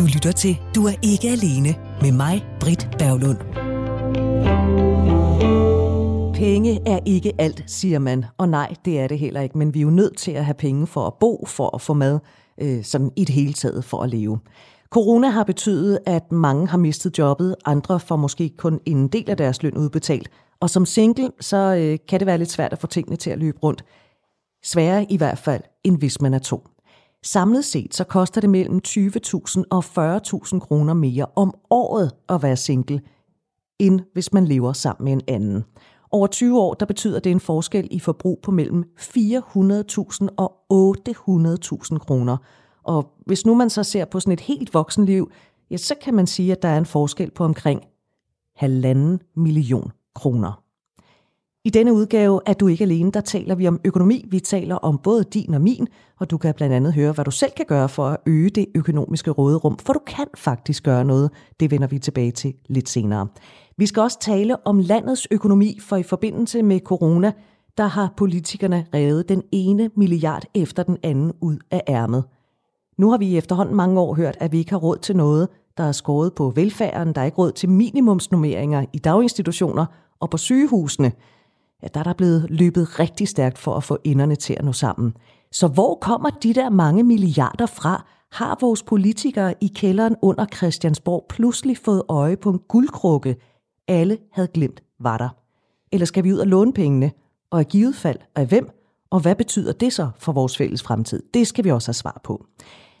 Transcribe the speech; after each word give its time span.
Du 0.00 0.04
lytter 0.04 0.32
til 0.32 0.60
Du 0.74 0.86
er 0.86 0.92
ikke 1.02 1.28
alene 1.28 1.74
med 2.00 2.12
mig, 2.12 2.46
Britt 2.60 2.88
Berglund. 2.98 3.38
Penge 6.34 6.80
er 6.86 6.98
ikke 7.06 7.32
alt, 7.38 7.64
siger 7.66 7.98
man. 7.98 8.24
Og 8.38 8.48
nej, 8.48 8.74
det 8.84 9.00
er 9.00 9.06
det 9.06 9.18
heller 9.18 9.40
ikke. 9.40 9.58
Men 9.58 9.74
vi 9.74 9.78
er 9.78 9.82
jo 9.82 9.90
nødt 9.90 10.16
til 10.16 10.30
at 10.30 10.44
have 10.44 10.54
penge 10.54 10.86
for 10.86 11.06
at 11.06 11.14
bo, 11.20 11.44
for 11.46 11.74
at 11.74 11.80
få 11.80 11.94
mad, 11.94 12.18
øh, 12.60 12.84
sådan 12.84 13.10
i 13.16 13.24
det 13.24 13.34
hele 13.34 13.52
taget 13.52 13.84
for 13.84 14.02
at 14.02 14.10
leve. 14.10 14.38
Corona 14.90 15.28
har 15.28 15.44
betydet, 15.44 15.98
at 16.06 16.32
mange 16.32 16.68
har 16.68 16.78
mistet 16.78 17.18
jobbet, 17.18 17.56
andre 17.64 18.00
får 18.00 18.16
måske 18.16 18.50
kun 18.58 18.80
en 18.86 19.08
del 19.08 19.30
af 19.30 19.36
deres 19.36 19.62
løn 19.62 19.76
udbetalt. 19.76 20.30
Og 20.60 20.70
som 20.70 20.86
single, 20.86 21.30
så 21.40 21.56
øh, 21.56 21.98
kan 22.08 22.20
det 22.20 22.26
være 22.26 22.38
lidt 22.38 22.50
svært 22.50 22.72
at 22.72 22.78
få 22.78 22.86
tingene 22.86 23.16
til 23.16 23.30
at 23.30 23.38
løbe 23.38 23.58
rundt. 23.62 23.84
Sværere 24.64 25.06
i 25.12 25.16
hvert 25.16 25.38
fald, 25.38 25.62
end 25.84 25.98
hvis 25.98 26.20
man 26.20 26.34
er 26.34 26.38
to. 26.38 26.66
Samlet 27.24 27.64
set 27.64 27.94
så 27.94 28.04
koster 28.04 28.40
det 28.40 28.50
mellem 28.50 28.80
20.000 28.88 29.62
og 29.70 29.84
40.000 29.84 30.58
kroner 30.58 30.94
mere 30.94 31.26
om 31.36 31.54
året 31.70 32.12
at 32.28 32.42
være 32.42 32.56
single, 32.56 33.00
end 33.78 34.00
hvis 34.12 34.32
man 34.32 34.44
lever 34.44 34.72
sammen 34.72 35.04
med 35.04 35.12
en 35.12 35.22
anden. 35.28 35.64
Over 36.10 36.26
20 36.26 36.60
år, 36.60 36.74
der 36.74 36.86
betyder 36.86 37.20
det 37.20 37.32
en 37.32 37.40
forskel 37.40 37.88
i 37.90 37.98
forbrug 37.98 38.40
på 38.42 38.50
mellem 38.50 38.84
400.000 39.00 40.28
og 40.36 40.52
800.000 40.72 41.98
kroner. 41.98 42.36
Og 42.82 43.12
hvis 43.26 43.46
nu 43.46 43.54
man 43.54 43.70
så 43.70 43.82
ser 43.82 44.04
på 44.04 44.20
sådan 44.20 44.32
et 44.32 44.40
helt 44.40 44.74
voksenliv, 44.74 45.30
ja, 45.70 45.76
så 45.76 45.94
kan 46.02 46.14
man 46.14 46.26
sige, 46.26 46.52
at 46.52 46.62
der 46.62 46.68
er 46.68 46.78
en 46.78 46.86
forskel 46.86 47.30
på 47.30 47.44
omkring 47.44 47.82
halvanden 48.56 49.20
million 49.36 49.92
kroner. 50.14 50.62
I 51.64 51.70
denne 51.70 51.92
udgave 51.92 52.40
er 52.46 52.52
du 52.52 52.66
ikke 52.66 52.84
alene, 52.84 53.12
der 53.12 53.20
taler 53.20 53.54
vi 53.54 53.68
om 53.68 53.80
økonomi. 53.84 54.24
Vi 54.28 54.40
taler 54.40 54.74
om 54.74 54.98
både 54.98 55.24
din 55.24 55.54
og 55.54 55.60
min, 55.60 55.88
og 56.20 56.30
du 56.30 56.38
kan 56.38 56.54
blandt 56.54 56.74
andet 56.74 56.94
høre, 56.94 57.12
hvad 57.12 57.24
du 57.24 57.30
selv 57.30 57.52
kan 57.56 57.66
gøre 57.68 57.88
for 57.88 58.06
at 58.06 58.16
øge 58.26 58.50
det 58.50 58.66
økonomiske 58.74 59.30
råderum, 59.30 59.78
for 59.78 59.92
du 59.92 60.00
kan 60.06 60.26
faktisk 60.36 60.84
gøre 60.84 61.04
noget. 61.04 61.30
Det 61.60 61.70
vender 61.70 61.86
vi 61.86 61.98
tilbage 61.98 62.30
til 62.30 62.54
lidt 62.68 62.88
senere. 62.88 63.28
Vi 63.76 63.86
skal 63.86 64.02
også 64.02 64.18
tale 64.20 64.66
om 64.66 64.78
landets 64.78 65.28
økonomi, 65.30 65.78
for 65.80 65.96
i 65.96 66.02
forbindelse 66.02 66.62
med 66.62 66.80
corona, 66.80 67.32
der 67.78 67.86
har 67.86 68.14
politikerne 68.16 68.86
revet 68.94 69.28
den 69.28 69.42
ene 69.52 69.90
milliard 69.96 70.44
efter 70.54 70.82
den 70.82 70.96
anden 71.02 71.32
ud 71.40 71.56
af 71.70 71.82
ærmet. 71.88 72.24
Nu 72.98 73.10
har 73.10 73.18
vi 73.18 73.26
i 73.26 73.36
efterhånden 73.36 73.76
mange 73.76 74.00
år 74.00 74.14
hørt, 74.14 74.36
at 74.40 74.52
vi 74.52 74.58
ikke 74.58 74.70
har 74.70 74.78
råd 74.78 74.98
til 74.98 75.16
noget, 75.16 75.48
der 75.76 75.84
er 75.84 75.92
skåret 75.92 76.34
på 76.34 76.50
velfærden, 76.50 77.14
der 77.14 77.20
er 77.20 77.24
ikke 77.24 77.38
råd 77.38 77.52
til 77.52 77.68
minimumsnummeringer 77.68 78.84
i 78.92 78.98
daginstitutioner 78.98 79.86
og 80.20 80.30
på 80.30 80.36
sygehusene– 80.36 81.12
ja, 81.82 81.88
der 81.94 82.00
er 82.00 82.04
der 82.04 82.12
blevet 82.12 82.46
løbet 82.50 83.00
rigtig 83.00 83.28
stærkt 83.28 83.58
for 83.58 83.74
at 83.74 83.84
få 83.84 83.98
enderne 84.04 84.36
til 84.36 84.54
at 84.58 84.64
nå 84.64 84.72
sammen. 84.72 85.16
Så 85.52 85.68
hvor 85.68 85.98
kommer 86.00 86.30
de 86.30 86.54
der 86.54 86.70
mange 86.70 87.02
milliarder 87.02 87.66
fra? 87.66 88.06
Har 88.32 88.58
vores 88.60 88.82
politikere 88.82 89.54
i 89.60 89.72
kælderen 89.74 90.16
under 90.22 90.46
Christiansborg 90.56 91.26
pludselig 91.28 91.78
fået 91.78 92.02
øje 92.08 92.36
på 92.36 92.50
en 92.50 92.58
guldkrukke, 92.68 93.36
alle 93.88 94.18
havde 94.32 94.48
glemt 94.48 94.82
var 95.00 95.18
der? 95.18 95.28
Eller 95.92 96.06
skal 96.06 96.24
vi 96.24 96.32
ud 96.32 96.38
og 96.38 96.46
låne 96.46 96.72
pengene? 96.72 97.12
Og 97.50 97.60
i 97.60 97.64
givet 97.64 97.94
fald 97.94 98.18
af 98.36 98.46
hvem? 98.46 98.68
Og 99.10 99.20
hvad 99.20 99.34
betyder 99.34 99.72
det 99.72 99.92
så 99.92 100.08
for 100.18 100.32
vores 100.32 100.56
fælles 100.56 100.82
fremtid? 100.82 101.22
Det 101.34 101.46
skal 101.46 101.64
vi 101.64 101.70
også 101.70 101.88
have 101.88 101.94
svar 101.94 102.20
på. 102.24 102.46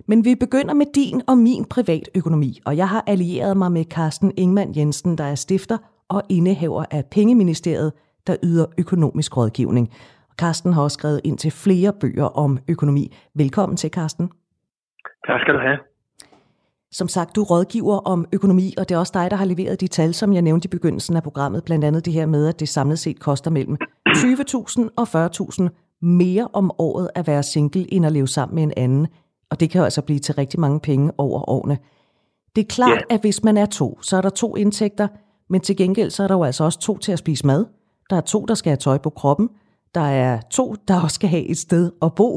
Men 0.06 0.24
vi 0.24 0.34
begynder 0.34 0.74
med 0.74 0.86
din 0.94 1.22
og 1.26 1.38
min 1.38 1.64
privatøkonomi, 1.64 2.60
og 2.64 2.76
jeg 2.76 2.88
har 2.88 3.04
allieret 3.06 3.56
mig 3.56 3.72
med 3.72 3.84
Carsten 3.84 4.32
Ingman 4.36 4.76
Jensen, 4.76 5.18
der 5.18 5.24
er 5.24 5.34
stifter 5.34 5.78
og 6.08 6.22
indehaver 6.28 6.84
af 6.90 7.04
Pengeministeriet, 7.06 7.92
der 8.26 8.36
yder 8.42 8.66
økonomisk 8.78 9.36
rådgivning. 9.36 9.90
Carsten 10.38 10.72
har 10.72 10.82
også 10.82 10.94
skrevet 10.94 11.20
ind 11.24 11.38
til 11.38 11.50
flere 11.50 11.92
bøger 12.00 12.24
om 12.24 12.58
økonomi. 12.68 13.16
Velkommen 13.34 13.76
til, 13.76 13.90
Carsten. 13.90 14.30
Tak 15.26 15.40
skal 15.40 15.54
du 15.54 15.60
have. 15.60 15.78
Som 16.92 17.08
sagt, 17.08 17.36
du 17.36 17.42
rådgiver 17.42 17.96
om 17.98 18.26
økonomi, 18.32 18.74
og 18.78 18.88
det 18.88 18.94
er 18.94 18.98
også 18.98 19.12
dig, 19.14 19.30
der 19.30 19.36
har 19.36 19.44
leveret 19.44 19.80
de 19.80 19.88
tal, 19.88 20.14
som 20.14 20.32
jeg 20.32 20.42
nævnte 20.42 20.66
i 20.66 20.68
begyndelsen 20.68 21.16
af 21.16 21.22
programmet. 21.22 21.64
Blandt 21.64 21.84
andet 21.84 22.04
det 22.04 22.12
her 22.12 22.26
med, 22.26 22.48
at 22.48 22.60
det 22.60 22.68
samlet 22.68 22.98
set 22.98 23.20
koster 23.20 23.50
mellem 23.50 23.76
20.000 24.08 24.88
og 24.96 25.26
40.000 25.26 25.68
mere 26.02 26.48
om 26.52 26.70
året 26.78 27.10
at 27.14 27.26
være 27.26 27.42
single, 27.42 27.94
end 27.94 28.06
at 28.06 28.12
leve 28.12 28.28
sammen 28.28 28.54
med 28.54 28.62
en 28.62 28.72
anden. 28.76 29.06
Og 29.50 29.60
det 29.60 29.70
kan 29.70 29.78
jo 29.78 29.84
altså 29.84 30.02
blive 30.02 30.18
til 30.18 30.34
rigtig 30.34 30.60
mange 30.60 30.80
penge 30.80 31.12
over 31.18 31.50
årene. 31.50 31.78
Det 32.56 32.62
er 32.62 32.68
klart, 32.68 32.90
yeah. 32.90 33.02
at 33.10 33.20
hvis 33.20 33.44
man 33.44 33.56
er 33.56 33.66
to, 33.66 34.02
så 34.02 34.16
er 34.16 34.20
der 34.20 34.30
to 34.30 34.56
indtægter, 34.56 35.08
men 35.48 35.60
til 35.60 35.76
gengæld 35.76 36.10
så 36.10 36.22
er 36.22 36.28
der 36.28 36.34
jo 36.34 36.42
altså 36.42 36.64
også 36.64 36.80
to 36.80 36.98
til 36.98 37.12
at 37.12 37.18
spise 37.18 37.46
mad. 37.46 37.66
Der 38.10 38.16
er 38.16 38.26
to, 38.34 38.40
der 38.50 38.56
skal 38.60 38.70
have 38.70 38.84
tøj 38.86 38.98
på 39.06 39.10
kroppen. 39.20 39.46
Der 39.98 40.06
er 40.26 40.32
to, 40.58 40.64
der 40.88 40.96
også 41.04 41.16
skal 41.20 41.30
have 41.36 41.46
et 41.52 41.60
sted 41.66 41.84
at 42.06 42.10
bo. 42.20 42.28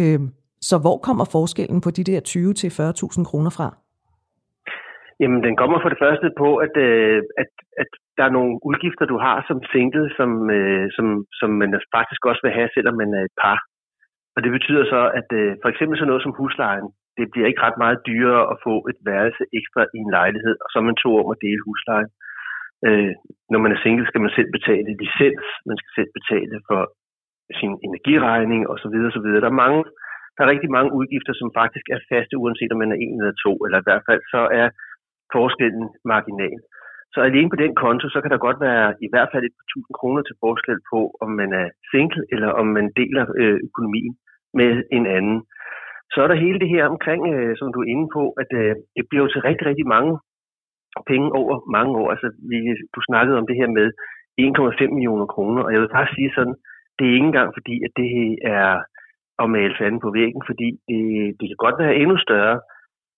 Øh, 0.00 0.20
så 0.68 0.74
hvor 0.84 0.96
kommer 1.06 1.24
forskellen 1.36 1.80
på 1.84 1.90
de 1.96 2.04
der 2.10 2.20
20-40.000 2.20 3.30
kroner 3.30 3.52
fra? 3.58 3.68
Jamen, 5.20 5.40
den 5.46 5.54
kommer 5.60 5.78
for 5.80 5.90
det 5.92 6.02
første 6.04 6.28
på, 6.42 6.48
at, 6.66 6.74
øh, 6.86 7.22
at, 7.42 7.50
at 7.82 7.90
der 8.16 8.24
er 8.26 8.36
nogle 8.38 8.52
udgifter, 8.68 9.04
du 9.12 9.18
har 9.26 9.36
som 9.48 9.58
single, 9.72 10.06
som, 10.18 10.30
øh, 10.58 10.86
som, 10.96 11.06
som 11.40 11.50
man 11.60 11.70
faktisk 11.96 12.22
også 12.30 12.42
vil 12.44 12.56
have, 12.58 12.70
selvom 12.76 12.96
man 13.02 13.10
er 13.18 13.22
et 13.28 13.36
par. 13.44 13.58
Og 14.36 14.40
det 14.44 14.52
betyder 14.56 14.84
så, 14.94 15.02
at 15.20 15.28
øh, 15.40 15.50
for 15.62 15.68
eksempel 15.72 15.94
sådan 15.96 16.10
noget 16.10 16.24
som 16.24 16.36
huslejen, 16.38 16.86
det 17.18 17.26
bliver 17.32 17.46
ikke 17.48 17.64
ret 17.66 17.78
meget 17.84 17.98
dyrere 18.08 18.44
at 18.52 18.56
få 18.66 18.74
et 18.90 18.98
værelse 19.10 19.42
ekstra 19.58 19.82
i 19.96 19.98
en 20.04 20.10
lejlighed, 20.18 20.54
og 20.62 20.68
så 20.70 20.76
er 20.78 20.86
man 20.90 21.02
to 21.04 21.10
om 21.20 21.28
at 21.34 21.42
dele 21.46 21.60
huslejen. 21.66 22.10
Øh, 22.14 22.27
Øh, 22.86 23.12
når 23.52 23.60
man 23.64 23.72
er 23.72 23.80
single, 23.82 24.06
skal 24.08 24.24
man 24.24 24.36
selv 24.36 24.50
betale 24.56 24.90
licens, 25.02 25.46
man 25.68 25.76
skal 25.80 25.92
selv 25.98 26.10
betale 26.18 26.56
for 26.68 26.80
sin 27.60 27.72
energiregning 27.88 28.60
osv. 28.72 28.94
osv. 29.08 29.26
Der 29.44 29.50
er 29.50 29.62
mange, 29.64 29.80
der 30.34 30.40
er 30.42 30.52
rigtig 30.54 30.70
mange 30.76 30.90
udgifter, 30.98 31.32
som 31.40 31.48
faktisk 31.60 31.86
er 31.94 32.00
faste, 32.10 32.34
uanset 32.42 32.72
om 32.72 32.78
man 32.82 32.92
er 32.92 32.98
en 33.04 33.14
eller 33.20 33.36
to, 33.44 33.52
eller 33.64 33.78
i 33.80 33.86
hvert 33.88 34.04
fald 34.08 34.22
så 34.34 34.42
er 34.60 34.68
forskellen 35.36 35.86
marginal. 36.12 36.60
Så 37.14 37.18
alene 37.28 37.50
på 37.50 37.58
den 37.64 37.74
konto, 37.82 38.06
så 38.08 38.18
kan 38.20 38.30
der 38.30 38.46
godt 38.46 38.60
være 38.68 38.86
i 39.06 39.08
hvert 39.12 39.30
fald 39.32 39.44
et 39.44 39.56
par 39.58 39.68
tusind 39.72 39.94
kroner 39.98 40.22
til 40.24 40.40
forskel 40.44 40.78
på, 40.92 41.00
om 41.24 41.30
man 41.40 41.50
er 41.62 41.66
single, 41.90 42.22
eller 42.32 42.50
om 42.60 42.66
man 42.76 42.86
deler 43.00 43.24
øh, 43.42 43.58
økonomien 43.68 44.14
med 44.60 44.70
en 44.96 45.06
anden. 45.16 45.38
Så 46.12 46.18
er 46.22 46.28
der 46.28 46.44
hele 46.44 46.58
det 46.62 46.68
her 46.74 46.84
omkring, 46.94 47.22
øh, 47.34 47.52
som 47.58 47.72
du 47.72 47.78
er 47.80 47.88
inde 47.94 48.08
på, 48.16 48.22
at 48.42 48.50
øh, 48.60 48.74
det 48.96 49.04
bliver 49.08 49.22
jo 49.24 49.32
til 49.32 49.46
rigtig, 49.48 49.66
rigtig 49.66 49.86
mange 49.96 50.12
penge 51.10 51.28
over 51.40 51.54
mange 51.76 51.92
år. 52.00 52.08
Altså, 52.14 52.28
vi, 52.50 52.58
du 52.94 53.00
snakkede 53.08 53.38
om 53.40 53.46
det 53.46 53.56
her 53.60 53.70
med 53.78 53.86
1,5 54.40 54.94
millioner 54.96 55.26
kroner, 55.34 55.62
og 55.62 55.72
jeg 55.72 55.80
vil 55.80 55.94
bare 55.96 56.14
sige 56.14 56.30
sådan, 56.36 56.56
det 56.96 57.04
er 57.04 57.16
ikke 57.16 57.30
engang 57.32 57.50
fordi, 57.58 57.74
at 57.86 57.92
det 58.00 58.10
er 58.58 58.68
at 59.42 59.50
male 59.56 59.74
fanden 59.78 60.00
på 60.04 60.10
væggen, 60.18 60.42
fordi 60.50 60.68
det, 60.88 61.02
det 61.38 61.46
kan 61.48 61.62
godt 61.64 61.78
være 61.82 61.98
endnu 62.02 62.16
større. 62.26 62.56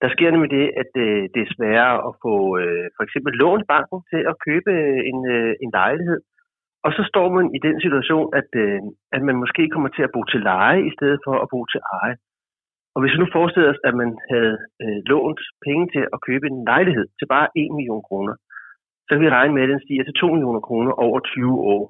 Der 0.03 0.09
sker 0.15 0.31
nemlig 0.31 0.51
det, 0.59 0.67
at 0.81 0.89
det, 0.99 1.11
øh, 1.17 1.25
det 1.35 1.41
er 1.43 1.55
sværere 1.57 1.97
at 2.09 2.13
få 2.25 2.35
øh, 2.61 2.87
for 2.97 3.03
eksempel 3.07 3.33
lån 3.43 3.63
banken 3.73 3.99
til 4.11 4.23
at 4.31 4.39
købe 4.47 4.71
øh, 4.81 5.01
en, 5.11 5.19
øh, 5.37 5.53
en 5.65 5.71
lejlighed. 5.79 6.21
Og 6.87 6.91
så 6.97 7.03
står 7.11 7.27
man 7.37 7.47
i 7.57 7.59
den 7.67 7.77
situation, 7.85 8.27
at, 8.41 8.51
øh, 8.65 8.81
at 9.17 9.23
man 9.29 9.37
måske 9.43 9.63
kommer 9.75 9.91
til 9.97 10.03
at 10.07 10.13
bo 10.15 10.21
til 10.33 10.41
leje 10.51 10.81
i 10.89 10.93
stedet 10.97 11.19
for 11.27 11.35
at 11.43 11.51
bo 11.53 11.61
til 11.73 11.81
eje. 12.01 12.17
Og 12.95 12.99
hvis 13.01 13.15
vi 13.15 13.21
nu 13.21 13.28
forestiller 13.37 13.71
os, 13.73 13.83
at 13.89 13.95
man 14.03 14.11
havde 14.33 14.56
øh, 14.83 14.99
lånt 15.11 15.43
penge 15.67 15.84
til 15.95 16.03
at 16.15 16.23
købe 16.28 16.47
en 16.47 16.59
lejlighed 16.71 17.06
til 17.19 17.27
bare 17.34 17.49
1 17.62 17.77
million 17.78 18.03
kroner, 18.09 18.34
så 19.06 19.11
kan 19.12 19.25
vi 19.25 19.37
regne 19.39 19.55
med, 19.55 19.62
at 19.65 19.73
den 19.73 19.84
stiger 19.84 20.05
til 20.05 20.19
2 20.21 20.27
millioner 20.34 20.62
kroner 20.69 20.93
over 21.06 21.19
20 21.21 21.55
år. 21.75 21.83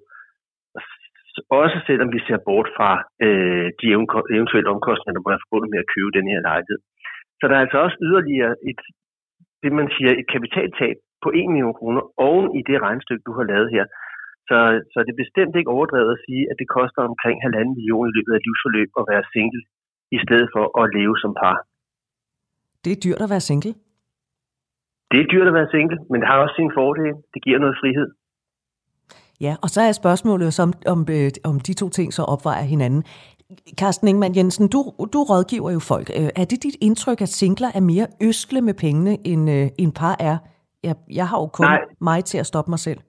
Også 1.60 1.78
selvom 1.86 2.10
vi 2.16 2.20
ser 2.26 2.38
bort 2.48 2.68
fra 2.76 2.90
øh, 3.26 3.66
de 3.80 3.86
eventuelle 4.36 4.72
omkostninger, 4.74 5.14
der 5.14 5.22
må 5.22 5.30
være 5.32 5.44
forbundet 5.44 5.70
med 5.72 5.82
at 5.82 5.90
købe 5.94 6.16
den 6.18 6.26
her 6.32 6.40
lejlighed. 6.48 6.80
Så 7.38 7.44
der 7.46 7.54
er 7.56 7.62
altså 7.64 7.78
også 7.84 7.98
yderligere 8.06 8.54
et, 8.70 8.80
det 9.62 9.72
man 9.80 9.88
siger, 9.96 10.12
et 10.12 10.28
kapitaltab 10.34 10.96
på 11.24 11.28
1 11.40 11.52
million 11.52 11.76
kroner 11.78 12.02
oven 12.26 12.46
i 12.58 12.60
det 12.68 12.76
regnstykke, 12.86 13.26
du 13.28 13.32
har 13.38 13.46
lavet 13.52 13.68
her. 13.76 13.84
Så, 14.48 14.58
så 14.92 14.96
det 15.04 15.12
er 15.12 15.24
bestemt 15.24 15.54
ikke 15.56 15.74
overdrevet 15.76 16.10
at 16.16 16.22
sige, 16.26 16.44
at 16.50 16.56
det 16.60 16.74
koster 16.78 17.02
omkring 17.10 17.36
halvanden 17.46 17.74
million 17.78 18.06
i 18.10 18.14
løbet 18.16 18.32
af 18.36 18.44
livsforløb 18.46 18.90
at 19.00 19.08
være 19.12 19.30
single 19.34 19.62
i 20.16 20.18
stedet 20.24 20.48
for 20.54 20.64
at 20.80 20.84
leve 20.96 21.16
som 21.22 21.32
par. 21.40 21.56
Det 22.84 22.90
er 22.92 23.00
dyrt 23.04 23.22
at 23.24 23.30
være 23.34 23.44
single. 23.50 23.74
Det 25.10 25.18
er 25.20 25.28
dyrt 25.32 25.48
at 25.50 25.54
være 25.54 25.70
single, 25.74 25.98
men 26.10 26.20
det 26.20 26.28
har 26.28 26.38
også 26.44 26.56
sin 26.60 26.72
fordel. 26.78 27.14
Det 27.34 27.40
giver 27.44 27.58
noget 27.58 27.76
frihed. 27.82 28.08
Ja, 29.40 29.54
og 29.62 29.68
så 29.74 29.80
er 29.80 29.92
spørgsmålet 29.92 30.54
så, 30.54 30.62
om, 30.62 30.72
om, 30.94 31.00
øh, 31.16 31.30
om 31.50 31.60
de 31.66 31.74
to 31.74 31.88
ting 31.88 32.12
så 32.12 32.22
opvejer 32.34 32.62
hinanden. 32.74 33.02
Carsten 33.80 34.08
Ingemann 34.08 34.36
Jensen, 34.36 34.68
du, 34.74 34.80
du 35.14 35.20
rådgiver 35.30 35.70
jo 35.76 35.80
folk. 35.92 36.08
Øh, 36.18 36.30
er 36.40 36.46
det 36.50 36.58
dit 36.66 36.76
indtryk, 36.86 37.20
at 37.20 37.28
singler 37.28 37.70
er 37.74 37.80
mere 37.92 38.06
østle 38.28 38.60
med 38.68 38.74
pengene, 38.84 39.12
end, 39.30 39.44
øh, 39.56 39.66
end 39.82 39.92
par 40.00 40.16
er? 40.30 40.36
Jeg, 40.86 40.94
jeg 41.18 41.26
har 41.30 41.38
jo 41.44 41.48
kun 41.58 41.66
Nej. 41.66 41.80
mig 42.00 42.24
til 42.24 42.38
at 42.38 42.46
stoppe 42.46 42.70
mig 42.70 42.78
selv. 42.78 43.00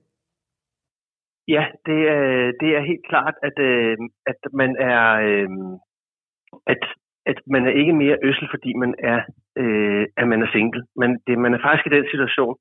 Ja, 1.47 1.63
det 1.85 1.99
er, 2.15 2.25
det 2.61 2.69
er 2.77 2.89
helt 2.91 3.05
klart, 3.11 3.35
at, 3.47 3.57
at 4.31 4.39
man 4.53 4.75
er, 4.79 5.07
at, 6.67 6.81
at 7.25 7.37
man 7.53 7.63
er 7.65 7.73
ikke 7.81 7.93
mere 7.93 8.17
øssel, 8.23 8.47
fordi 8.53 8.71
man 8.83 8.95
er, 8.99 9.19
øh, 9.61 10.05
at 10.17 10.27
man 10.27 10.41
er 10.41 10.49
single. 10.51 10.83
Men 10.95 11.09
det, 11.27 11.37
man 11.37 11.53
er 11.53 11.61
faktisk 11.65 11.85
i 11.87 11.95
den 11.97 12.05
situation, 12.11 12.55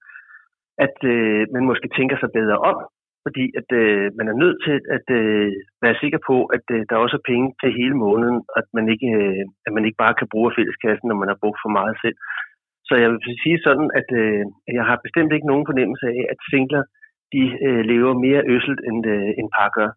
at 0.78 0.96
øh, 1.12 1.46
man 1.54 1.64
måske 1.70 1.88
tænker 1.98 2.16
sig 2.18 2.30
bedre 2.38 2.58
om, 2.70 2.76
fordi 3.24 3.44
at 3.60 3.68
øh, 3.82 4.04
man 4.18 4.26
er 4.32 4.36
nødt 4.42 4.58
til 4.66 4.76
at 4.96 5.06
øh, 5.20 5.52
være 5.84 6.00
sikker 6.02 6.20
på, 6.28 6.36
at 6.56 6.66
øh, 6.76 6.80
der 6.88 6.96
også 6.96 7.16
er 7.16 7.28
penge 7.32 7.48
til 7.60 7.70
hele 7.80 7.96
måneden, 8.04 8.38
at 8.58 8.66
man 8.76 8.86
ikke, 8.94 9.10
øh, 9.20 9.44
at 9.66 9.72
man 9.76 9.84
ikke 9.84 10.02
bare 10.04 10.18
kan 10.20 10.28
bruge 10.32 10.54
fælleskassen, 10.56 11.06
når 11.08 11.18
man 11.22 11.30
har 11.32 11.38
brugt 11.42 11.60
for 11.64 11.72
meget 11.78 11.96
selv. 12.02 12.18
Så 12.88 12.94
jeg 13.02 13.08
vil 13.10 13.40
sige 13.44 13.58
sådan, 13.66 13.88
at 14.00 14.08
øh, 14.22 14.42
jeg 14.78 14.84
har 14.90 14.98
bestemt 15.04 15.32
ikke 15.32 15.50
nogen 15.50 15.68
fornemmelse 15.70 16.06
af, 16.06 16.22
at 16.32 16.38
singler 16.50 16.82
de 17.34 17.42
øh, 17.66 17.82
lever 17.92 18.12
mere 18.24 18.42
øsselt, 18.54 18.80
end, 18.88 19.00
øh, 19.14 19.30
end 19.38 19.48
par 19.56 19.70
gør. 19.76 19.90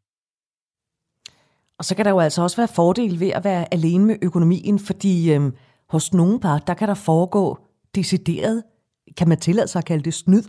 Og 1.83 1.87
så 1.87 1.93
kan 1.95 2.05
der 2.05 2.13
jo 2.17 2.21
altså 2.27 2.39
også 2.45 2.57
være 2.61 2.75
fordel 2.79 3.13
ved 3.23 3.31
at 3.37 3.43
være 3.49 3.63
alene 3.75 4.05
med 4.09 4.17
økonomien, 4.27 4.77
fordi 4.89 5.13
øhm, 5.33 5.51
hos 5.93 6.05
nogle 6.19 6.37
par, 6.45 6.57
der 6.67 6.75
kan 6.79 6.87
der 6.91 6.99
foregå 7.09 7.45
decideret, 7.99 8.57
kan 9.17 9.27
man 9.31 9.39
tillade 9.45 9.69
sig 9.69 9.79
at 9.81 9.89
kalde 9.89 10.05
det 10.07 10.15
snyd? 10.21 10.45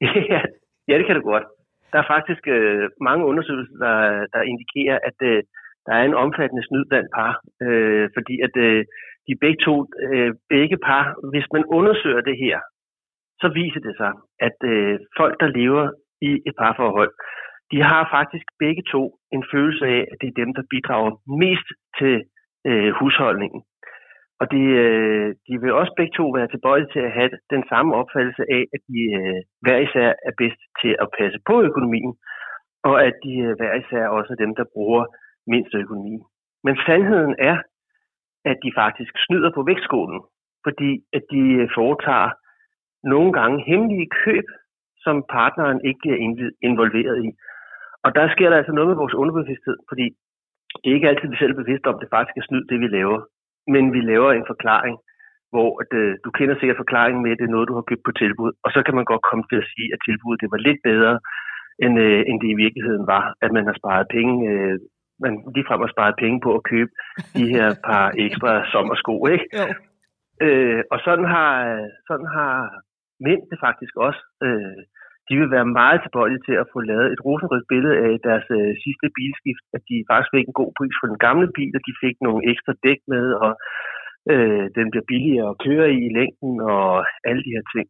ja, 0.34 0.40
ja, 0.88 0.94
det 0.98 1.06
kan 1.06 1.16
det 1.18 1.30
godt. 1.32 1.46
Der 1.92 1.98
er 2.00 2.12
faktisk 2.14 2.42
øh, 2.56 2.84
mange 3.08 3.22
undersøgelser, 3.30 3.76
der, 3.86 3.96
der 4.34 4.50
indikerer, 4.52 4.98
at 5.08 5.18
øh, 5.30 5.38
der 5.86 5.94
er 5.98 6.04
en 6.06 6.20
omfattende 6.24 6.64
snyd 6.68 6.84
blandt 6.90 7.10
par, 7.18 7.32
øh, 7.64 8.04
fordi 8.16 8.34
at 8.46 8.54
øh, 8.66 8.80
de 9.26 9.34
begge 9.44 9.60
to, 9.66 9.74
øh, 10.06 10.30
begge 10.54 10.78
par, 10.88 11.04
hvis 11.32 11.46
man 11.54 11.64
undersøger 11.78 12.22
det 12.28 12.36
her, 12.44 12.58
så 13.42 13.46
viser 13.60 13.80
det 13.86 13.94
sig, 14.00 14.12
at 14.46 14.58
øh, 14.72 14.94
folk, 15.18 15.34
der 15.42 15.48
lever 15.58 15.84
i 16.28 16.30
et 16.48 16.54
parforhold, 16.60 17.12
de 17.72 17.78
har 17.90 18.02
faktisk 18.16 18.46
begge 18.58 18.82
to 18.92 19.02
en 19.32 19.44
følelse 19.52 19.84
af, 19.86 20.02
at 20.12 20.16
det 20.20 20.28
er 20.28 20.40
dem, 20.42 20.50
der 20.54 20.70
bidrager 20.72 21.12
mest 21.42 21.68
til 21.98 22.14
øh, 22.68 22.90
husholdningen. 22.98 23.60
Og 24.40 24.46
de, 24.54 24.62
øh, 24.84 25.28
de 25.46 25.54
vil 25.62 25.72
også 25.80 25.92
begge 25.96 26.14
to 26.16 26.26
være 26.36 26.48
tilbøjelige 26.50 26.92
til 26.92 27.02
at 27.08 27.16
have 27.18 27.30
den 27.54 27.64
samme 27.72 27.90
opfattelse 28.00 28.44
af, 28.56 28.62
at 28.74 28.80
de 28.90 29.00
øh, 29.20 29.40
hver 29.64 29.78
især 29.86 30.08
er 30.28 30.34
bedst 30.42 30.60
til 30.82 30.92
at 31.02 31.08
passe 31.18 31.38
på 31.48 31.62
økonomien, 31.68 32.12
og 32.90 32.96
at 33.08 33.14
de 33.24 33.34
øh, 33.46 33.52
hver 33.58 33.74
især 33.82 34.04
også 34.08 34.30
er 34.32 34.42
dem, 34.44 34.52
der 34.58 34.72
bruger 34.74 35.04
mindst 35.52 35.74
økonomi. 35.74 36.16
Men 36.64 36.74
sandheden 36.86 37.34
er, 37.38 37.56
at 38.50 38.56
de 38.64 38.72
faktisk 38.82 39.12
snyder 39.26 39.50
på 39.54 39.62
vægtskålen, 39.70 40.20
fordi 40.66 40.90
at 41.12 41.24
de 41.32 41.42
øh, 41.60 41.68
foretager 41.78 42.30
nogle 43.12 43.32
gange 43.32 43.64
hemmelige 43.70 44.08
køb, 44.24 44.46
som 45.04 45.16
partneren 45.30 45.80
ikke 45.88 46.00
bliver 46.02 46.50
involveret 46.68 47.18
i. 47.24 47.30
Og 48.04 48.10
der 48.16 48.24
sker 48.34 48.48
der 48.50 48.56
altså 48.60 48.72
noget 48.72 48.88
med 48.90 49.00
vores 49.02 49.14
underbevidsthed, 49.22 49.76
fordi 49.90 50.06
det 50.80 50.88
er 50.88 50.96
ikke 50.98 51.10
altid, 51.10 51.28
vi 51.28 51.40
selv 51.40 51.52
er 51.52 51.62
bevidste 51.62 51.88
om, 51.90 51.98
det 52.02 52.14
faktisk 52.16 52.36
er 52.36 52.46
snyd, 52.48 52.64
det 52.70 52.78
vi 52.84 52.88
laver. 52.98 53.18
Men 53.74 53.84
vi 53.96 54.00
laver 54.12 54.30
en 54.32 54.50
forklaring, 54.52 54.96
hvor 55.54 55.70
at, 55.82 55.92
øh, 56.00 56.12
du 56.24 56.30
kender 56.38 56.54
sikkert 56.56 56.82
forklaringen 56.82 57.22
med, 57.22 57.32
at 57.32 57.38
det 57.38 57.46
er 57.46 57.56
noget, 57.56 57.68
du 57.70 57.76
har 57.78 57.88
købt 57.90 58.06
på 58.06 58.12
tilbud. 58.22 58.52
Og 58.64 58.70
så 58.74 58.80
kan 58.86 58.94
man 58.98 59.06
godt 59.10 59.24
komme 59.28 59.44
til 59.50 59.58
at 59.62 59.70
sige, 59.72 59.88
at 59.94 60.02
tilbuddet 60.06 60.42
det 60.42 60.50
var 60.54 60.66
lidt 60.66 60.80
bedre, 60.90 61.14
end, 61.84 61.94
øh, 62.06 62.20
end 62.28 62.36
det 62.42 62.48
i 62.50 62.60
virkeligheden 62.64 63.06
var. 63.14 63.24
At 63.44 63.50
man 63.56 63.64
har 63.68 63.76
sparet 63.80 64.06
penge, 64.16 64.34
øh, 64.50 64.76
man 65.24 65.32
ligefrem 65.54 65.80
har 65.84 65.92
sparet 65.94 66.14
penge 66.22 66.38
på 66.46 66.50
at 66.58 66.66
købe 66.72 66.90
de 67.38 67.46
her 67.54 67.68
par 67.88 68.06
ekstra 68.26 68.52
sommersko, 68.72 69.14
ikke? 69.34 69.46
Jo. 69.58 69.66
Øh, 70.46 70.82
og 70.92 70.98
sådan 71.06 71.28
har, 71.34 71.50
sådan 72.08 72.28
har 72.36 72.54
mænd 73.26 73.42
det 73.50 73.58
faktisk 73.66 73.94
også. 74.06 74.22
Øh, 74.46 74.80
de 75.30 75.36
vil 75.40 75.50
være 75.56 75.74
meget 75.80 75.98
tilbøjelige 76.02 76.44
til 76.48 76.56
at 76.62 76.70
få 76.72 76.78
lavet 76.90 77.08
et 77.14 77.24
rosenrødt 77.26 77.70
billede 77.72 77.96
af 78.06 78.12
deres 78.28 78.46
øh, 78.58 78.70
sidste 78.84 79.06
bilskift, 79.16 79.64
at 79.76 79.82
de 79.88 79.96
faktisk 80.08 80.32
fik 80.34 80.46
en 80.46 80.60
god 80.60 80.70
pris 80.78 80.94
for 81.00 81.06
den 81.12 81.18
gamle 81.26 81.48
bil, 81.56 81.72
og 81.78 81.82
de 81.88 82.00
fik 82.04 82.16
nogle 82.26 82.42
ekstra 82.52 82.72
dæk 82.86 83.00
med, 83.14 83.24
og 83.44 83.52
øh, 84.32 84.64
den 84.78 84.86
bliver 84.90 85.06
billigere 85.12 85.48
at 85.50 85.60
køre 85.66 85.86
i 85.96 85.98
i 86.08 86.14
længden, 86.18 86.52
og 86.72 86.86
alle 87.28 87.42
de 87.46 87.54
her 87.56 87.66
ting. 87.74 87.86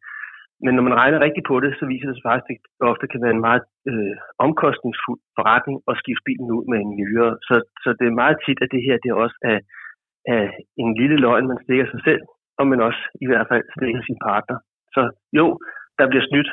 Men 0.65 0.73
når 0.75 0.85
man 0.89 0.99
regner 1.03 1.25
rigtigt 1.27 1.49
på 1.51 1.57
det, 1.65 1.73
så 1.79 1.85
viser 1.93 2.07
det 2.09 2.17
sig 2.17 2.29
faktisk, 2.31 2.49
at 2.51 2.57
det 2.79 2.89
ofte 2.93 3.07
kan 3.13 3.23
være 3.25 3.37
en 3.37 3.47
meget 3.49 3.65
øh, 3.91 4.15
omkostningsfuld 4.47 5.21
forretning 5.37 5.79
at 5.91 5.99
skifte 6.01 6.27
bilen 6.29 6.49
ud 6.57 6.65
med 6.71 6.79
en 6.81 6.93
nyere. 6.99 7.33
Så, 7.49 7.55
så 7.83 7.89
det 7.99 8.07
er 8.07 8.21
meget 8.23 8.37
tit, 8.45 8.59
at 8.65 8.73
det 8.75 8.83
her 8.87 8.97
det 9.05 9.13
også 9.25 9.39
er, 9.53 9.59
er 10.35 10.45
en 10.83 10.91
lille 11.01 11.17
løgn, 11.25 11.51
man 11.53 11.63
stikker 11.65 11.87
sig 11.93 12.01
selv, 12.09 12.23
og 12.59 12.65
man 12.73 12.81
også 12.89 13.03
i 13.25 13.27
hvert 13.31 13.47
fald 13.51 13.65
stikker 13.77 14.03
sin 14.09 14.19
partner. 14.29 14.57
Så 14.95 15.03
jo, 15.39 15.47
der 15.99 16.11
bliver 16.11 16.27
snydt. 16.31 16.51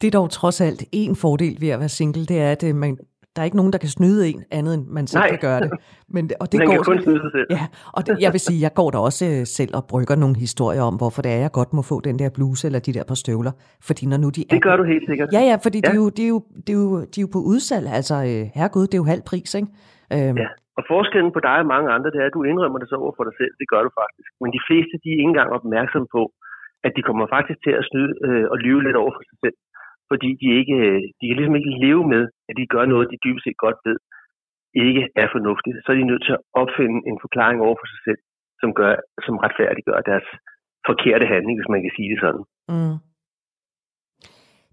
Det 0.00 0.06
er 0.06 0.14
dog 0.18 0.30
trods 0.30 0.58
alt 0.60 0.80
en 0.92 1.14
fordel 1.22 1.54
ved 1.62 1.70
at 1.74 1.80
være 1.82 1.94
single, 1.98 2.24
det 2.30 2.38
er, 2.44 2.50
at 2.56 2.62
øh, 2.68 2.74
man, 2.84 2.92
der 3.32 3.38
er 3.42 3.46
ikke 3.48 3.60
nogen, 3.60 3.72
der 3.74 3.80
kan 3.84 3.92
snyde 3.98 4.20
en 4.32 4.42
andet, 4.58 4.72
end 4.76 4.84
man 4.96 5.04
selv 5.06 5.20
Nej. 5.22 5.30
kan 5.34 5.42
gøre 5.48 5.60
det. 5.64 5.70
Men, 6.14 6.22
og 6.42 6.46
det 6.50 6.58
man 6.60 6.66
går, 6.68 6.74
kan 6.74 6.84
kun 6.90 6.98
snyde 7.06 7.20
sig 7.24 7.32
selv. 7.36 7.48
Ja, 7.58 7.64
og 7.96 8.00
det, 8.06 8.12
jeg 8.24 8.30
vil 8.34 8.42
sige, 8.46 8.58
jeg 8.66 8.72
går 8.80 8.88
der 8.94 9.00
også 9.08 9.24
øh, 9.32 9.40
selv 9.58 9.72
og 9.78 9.82
brygger 9.92 10.16
nogle 10.22 10.36
historier 10.46 10.82
om, 10.90 10.94
hvorfor 11.00 11.20
det 11.24 11.30
er, 11.36 11.40
jeg 11.46 11.52
godt 11.60 11.70
må 11.76 11.82
få 11.92 11.96
den 12.08 12.16
der 12.20 12.30
bluse 12.36 12.62
eller 12.68 12.80
de 12.88 12.92
der 12.96 13.04
par 13.10 13.18
støvler. 13.24 13.52
Fordi 13.88 14.02
når 14.10 14.18
nu 14.24 14.28
de 14.36 14.40
det 14.54 14.62
gør 14.68 14.76
du 14.80 14.84
helt 14.94 15.06
sikkert. 15.10 15.28
Ja, 15.36 15.42
ja, 15.50 15.56
fordi 15.66 15.78
ja. 15.84 15.88
De, 15.88 15.92
er 15.96 16.00
jo, 16.02 16.08
de, 16.16 16.22
er 16.28 16.32
jo, 16.34 16.38
de, 16.66 16.70
er 16.76 16.78
jo, 16.82 16.86
de 17.12 17.16
er 17.20 17.24
jo 17.26 17.30
på 17.36 17.40
udsalg. 17.52 17.86
Altså, 17.98 18.16
øh, 18.30 18.42
herregud, 18.56 18.84
det 18.90 18.96
er 18.96 19.02
jo 19.04 19.08
halv 19.14 19.24
pris, 19.30 19.50
ikke? 19.58 19.70
Øhm. 20.14 20.36
Ja, 20.42 20.48
og 20.78 20.82
forskellen 20.92 21.32
på 21.36 21.40
dig 21.48 21.56
og 21.62 21.68
mange 21.74 21.88
andre, 21.94 22.08
det 22.14 22.18
er, 22.22 22.26
at 22.30 22.36
du 22.36 22.42
indrømmer 22.50 22.78
det 22.82 22.88
så 22.88 22.96
over 23.04 23.14
for 23.18 23.24
dig 23.28 23.34
selv. 23.40 23.52
Det 23.60 23.66
gør 23.72 23.82
du 23.86 23.90
faktisk. 24.02 24.28
Men 24.42 24.50
de 24.56 24.62
fleste, 24.68 24.94
de 25.02 25.08
er 25.10 25.18
ikke 25.20 25.30
engang 25.32 25.50
opmærksomme 25.58 26.08
på, 26.16 26.22
at 26.86 26.92
de 26.96 27.02
kommer 27.08 27.24
faktisk 27.36 27.60
til 27.66 27.74
at 27.80 27.84
snyde 27.90 28.12
øh, 28.26 28.46
og 28.52 28.56
lyve 28.64 28.82
lidt 28.86 28.98
over 29.02 29.12
for 29.16 29.24
sig 29.30 29.38
selv 29.44 29.56
fordi 30.10 30.28
de, 30.40 30.48
ikke, 30.60 30.76
øh, 30.88 31.00
de 31.18 31.24
kan 31.26 31.36
ligesom 31.38 31.58
ikke 31.58 31.78
leve 31.84 32.04
med, 32.14 32.22
at 32.48 32.54
de 32.58 32.72
gør 32.74 32.84
noget, 32.92 33.10
de 33.12 33.22
dybest 33.24 33.44
set 33.44 33.58
godt 33.64 33.78
ved, 33.86 33.96
ikke 34.86 35.02
er 35.22 35.28
fornuftigt. 35.34 35.76
Så 35.82 35.86
er 35.92 35.96
de 35.98 36.10
nødt 36.10 36.24
til 36.26 36.34
at 36.36 36.42
opfinde 36.62 36.98
en 37.10 37.18
forklaring 37.24 37.58
over 37.66 37.76
for 37.80 37.88
sig 37.92 38.00
selv, 38.06 38.20
som, 38.60 38.70
gør, 38.78 38.92
som 39.26 39.34
retfærdiggør 39.44 39.98
deres 40.10 40.28
forkerte 40.88 41.26
handling, 41.32 41.56
hvis 41.58 41.72
man 41.74 41.82
kan 41.84 41.92
sige 41.96 42.10
det 42.12 42.18
sådan. 42.24 42.44
Mm. 42.72 42.96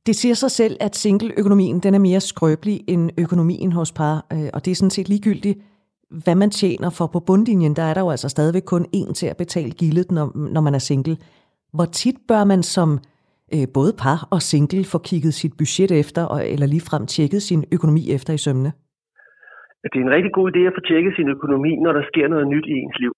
Det 0.08 0.16
siger 0.16 0.36
sig 0.44 0.52
selv, 0.52 0.76
at 0.88 0.96
singleøkonomien 0.96 1.80
den 1.80 1.94
er 1.94 2.00
mere 2.10 2.22
skrøbelig 2.32 2.78
end 2.88 3.04
økonomien 3.24 3.72
hos 3.72 3.92
par, 4.00 4.16
øh, 4.34 4.50
og 4.54 4.60
det 4.66 4.72
er 4.72 4.80
sådan 4.82 4.98
set 4.98 5.10
ligegyldigt, 5.10 5.58
hvad 6.24 6.36
man 6.36 6.52
tjener, 6.52 6.90
for 6.98 7.08
på 7.14 7.20
bundlinjen, 7.20 7.76
der 7.76 7.84
er 7.84 7.94
der 7.94 8.02
jo 8.02 8.10
altså 8.10 8.30
stadigvæk 8.30 8.66
kun 8.66 8.86
én 8.96 9.14
til 9.14 9.28
at 9.28 9.38
betale 9.38 9.72
gildet, 9.72 10.12
når, 10.12 10.26
når 10.54 10.62
man 10.62 10.76
er 10.76 10.84
single. 10.90 11.18
Hvor 11.74 11.86
tit 11.86 12.16
bør 12.28 12.44
man 12.44 12.64
som 12.64 12.90
øh, 12.94 13.17
Øh, 13.56 13.68
både 13.78 13.92
par 14.04 14.20
og 14.36 14.42
single 14.52 14.86
får 14.92 15.02
kigget 15.10 15.34
sit 15.42 15.54
budget 15.60 15.92
efter, 16.04 16.24
og, 16.34 16.40
eller 16.54 16.68
ligefrem 16.74 17.04
tjekket 17.14 17.42
sin 17.50 17.62
økonomi 17.76 18.04
efter 18.18 18.32
i 18.34 18.44
sømne? 18.46 18.72
Det 19.92 19.98
er 20.00 20.06
en 20.08 20.16
rigtig 20.18 20.34
god 20.38 20.46
idé 20.52 20.62
at 20.70 20.76
få 20.78 20.82
tjekket 20.90 21.14
sin 21.16 21.30
økonomi, 21.36 21.72
når 21.86 21.94
der 21.98 22.04
sker 22.12 22.28
noget 22.28 22.48
nyt 22.54 22.68
i 22.74 22.76
ens 22.84 22.98
liv. 23.04 23.14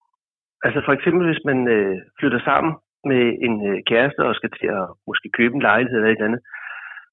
Altså 0.66 0.80
for 0.86 0.94
eksempel, 0.98 1.24
hvis 1.30 1.44
man 1.50 1.60
øh, 1.76 1.96
flytter 2.20 2.40
sammen 2.50 2.72
med 3.12 3.24
en 3.46 3.56
øh, 3.70 3.78
kæreste 3.90 4.22
og 4.30 4.36
skal 4.36 4.52
til 4.60 4.70
at 4.80 4.86
måske 5.08 5.28
købe 5.38 5.54
en 5.56 5.66
lejlighed 5.70 5.98
eller 5.98 6.12
et 6.12 6.18
eller 6.18 6.30
andet, 6.30 6.42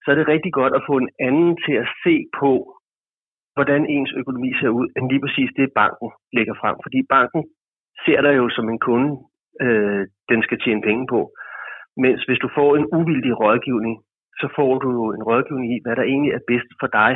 så 0.02 0.06
er 0.10 0.16
det 0.18 0.32
rigtig 0.34 0.52
godt 0.60 0.74
at 0.78 0.86
få 0.88 0.94
en 1.02 1.10
anden 1.28 1.52
til 1.64 1.74
at 1.82 1.88
se 2.04 2.14
på, 2.40 2.52
hvordan 3.56 3.82
ens 3.96 4.12
økonomi 4.20 4.50
ser 4.60 4.72
ud, 4.80 4.86
end 4.96 5.04
lige 5.10 5.24
præcis 5.24 5.50
det, 5.58 5.76
banken 5.80 6.10
lægger 6.36 6.54
frem. 6.60 6.76
Fordi 6.84 6.98
banken 7.14 7.42
ser 8.04 8.20
dig 8.26 8.34
jo 8.40 8.46
som 8.56 8.66
en 8.72 8.80
kunde, 8.88 9.12
øh, 9.64 10.02
den 10.30 10.40
skal 10.46 10.58
tjene 10.60 10.82
penge 10.88 11.06
på. 11.14 11.20
Mens 12.02 12.20
hvis 12.24 12.42
du 12.44 12.48
får 12.58 12.70
en 12.76 12.86
uvildig 12.98 13.32
rådgivning, 13.42 13.96
så 14.40 14.46
får 14.56 14.72
du 14.82 14.88
jo 14.98 15.04
en 15.16 15.22
rådgivning 15.30 15.68
i, 15.76 15.78
hvad 15.84 15.96
der 15.96 16.02
egentlig 16.02 16.32
er 16.32 16.48
bedst 16.50 16.70
for 16.80 16.88
dig, 16.98 17.12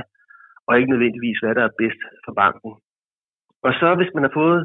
og 0.67 0.73
ikke 0.79 0.93
nødvendigvis, 0.93 1.39
hvad 1.43 1.55
der 1.55 1.65
er 1.65 1.79
bedst 1.83 2.01
for 2.25 2.33
banken. 2.43 2.73
Og 3.67 3.73
så 3.81 3.89
hvis 3.95 4.15
man 4.15 4.25
har 4.27 4.35
fået 4.41 4.61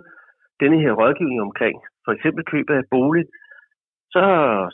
denne 0.60 0.78
her 0.84 0.92
rådgivning 1.02 1.42
omkring, 1.42 1.76
for 2.06 2.12
eksempel 2.12 2.44
køb 2.52 2.70
af 2.70 2.84
bolig, 2.92 3.26
så, 4.14 4.24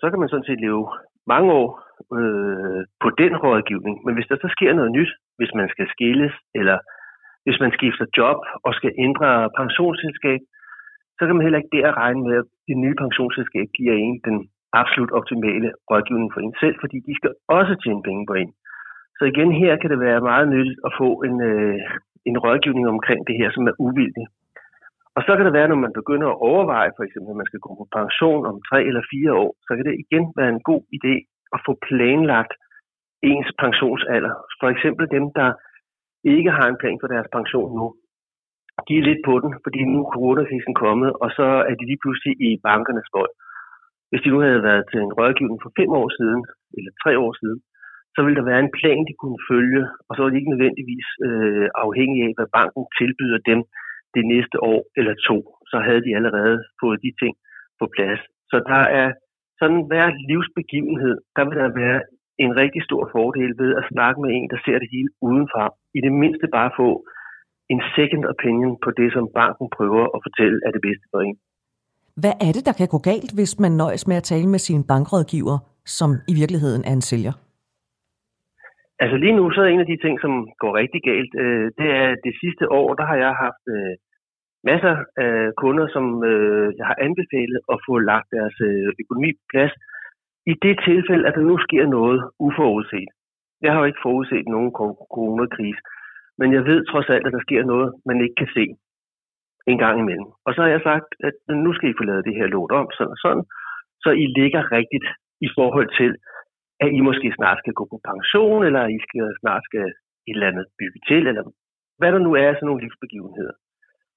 så 0.01 0.05
kan 0.09 0.19
man 0.19 0.29
sådan 0.29 0.49
set 0.49 0.61
leve 0.61 0.85
mange 1.33 1.49
år 1.61 1.69
øh, 2.17 2.81
på 3.03 3.09
den 3.21 3.33
rådgivning. 3.43 3.95
Men 4.05 4.13
hvis 4.15 4.29
der 4.31 4.37
så 4.41 4.47
sker 4.55 4.73
noget 4.73 4.91
nyt, 4.97 5.11
hvis 5.37 5.53
man 5.59 5.69
skal 5.73 5.87
skilles, 5.93 6.33
eller 6.59 6.77
hvis 7.45 7.59
man 7.63 7.71
skifter 7.77 8.05
job 8.17 8.39
og 8.65 8.73
skal 8.73 8.91
ændre 9.05 9.49
pensionsselskab, 9.59 10.39
så 11.17 11.21
kan 11.25 11.35
man 11.35 11.45
heller 11.45 11.59
ikke 11.61 11.77
der 11.77 11.97
regne 12.01 12.21
med, 12.27 12.33
at 12.41 12.47
det 12.67 12.77
nye 12.77 12.95
pensionsselskab 13.03 13.67
giver 13.77 13.95
en 14.05 14.17
den 14.27 14.37
absolut 14.81 15.11
optimale 15.19 15.69
rådgivning 15.91 16.29
for 16.33 16.39
en 16.41 16.55
selv, 16.61 16.75
fordi 16.83 16.97
de 17.07 17.13
skal 17.19 17.31
også 17.57 17.73
tjene 17.83 18.03
penge 18.07 18.23
på 18.29 18.33
en. 18.41 18.51
Så 19.17 19.23
igen 19.31 19.51
her 19.61 19.73
kan 19.81 19.89
det 19.93 19.99
være 20.07 20.27
meget 20.31 20.47
nyttigt 20.53 20.79
at 20.87 20.91
få 21.01 21.09
en, 21.27 21.35
øh, 21.51 21.79
en 22.29 22.37
rådgivning 22.45 22.87
omkring 22.95 23.21
det 23.27 23.35
her, 23.41 23.49
som 23.51 23.63
er 23.71 23.75
uvildig. 23.87 24.25
Og 25.15 25.21
så 25.25 25.31
kan 25.35 25.45
det 25.45 25.57
være, 25.57 25.71
når 25.71 25.79
man 25.85 25.97
begynder 25.99 26.27
at 26.29 26.41
overveje, 26.49 26.91
for 26.97 27.03
eksempel, 27.03 27.29
at 27.31 27.41
man 27.41 27.49
skal 27.49 27.63
gå 27.65 27.71
på 27.79 27.85
pension 27.99 28.43
om 28.51 28.57
tre 28.69 28.79
eller 28.89 29.03
fire 29.13 29.31
år, 29.43 29.51
så 29.65 29.71
kan 29.75 29.85
det 29.87 30.01
igen 30.03 30.25
være 30.39 30.51
en 30.55 30.63
god 30.69 30.83
idé 30.97 31.15
at 31.55 31.59
få 31.65 31.71
planlagt 31.87 32.53
ens 33.31 33.49
pensionsalder. 33.63 34.33
For 34.59 34.67
eksempel 34.73 35.05
dem, 35.15 35.25
der 35.39 35.49
ikke 36.35 36.51
har 36.57 36.67
en 36.69 36.79
plan 36.81 36.97
for 37.01 37.09
deres 37.13 37.29
pension 37.37 37.71
nu. 37.79 37.87
De 38.87 38.93
er 38.97 39.07
lidt 39.09 39.23
på 39.29 39.33
den, 39.43 39.51
fordi 39.65 39.79
nu 39.93 39.99
er 40.05 40.11
coronakrisen 40.15 40.75
kommet, 40.83 41.11
og 41.23 41.29
så 41.37 41.47
er 41.69 41.73
de 41.79 41.85
lige 41.89 42.01
pludselig 42.03 42.33
i 42.47 42.49
bankernes 42.67 43.09
vold. 43.17 43.33
Hvis 44.11 44.23
de 44.23 44.29
nu 44.33 44.39
havde 44.47 44.63
været 44.69 44.83
til 44.91 44.99
en 45.01 45.15
rådgivning 45.19 45.59
for 45.61 45.71
fem 45.79 45.89
år 46.01 46.07
siden, 46.19 46.41
eller 46.77 46.91
tre 47.03 47.11
år 47.25 47.33
siden, 47.41 47.59
så 48.15 48.19
ville 48.23 48.37
der 48.39 48.49
være 48.51 48.63
en 48.65 48.75
plan, 48.79 49.01
de 49.09 49.15
kunne 49.21 49.41
følge, 49.51 49.83
og 50.07 50.11
så 50.13 50.19
var 50.21 50.29
de 50.29 50.39
ikke 50.39 50.53
nødvendigvis 50.53 51.07
øh, 51.27 51.67
afhængige 51.85 52.25
af, 52.27 52.33
hvad 52.37 52.49
banken 52.57 52.83
tilbyder 52.99 53.39
dem 53.51 53.59
det 54.15 54.23
næste 54.33 54.57
år 54.71 54.81
eller 54.99 55.15
to. 55.27 55.37
Så 55.71 55.77
havde 55.85 56.03
de 56.05 56.15
allerede 56.19 56.57
fået 56.81 56.99
de 57.05 57.11
ting 57.21 57.33
på 57.79 57.85
plads. 57.95 58.21
Så 58.51 58.57
der 58.71 58.83
er 59.01 59.09
sådan 59.59 59.81
hver 59.89 60.07
livsbegivenhed, 60.29 61.15
der 61.35 61.43
vil 61.47 61.57
der 61.61 61.79
være 61.83 61.99
en 62.43 62.51
rigtig 62.61 62.81
stor 62.89 63.03
fordel 63.15 63.51
ved 63.61 63.71
at 63.79 63.87
snakke 63.91 64.17
med 64.23 64.29
en, 64.37 64.47
der 64.53 64.59
ser 64.65 64.77
det 64.83 64.89
hele 64.95 65.09
udenfra. 65.29 65.65
I 65.97 65.99
det 66.05 66.13
mindste 66.21 66.47
bare 66.57 66.71
få 66.81 66.89
en 67.73 67.81
second 67.95 68.23
opinion 68.33 68.75
på 68.83 68.89
det, 68.99 69.09
som 69.15 69.25
banken 69.39 69.67
prøver 69.77 70.05
at 70.15 70.19
fortælle 70.25 70.57
er 70.65 70.71
det 70.75 70.81
bedste 70.87 71.05
for 71.11 71.19
en. 71.27 71.37
Hvad 72.21 72.35
er 72.47 72.51
det, 72.55 72.63
der 72.65 72.75
kan 72.79 72.87
gå 72.87 72.99
galt, 73.11 73.31
hvis 73.37 73.59
man 73.59 73.71
nøjes 73.71 74.07
med 74.07 74.15
at 74.15 74.23
tale 74.23 74.47
med 74.49 74.59
sin 74.59 74.83
bankrådgiver, 74.91 75.57
som 75.85 76.09
i 76.31 76.33
virkeligheden 76.41 76.83
er 76.89 76.93
en 76.99 77.07
sælger? 77.09 77.33
Altså 79.03 79.17
lige 79.17 79.37
nu, 79.39 79.51
så 79.51 79.61
er 79.61 79.69
en 79.71 79.85
af 79.85 79.91
de 79.91 80.01
ting, 80.03 80.15
som 80.21 80.33
går 80.61 80.71
rigtig 80.81 81.01
galt, 81.11 81.33
øh, 81.43 81.65
det 81.79 81.89
er 82.01 82.07
det 82.25 82.33
sidste 82.41 82.65
år, 82.79 82.89
der 82.99 83.05
har 83.05 83.17
jeg 83.25 83.33
haft 83.45 83.65
øh, 83.75 83.93
masser 84.69 84.95
af 85.25 85.35
kunder, 85.61 85.87
som 85.95 86.05
øh, 86.31 86.67
jeg 86.79 86.85
har 86.89 86.97
anbefalet 87.07 87.59
at 87.73 87.77
få 87.87 87.93
lagt 88.11 88.27
deres 88.37 88.57
øh, 88.69 88.87
økonomi 89.01 89.29
på 89.37 89.43
plads. 89.53 89.73
I 90.51 90.53
det 90.65 90.75
tilfælde, 90.89 91.27
at 91.27 91.35
der 91.37 91.45
nu 91.51 91.57
sker 91.65 91.85
noget 91.97 92.19
uforudset. 92.45 93.09
Jeg 93.61 93.71
har 93.71 93.79
jo 93.79 93.89
ikke 93.89 94.05
forudset 94.05 94.45
nogen 94.55 94.71
coronakrise, 95.15 95.81
men 96.39 96.53
jeg 96.55 96.63
ved 96.69 96.79
trods 96.91 97.09
alt, 97.13 97.27
at 97.27 97.33
der 97.33 97.43
sker 97.47 97.63
noget, 97.63 97.89
man 98.05 98.17
ikke 98.23 98.37
kan 98.41 98.51
se 98.57 98.65
en 99.71 99.77
gang 99.83 99.95
imellem. 99.99 100.29
Og 100.45 100.51
så 100.53 100.59
har 100.61 100.71
jeg 100.75 100.83
sagt, 100.89 101.09
at 101.27 101.37
nu 101.65 101.69
skal 101.73 101.89
I 101.89 101.97
få 101.99 102.03
lavet 102.03 102.27
det 102.27 102.37
her 102.39 102.47
låt 102.55 102.71
om, 102.79 102.87
sådan 102.97 103.13
og 103.15 103.19
sådan, 103.25 103.45
så 104.03 104.09
I 104.23 104.25
ligger 104.39 104.71
rigtigt 104.77 105.07
i 105.47 105.49
forhold 105.57 105.89
til, 105.99 106.11
at 106.83 106.89
I 106.97 106.99
måske 107.09 107.27
snart 107.37 107.61
skal 107.61 107.73
gå 107.79 107.83
på 107.91 107.97
pension, 108.09 108.61
eller 108.67 108.83
I 108.97 108.99
skal 109.05 109.25
snart 109.41 109.63
skal 109.69 109.85
et 110.27 110.35
eller 110.35 110.51
andet 110.51 110.65
bygge 110.79 110.99
til, 111.09 111.21
eller 111.29 111.43
hvad 111.99 112.11
der 112.11 112.21
nu 112.27 112.31
er 112.43 112.49
sådan 112.53 112.67
nogle 112.69 112.83
livsbegivenheder. 112.83 113.55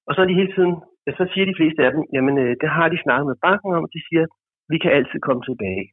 Og 0.07 0.11
så 0.13 0.19
er 0.21 0.27
de 0.29 0.39
hele 0.41 0.53
tiden, 0.55 0.75
ja, 1.05 1.11
så 1.19 1.23
siger 1.31 1.45
de 1.47 1.57
fleste 1.59 1.79
af 1.85 1.91
dem, 1.95 2.03
jamen 2.15 2.35
øh, 2.43 2.51
det 2.61 2.69
har 2.77 2.87
de 2.89 3.03
snakket 3.05 3.27
med 3.31 3.37
banken 3.47 3.69
om, 3.77 3.83
og 3.87 3.91
de 3.95 4.01
siger, 4.07 4.25
vi 4.71 4.77
kan 4.83 4.91
altid 4.97 5.19
komme 5.27 5.43
tilbage. 5.49 5.85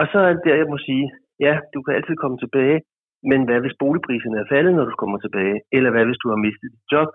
Og 0.00 0.04
så 0.12 0.18
er 0.26 0.32
det 0.32 0.42
der, 0.46 0.56
jeg 0.62 0.68
må 0.72 0.78
sige, 0.88 1.06
ja, 1.46 1.54
du 1.74 1.78
kan 1.82 1.94
altid 1.98 2.16
komme 2.22 2.38
tilbage, 2.44 2.78
men 3.30 3.40
hvad 3.46 3.58
hvis 3.60 3.80
boligpriserne 3.82 4.38
er 4.40 4.50
faldet, 4.52 4.72
når 4.74 4.84
du 4.84 4.94
kommer 5.02 5.18
tilbage? 5.18 5.56
Eller 5.76 5.90
hvad 5.90 6.04
hvis 6.06 6.22
du 6.22 6.28
har 6.32 6.40
mistet 6.46 6.68
dit 6.74 6.86
job? 6.92 7.08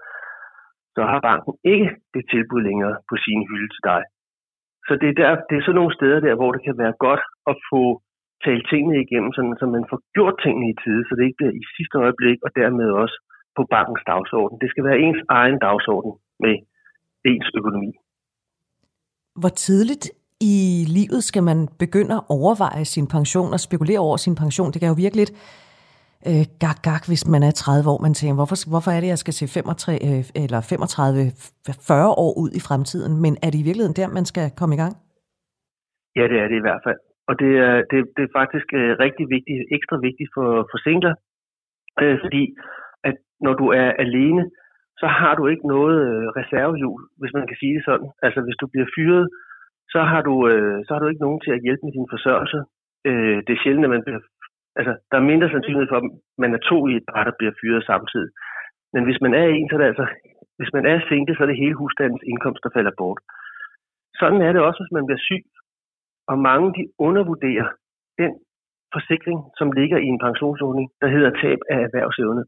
Så 0.98 1.04
har 1.12 1.20
banken 1.30 1.54
ikke 1.74 1.90
det 2.16 2.24
tilbud 2.34 2.62
længere 2.70 2.96
på 3.10 3.16
sin 3.26 3.42
hylde 3.50 3.70
til 3.76 3.84
dig. 3.92 4.02
Så 4.88 4.94
det 5.02 5.08
er, 5.12 5.18
der, 5.22 5.30
det 5.48 5.56
er 5.56 5.64
sådan 5.64 5.80
nogle 5.80 5.98
steder 6.00 6.20
der, 6.28 6.36
hvor 6.40 6.52
det 6.56 6.62
kan 6.68 6.78
være 6.84 6.96
godt 7.06 7.24
at 7.52 7.56
få 7.72 7.84
talt 8.46 8.66
tingene 8.72 8.98
igennem, 9.06 9.32
sådan, 9.38 9.56
så 9.60 9.66
man 9.76 9.86
får 9.92 10.00
gjort 10.16 10.36
tingene 10.44 10.68
i 10.74 10.76
tide, 10.84 11.02
så 11.08 11.12
det 11.16 11.24
ikke 11.26 11.40
bliver 11.40 11.56
i 11.62 11.64
sidste 11.76 11.96
øjeblik, 12.04 12.38
og 12.46 12.50
dermed 12.62 12.88
også 13.04 13.18
på 13.58 13.62
bankens 13.76 14.04
dagsorden. 14.12 14.56
Det 14.62 14.70
skal 14.72 14.84
være 14.90 15.00
ens 15.06 15.22
egen 15.40 15.60
dagsorden 15.68 16.14
med 16.44 16.54
ens 17.32 17.48
økonomi. 17.60 17.92
Hvor 19.42 19.54
tidligt 19.66 20.06
i 20.54 20.56
livet 20.98 21.22
skal 21.30 21.44
man 21.50 21.60
begynde 21.84 22.16
at 22.20 22.28
overveje 22.38 22.86
sin 22.86 23.08
pension 23.16 23.54
og 23.56 23.60
spekulere 23.68 24.02
over 24.08 24.18
sin 24.26 24.36
pension? 24.44 24.72
Det 24.72 24.80
kan 24.80 24.92
jo 24.92 24.98
virkelig 25.04 25.22
lidt 25.26 25.36
øh, 26.30 26.46
gak, 26.64 26.80
gak, 26.90 27.04
hvis 27.10 27.24
man 27.34 27.42
er 27.50 27.54
30 27.54 27.92
år. 27.92 28.00
Man 28.08 28.14
tænker, 28.18 28.36
hvorfor, 28.40 28.58
hvorfor 28.72 28.92
er 28.96 29.00
det, 29.02 29.10
jeg 29.14 29.22
skal 29.24 29.34
se 29.40 29.46
35, 29.48 29.98
øh, 30.08 30.24
eller 30.44 30.60
35, 30.62 31.32
40 31.90 32.12
år 32.24 32.32
ud 32.44 32.52
i 32.60 32.62
fremtiden? 32.68 33.14
Men 33.24 33.34
er 33.44 33.50
det 33.52 33.60
i 33.60 33.68
virkeligheden 33.68 34.00
der, 34.00 34.16
man 34.20 34.26
skal 34.32 34.46
komme 34.60 34.74
i 34.76 34.82
gang? 34.84 34.94
Ja, 36.18 36.24
det 36.32 36.38
er 36.44 36.48
det 36.52 36.58
i 36.60 36.66
hvert 36.68 36.84
fald. 36.88 37.00
Og 37.30 37.34
det 37.42 37.52
er, 37.68 37.76
det, 37.92 38.00
det 38.18 38.24
er 38.26 38.38
faktisk 38.40 38.68
øh, 38.80 38.92
rigtig 39.06 39.26
vigtigt, 39.36 39.62
ekstra 39.78 39.98
vigtigt 40.08 40.30
for, 40.36 40.50
for 40.72 40.78
singler, 40.86 41.14
øh, 42.02 42.18
fordi 42.24 42.44
at 43.10 43.16
når 43.46 43.54
du 43.62 43.66
er 43.82 43.90
alene, 44.06 44.44
så 45.02 45.08
har 45.20 45.34
du 45.40 45.44
ikke 45.48 45.68
noget 45.76 45.98
øh, 46.08 46.26
reservehjul, 46.40 47.02
hvis 47.20 47.34
man 47.38 47.48
kan 47.48 47.58
sige 47.62 47.76
det 47.78 47.84
sådan. 47.90 48.10
Altså 48.26 48.40
hvis 48.46 48.60
du 48.62 48.68
bliver 48.74 48.88
fyret, 48.96 49.26
så 49.94 50.00
har 50.12 50.22
du, 50.28 50.36
øh, 50.52 50.78
så 50.86 50.90
har 50.94 51.00
du 51.02 51.08
ikke 51.10 51.26
nogen 51.26 51.42
til 51.42 51.52
at 51.54 51.64
hjælpe 51.66 51.84
med 51.86 51.94
din 51.98 52.12
forsørgelse. 52.14 52.60
Øh, 53.08 53.38
det 53.46 53.52
er 53.54 53.62
sjældent, 53.64 53.88
at 53.88 53.94
man 53.96 54.04
bliver, 54.06 54.22
altså 54.80 54.94
der 55.10 55.18
er 55.18 55.30
mindre 55.32 55.50
sandsynlighed 55.50 55.90
for, 55.92 56.00
at 56.02 56.10
man 56.44 56.52
er 56.54 56.62
to 56.70 56.78
i 56.88 56.94
et 57.00 57.06
par, 57.12 57.24
der 57.24 57.34
bliver 57.40 57.54
fyret 57.62 57.84
samtidig. 57.92 58.30
Men 58.94 59.04
hvis 59.08 59.22
man 59.26 59.34
er 59.42 59.46
en, 59.48 59.68
så 59.70 59.76
er 59.76 59.82
det 59.82 59.92
altså, 59.94 60.08
hvis 60.58 60.74
man 60.78 60.86
er 60.92 60.98
single, 61.10 61.36
så 61.36 61.44
er 61.44 61.50
det 61.50 61.64
hele 61.64 61.80
husstandens 61.82 62.24
indkomst, 62.32 62.64
der 62.64 62.76
falder 62.78 62.94
bort. 62.98 63.20
Sådan 64.20 64.42
er 64.48 64.52
det 64.54 64.62
også, 64.68 64.80
hvis 64.82 64.96
man 64.98 65.06
bliver 65.08 65.24
syg. 65.30 65.44
Og 66.32 66.38
mange 66.50 66.68
de 66.78 66.84
undervurderer 67.08 67.68
den 68.22 68.32
forsikring, 68.96 69.40
som 69.60 69.68
ligger 69.80 69.98
i 70.06 70.08
en 70.14 70.24
pensionsordning, 70.28 70.88
der 71.02 71.10
hedder 71.16 71.32
tab 71.42 71.60
af 71.74 71.80
erhvervsevne. 71.88 72.44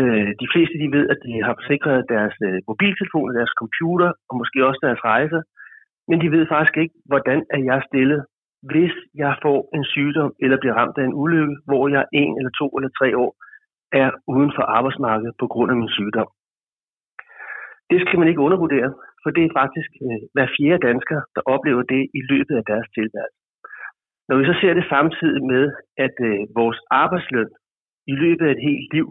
Øh, 0.00 0.30
de 0.42 0.48
fleste 0.52 0.74
de 0.82 0.88
ved, 0.96 1.04
at 1.12 1.18
de 1.26 1.32
har 1.46 1.54
forsikret 1.60 2.08
deres 2.14 2.36
øh, 2.48 2.58
mobiltelefon, 2.70 3.34
deres 3.38 3.54
computer 3.62 4.08
og 4.28 4.34
måske 4.40 4.58
også 4.68 4.80
deres 4.86 5.04
rejser, 5.10 5.42
men 6.08 6.16
de 6.22 6.28
ved 6.34 6.44
faktisk 6.54 6.76
ikke, 6.82 6.94
hvordan 7.10 7.38
er 7.54 7.60
jeg 7.70 7.80
stillet, 7.88 8.20
hvis 8.62 8.94
jeg 9.14 9.32
får 9.42 9.58
en 9.76 9.84
sygdom 9.84 10.32
eller 10.44 10.58
bliver 10.60 10.74
ramt 10.74 10.98
af 10.98 11.04
en 11.04 11.18
ulykke, 11.22 11.56
hvor 11.68 11.88
jeg 11.88 12.04
en 12.12 12.32
eller 12.38 12.52
to 12.60 12.66
eller 12.76 12.90
tre 12.98 13.08
år 13.24 13.32
er 13.92 14.10
uden 14.34 14.52
for 14.56 14.62
arbejdsmarkedet 14.62 15.34
på 15.40 15.46
grund 15.46 15.70
af 15.70 15.76
min 15.76 15.96
sygdom. 15.98 16.28
Det 17.90 18.00
skal 18.00 18.18
man 18.18 18.28
ikke 18.28 18.44
undervurdere, 18.46 18.90
for 19.22 19.30
det 19.30 19.44
er 19.44 19.56
faktisk 19.60 19.90
øh, 20.06 20.20
hver 20.34 20.48
fjerde 20.56 20.86
dansker, 20.88 21.18
der 21.34 21.42
oplever 21.54 21.82
det 21.82 22.02
i 22.18 22.20
løbet 22.30 22.54
af 22.60 22.64
deres 22.70 22.88
tilværelse. 22.96 23.38
Når 24.28 24.36
vi 24.38 24.44
så 24.50 24.54
ser 24.60 24.74
det 24.74 24.86
samtidig 24.94 25.42
med, 25.52 25.64
at 26.06 26.16
øh, 26.28 26.38
vores 26.60 26.78
arbejdsløn 26.90 27.50
i 28.12 28.14
løbet 28.22 28.44
af 28.46 28.52
et 28.52 28.66
helt 28.68 28.86
liv 28.94 29.06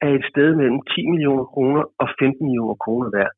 er 0.00 0.10
et 0.18 0.24
sted 0.32 0.48
mellem 0.60 0.80
10 0.82 1.10
millioner 1.12 1.44
kroner 1.44 1.82
og 2.02 2.08
15 2.18 2.46
millioner 2.46 2.76
kroner 2.84 3.08
værd, 3.16 3.32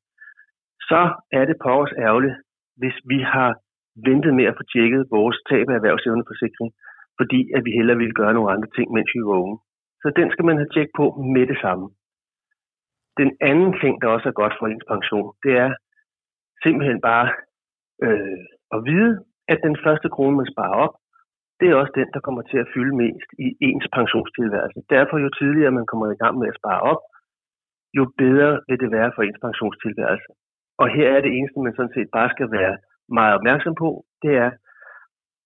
så 0.90 1.00
er 1.38 1.44
det 1.44 1.56
på 1.62 1.70
os 1.82 1.92
ærgerligt, 2.06 2.36
hvis 2.80 2.96
vi 3.10 3.18
har 3.34 3.50
ventet 4.08 4.32
med 4.38 4.46
at 4.50 4.56
få 4.58 4.64
tjekket 4.74 5.10
vores 5.16 5.38
tab 5.48 5.66
af 5.70 5.76
erhvervsevneforsikring, 5.78 6.70
fordi 7.18 7.40
at 7.56 7.62
vi 7.66 7.70
hellere 7.78 8.00
ville 8.02 8.18
gøre 8.20 8.34
nogle 8.34 8.52
andre 8.54 8.70
ting, 8.76 8.86
mens 8.96 9.10
vi 9.14 9.20
var 9.28 9.38
unge. 9.44 9.58
Så 10.02 10.08
den 10.18 10.28
skal 10.30 10.44
man 10.48 10.56
have 10.60 10.72
tjek 10.74 10.88
på 11.00 11.04
med 11.34 11.44
det 11.52 11.58
samme. 11.64 11.86
Den 13.20 13.30
anden 13.50 13.72
ting, 13.82 13.94
der 14.02 14.08
også 14.08 14.28
er 14.28 14.40
godt 14.40 14.54
for 14.58 14.66
ens 14.66 14.86
pension, 14.92 15.32
det 15.44 15.52
er 15.64 15.70
simpelthen 16.64 17.00
bare 17.10 17.26
øh, 18.04 18.38
at 18.74 18.80
vide, 18.90 19.12
at 19.52 19.58
den 19.66 19.76
første 19.84 20.08
krone, 20.14 20.36
man 20.36 20.52
sparer 20.52 20.76
op, 20.86 20.94
det 21.60 21.66
er 21.68 21.80
også 21.82 21.94
den, 22.00 22.08
der 22.14 22.20
kommer 22.26 22.42
til 22.42 22.58
at 22.62 22.70
fylde 22.74 22.94
mest 23.02 23.28
i 23.46 23.48
ens 23.68 23.86
pensionstilværelse. 23.98 24.80
Derfor 24.94 25.16
jo 25.24 25.28
tidligere 25.40 25.76
man 25.78 25.86
kommer 25.90 26.06
i 26.10 26.20
gang 26.22 26.34
med 26.38 26.48
at 26.48 26.58
spare 26.60 26.80
op, 26.92 27.02
jo 27.98 28.02
bedre 28.22 28.50
vil 28.68 28.78
det 28.82 28.90
være 28.98 29.10
for 29.14 29.22
ens 29.22 29.40
pensionstilværelse. 29.46 30.30
Og 30.82 30.86
her 30.96 31.08
er 31.16 31.20
det 31.20 31.32
eneste, 31.38 31.58
man 31.66 31.76
sådan 31.76 31.96
set 31.96 32.08
bare 32.18 32.30
skal 32.34 32.48
være 32.58 32.74
meget 33.08 33.34
opmærksom 33.34 33.74
på, 33.74 34.04
det 34.22 34.32
er, 34.44 34.50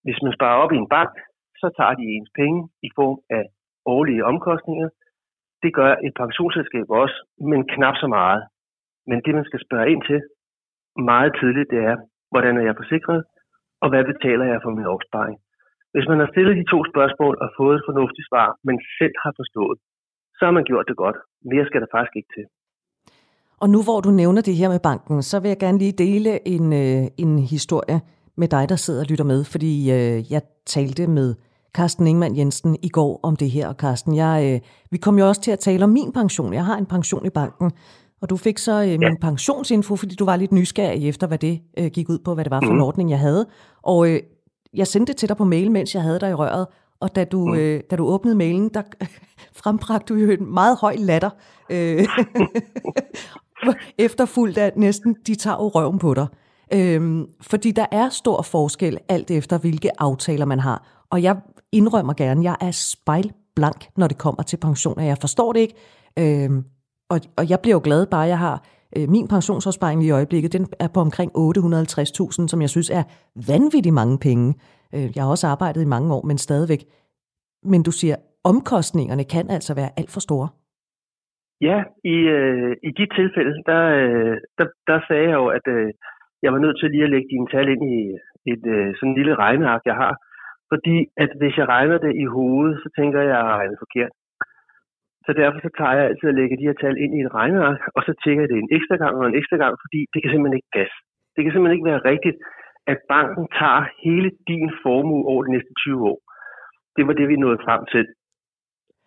hvis 0.03 0.19
man 0.23 0.33
sparer 0.33 0.61
op 0.63 0.71
i 0.71 0.81
en 0.83 0.89
bank, 0.89 1.13
så 1.61 1.67
tager 1.77 1.93
de 1.99 2.03
ens 2.15 2.31
penge 2.35 2.69
i 2.87 2.89
form 2.95 3.17
af 3.29 3.43
årlige 3.85 4.25
omkostninger. 4.25 4.89
Det 5.63 5.73
gør 5.73 5.91
et 6.07 6.13
pensionsselskab 6.21 6.87
også, 6.89 7.17
men 7.49 7.67
knap 7.73 7.95
så 8.03 8.07
meget. 8.07 8.41
Men 9.09 9.21
det, 9.25 9.35
man 9.35 9.45
skal 9.45 9.63
spørge 9.65 9.91
ind 9.91 10.01
til 10.09 10.19
meget 11.11 11.31
tidligt, 11.39 11.71
det 11.73 11.81
er, 11.89 11.95
hvordan 12.31 12.57
er 12.57 12.63
jeg 12.67 12.75
forsikret, 12.81 13.23
og 13.81 13.89
hvad 13.89 14.03
betaler 14.11 14.45
jeg 14.45 14.59
for 14.63 14.71
min 14.77 14.91
opsparing? 14.95 15.37
Hvis 15.93 16.07
man 16.11 16.19
har 16.19 16.29
stillet 16.33 16.55
de 16.57 16.71
to 16.73 16.79
spørgsmål 16.91 17.33
og 17.43 17.49
fået 17.57 17.75
et 17.75 17.87
fornuftigt 17.89 18.27
svar, 18.29 18.47
men 18.67 18.75
selv 18.99 19.15
har 19.23 19.33
forstået, 19.39 19.77
så 20.37 20.41
har 20.45 20.53
man 20.57 20.67
gjort 20.69 20.87
det 20.87 20.97
godt. 21.03 21.17
Mere 21.51 21.65
skal 21.65 21.81
der 21.81 21.93
faktisk 21.95 22.15
ikke 22.15 22.33
til. 22.35 22.45
Og 23.59 23.69
nu 23.69 23.83
hvor 23.83 24.01
du 24.01 24.11
nævner 24.11 24.41
det 24.41 24.55
her 24.55 24.69
med 24.69 24.79
banken, 24.79 25.23
så 25.23 25.39
vil 25.39 25.49
jeg 25.49 25.57
gerne 25.57 25.77
lige 25.77 25.91
dele 25.91 26.47
en, 26.47 26.73
øh, 26.73 27.07
en 27.17 27.39
historie 27.39 28.01
med 28.37 28.47
dig, 28.47 28.69
der 28.69 28.75
sidder 28.75 28.99
og 28.99 29.05
lytter 29.05 29.25
med, 29.25 29.43
fordi 29.43 29.91
øh, 29.91 30.31
jeg 30.31 30.41
talte 30.65 31.07
med 31.07 31.35
Carsten 31.73 32.07
Ingemann 32.07 32.37
Jensen 32.37 32.77
i 32.81 32.89
går 32.89 33.19
om 33.23 33.35
det 33.35 33.51
her. 33.51 33.67
Og 33.67 33.75
Carsten, 33.75 34.15
jeg, 34.15 34.53
øh, 34.53 34.59
vi 34.91 34.97
kom 34.97 35.19
jo 35.19 35.27
også 35.27 35.41
til 35.41 35.51
at 35.51 35.59
tale 35.59 35.83
om 35.83 35.89
min 35.89 36.11
pension. 36.11 36.53
Jeg 36.53 36.65
har 36.65 36.77
en 36.77 36.85
pension 36.85 37.25
i 37.25 37.29
banken, 37.29 37.71
og 38.21 38.29
du 38.29 38.37
fik 38.37 38.57
så 38.57 38.81
øh, 38.81 38.89
min 38.89 39.01
ja. 39.01 39.15
pensionsinfo, 39.21 39.95
fordi 39.95 40.15
du 40.15 40.25
var 40.25 40.35
lidt 40.35 40.51
nysgerrig 40.51 41.09
efter, 41.09 41.27
hvad 41.27 41.37
det 41.37 41.61
øh, 41.77 41.87
gik 41.87 42.09
ud 42.09 42.19
på, 42.19 42.33
hvad 42.33 42.43
det 42.43 42.51
var 42.51 42.59
for 42.59 42.65
mm. 42.65 42.71
en 42.71 42.77
mhm. 42.77 42.85
ordning, 42.85 43.09
jeg 43.09 43.19
havde. 43.19 43.45
Og 43.83 44.09
øh, 44.09 44.19
jeg 44.73 44.87
sendte 44.87 45.13
det 45.13 45.19
til 45.19 45.29
dig 45.29 45.37
på 45.37 45.43
mail, 45.43 45.71
mens 45.71 45.95
jeg 45.95 46.03
havde 46.03 46.19
dig 46.19 46.29
i 46.29 46.33
røret, 46.33 46.67
og 46.99 47.15
da 47.15 47.23
du, 47.23 47.45
mm. 47.45 47.53
øh, 47.53 47.81
da 47.91 47.95
du 47.95 48.05
åbnede 48.05 48.35
mailen, 48.35 48.69
der 48.73 48.81
frembragte 49.63 50.13
du 50.13 50.19
jo 50.19 50.31
en 50.31 50.53
meget 50.53 50.77
høj 50.81 50.95
latter. 50.99 51.29
Øh, 51.69 52.07
efterfulgt 53.97 54.57
af 54.57 54.71
næsten, 54.75 55.15
de 55.27 55.35
tager 55.35 55.57
jo 55.57 55.67
røven 55.67 55.99
på 55.99 56.13
dig. 56.13 56.27
Øhm, 56.73 57.25
fordi 57.41 57.71
der 57.71 57.85
er 57.91 58.09
stor 58.09 58.41
forskel 58.41 58.97
alt 59.09 59.31
efter, 59.31 59.57
hvilke 59.57 60.01
aftaler 60.01 60.45
man 60.45 60.59
har. 60.59 61.05
Og 61.11 61.23
jeg 61.23 61.37
indrømmer 61.71 62.13
gerne, 62.13 62.43
jeg 62.43 62.55
er 62.61 62.71
spejlblank, 62.71 63.89
når 63.97 64.07
det 64.07 64.17
kommer 64.17 64.43
til 64.43 64.57
pensioner. 64.57 65.03
Jeg 65.03 65.17
forstår 65.21 65.53
det 65.53 65.59
ikke, 65.59 65.75
øhm, 66.19 66.63
og, 67.09 67.19
og 67.37 67.49
jeg 67.49 67.59
bliver 67.59 67.75
jo 67.75 67.81
glad 67.83 68.05
bare, 68.05 68.21
jeg 68.21 68.39
har 68.39 68.63
øh, 68.97 69.09
min 69.09 69.27
pensionsopsparing 69.27 70.03
i 70.03 70.09
øjeblikket, 70.09 70.53
den 70.53 70.67
er 70.79 70.87
på 70.87 71.01
omkring 71.01 71.31
850.000, 71.37 72.47
som 72.47 72.61
jeg 72.61 72.69
synes 72.69 72.89
er 72.89 73.03
vanvittigt 73.47 73.93
mange 73.93 74.17
penge. 74.17 74.53
Øh, 74.95 75.11
jeg 75.15 75.23
har 75.23 75.29
også 75.29 75.47
arbejdet 75.47 75.81
i 75.81 75.85
mange 75.85 76.13
år, 76.13 76.25
men 76.25 76.37
stadigvæk. 76.37 76.85
Men 77.63 77.83
du 77.83 77.91
siger, 77.91 78.15
omkostningerne 78.43 79.23
kan 79.23 79.49
altså 79.49 79.73
være 79.73 79.89
alt 79.97 80.11
for 80.11 80.19
store. 80.19 80.47
Ja, 81.61 81.77
i, 82.03 82.15
øh, 82.37 82.75
i 82.87 82.91
de 82.99 83.05
tilfælde, 83.17 83.53
der, 83.65 83.83
øh, 83.99 84.37
der, 84.57 84.67
der 84.87 84.99
sagde 85.07 85.27
jeg 85.29 85.37
jo, 85.41 85.47
at 85.57 85.65
øh, 85.67 85.89
jeg 86.43 86.53
var 86.53 86.59
nødt 86.59 86.79
til 86.79 86.91
lige 86.91 87.07
at 87.07 87.13
lægge 87.13 87.29
dine 87.33 87.47
tal 87.53 87.67
ind 87.73 87.83
i 87.95 87.99
et 88.51 88.63
øh, 88.75 88.89
sådan 88.95 89.09
en 89.09 89.17
lille 89.19 89.35
regneark, 89.35 89.81
jeg 89.85 89.95
har. 90.03 90.13
Fordi 90.71 90.95
at 91.23 91.31
hvis 91.39 91.57
jeg 91.57 91.67
regner 91.75 91.97
det 92.05 92.13
i 92.23 92.25
hovedet, 92.35 92.75
så 92.83 92.87
tænker 92.97 93.19
jeg, 93.19 93.29
at 93.29 93.45
jeg 93.45 93.55
regner 93.59 93.83
forkert. 93.85 94.13
Så 95.25 95.31
derfor 95.41 95.59
så 95.61 95.69
tager 95.77 95.95
jeg 95.97 96.05
altid 96.05 96.27
at 96.29 96.39
lægge 96.39 96.57
de 96.57 96.67
her 96.69 96.77
tal 96.81 96.95
ind 97.03 97.13
i 97.15 97.21
et 97.25 97.33
regneark, 97.39 97.81
og 97.95 98.01
så 98.07 98.11
tjekker 98.21 98.43
jeg 98.43 98.49
det 98.49 98.57
en 98.57 98.75
ekstra 98.77 98.95
gang 99.03 99.13
og 99.19 99.25
en 99.27 99.39
ekstra 99.39 99.57
gang, 99.63 99.73
fordi 99.83 99.99
det 100.13 100.19
kan 100.21 100.31
simpelthen 100.31 100.59
ikke 100.59 100.75
passe. 100.79 100.97
Det 101.33 101.41
kan 101.41 101.51
simpelthen 101.51 101.77
ikke 101.77 101.91
være 101.91 102.07
rigtigt, 102.11 102.37
at 102.91 102.97
banken 103.13 103.45
tager 103.59 103.83
hele 104.05 104.29
din 104.51 104.69
formue 104.83 105.23
over 105.31 105.41
de 105.43 105.51
næste 105.55 105.73
20 105.83 106.09
år. 106.11 106.19
Det 106.95 107.03
var 107.07 107.13
det, 107.19 107.27
vi 107.27 107.35
nåede 107.35 107.63
frem 107.65 107.81
til. 107.93 108.05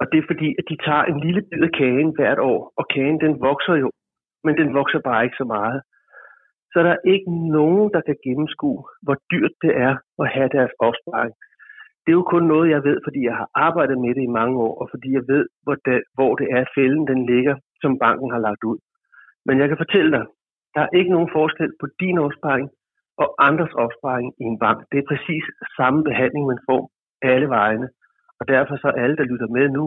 Og 0.02 0.06
det 0.12 0.18
er 0.18 0.30
fordi, 0.32 0.48
at 0.58 0.64
de 0.70 0.76
tager 0.86 1.04
en 1.04 1.18
lille 1.26 1.42
bid 1.50 1.62
af 1.68 1.72
kagen 1.80 2.12
hvert 2.16 2.40
år, 2.52 2.60
og 2.78 2.84
kagen 2.94 3.18
den 3.24 3.34
vokser 3.48 3.74
jo, 3.82 3.88
men 4.44 4.54
den 4.60 4.74
vokser 4.78 5.00
bare 5.08 5.24
ikke 5.24 5.40
så 5.42 5.46
meget. 5.56 5.78
Så 6.72 6.78
der 6.86 6.92
er 6.94 7.08
ikke 7.14 7.30
nogen, 7.58 7.86
der 7.94 8.00
kan 8.08 8.16
gennemskue, 8.26 8.82
hvor 9.04 9.16
dyrt 9.32 9.54
det 9.64 9.72
er 9.86 9.94
at 10.22 10.28
have 10.34 10.50
deres 10.56 10.74
opsparing. 10.86 11.32
Det 12.02 12.10
er 12.10 12.20
jo 12.20 12.30
kun 12.34 12.44
noget, 12.52 12.70
jeg 12.70 12.84
ved, 12.88 12.98
fordi 13.06 13.20
jeg 13.28 13.36
har 13.40 13.48
arbejdet 13.54 13.98
med 14.04 14.14
det 14.14 14.22
i 14.24 14.36
mange 14.38 14.56
år, 14.66 14.74
og 14.82 14.86
fordi 14.92 15.08
jeg 15.18 15.24
ved, 15.32 15.44
hvor 15.64 15.76
det, 15.86 16.02
hvor 16.16 16.32
det 16.40 16.46
er, 16.58 16.64
fælden 16.76 17.06
den 17.12 17.26
ligger, 17.32 17.54
som 17.82 17.98
banken 17.98 18.30
har 18.34 18.42
lagt 18.46 18.64
ud. 18.70 18.78
Men 19.46 19.58
jeg 19.60 19.68
kan 19.68 19.82
fortælle 19.84 20.10
dig, 20.16 20.24
der 20.74 20.80
er 20.80 20.96
ikke 20.98 21.10
nogen 21.10 21.30
forskel 21.32 21.70
på 21.80 21.86
din 22.00 22.18
opsparing 22.18 22.70
og 23.22 23.28
andres 23.48 23.74
opsparing 23.84 24.28
i 24.42 24.44
en 24.52 24.58
bank. 24.58 24.78
Det 24.92 24.98
er 24.98 25.10
præcis 25.12 25.44
samme 25.78 26.04
behandling, 26.04 26.44
man 26.46 26.60
får 26.68 26.90
alle 27.22 27.48
vejene. 27.48 27.88
Og 28.42 28.48
derfor 28.54 28.76
så 28.84 28.88
alle, 29.02 29.16
der 29.20 29.30
lytter 29.32 29.48
med 29.56 29.66
nu, 29.78 29.84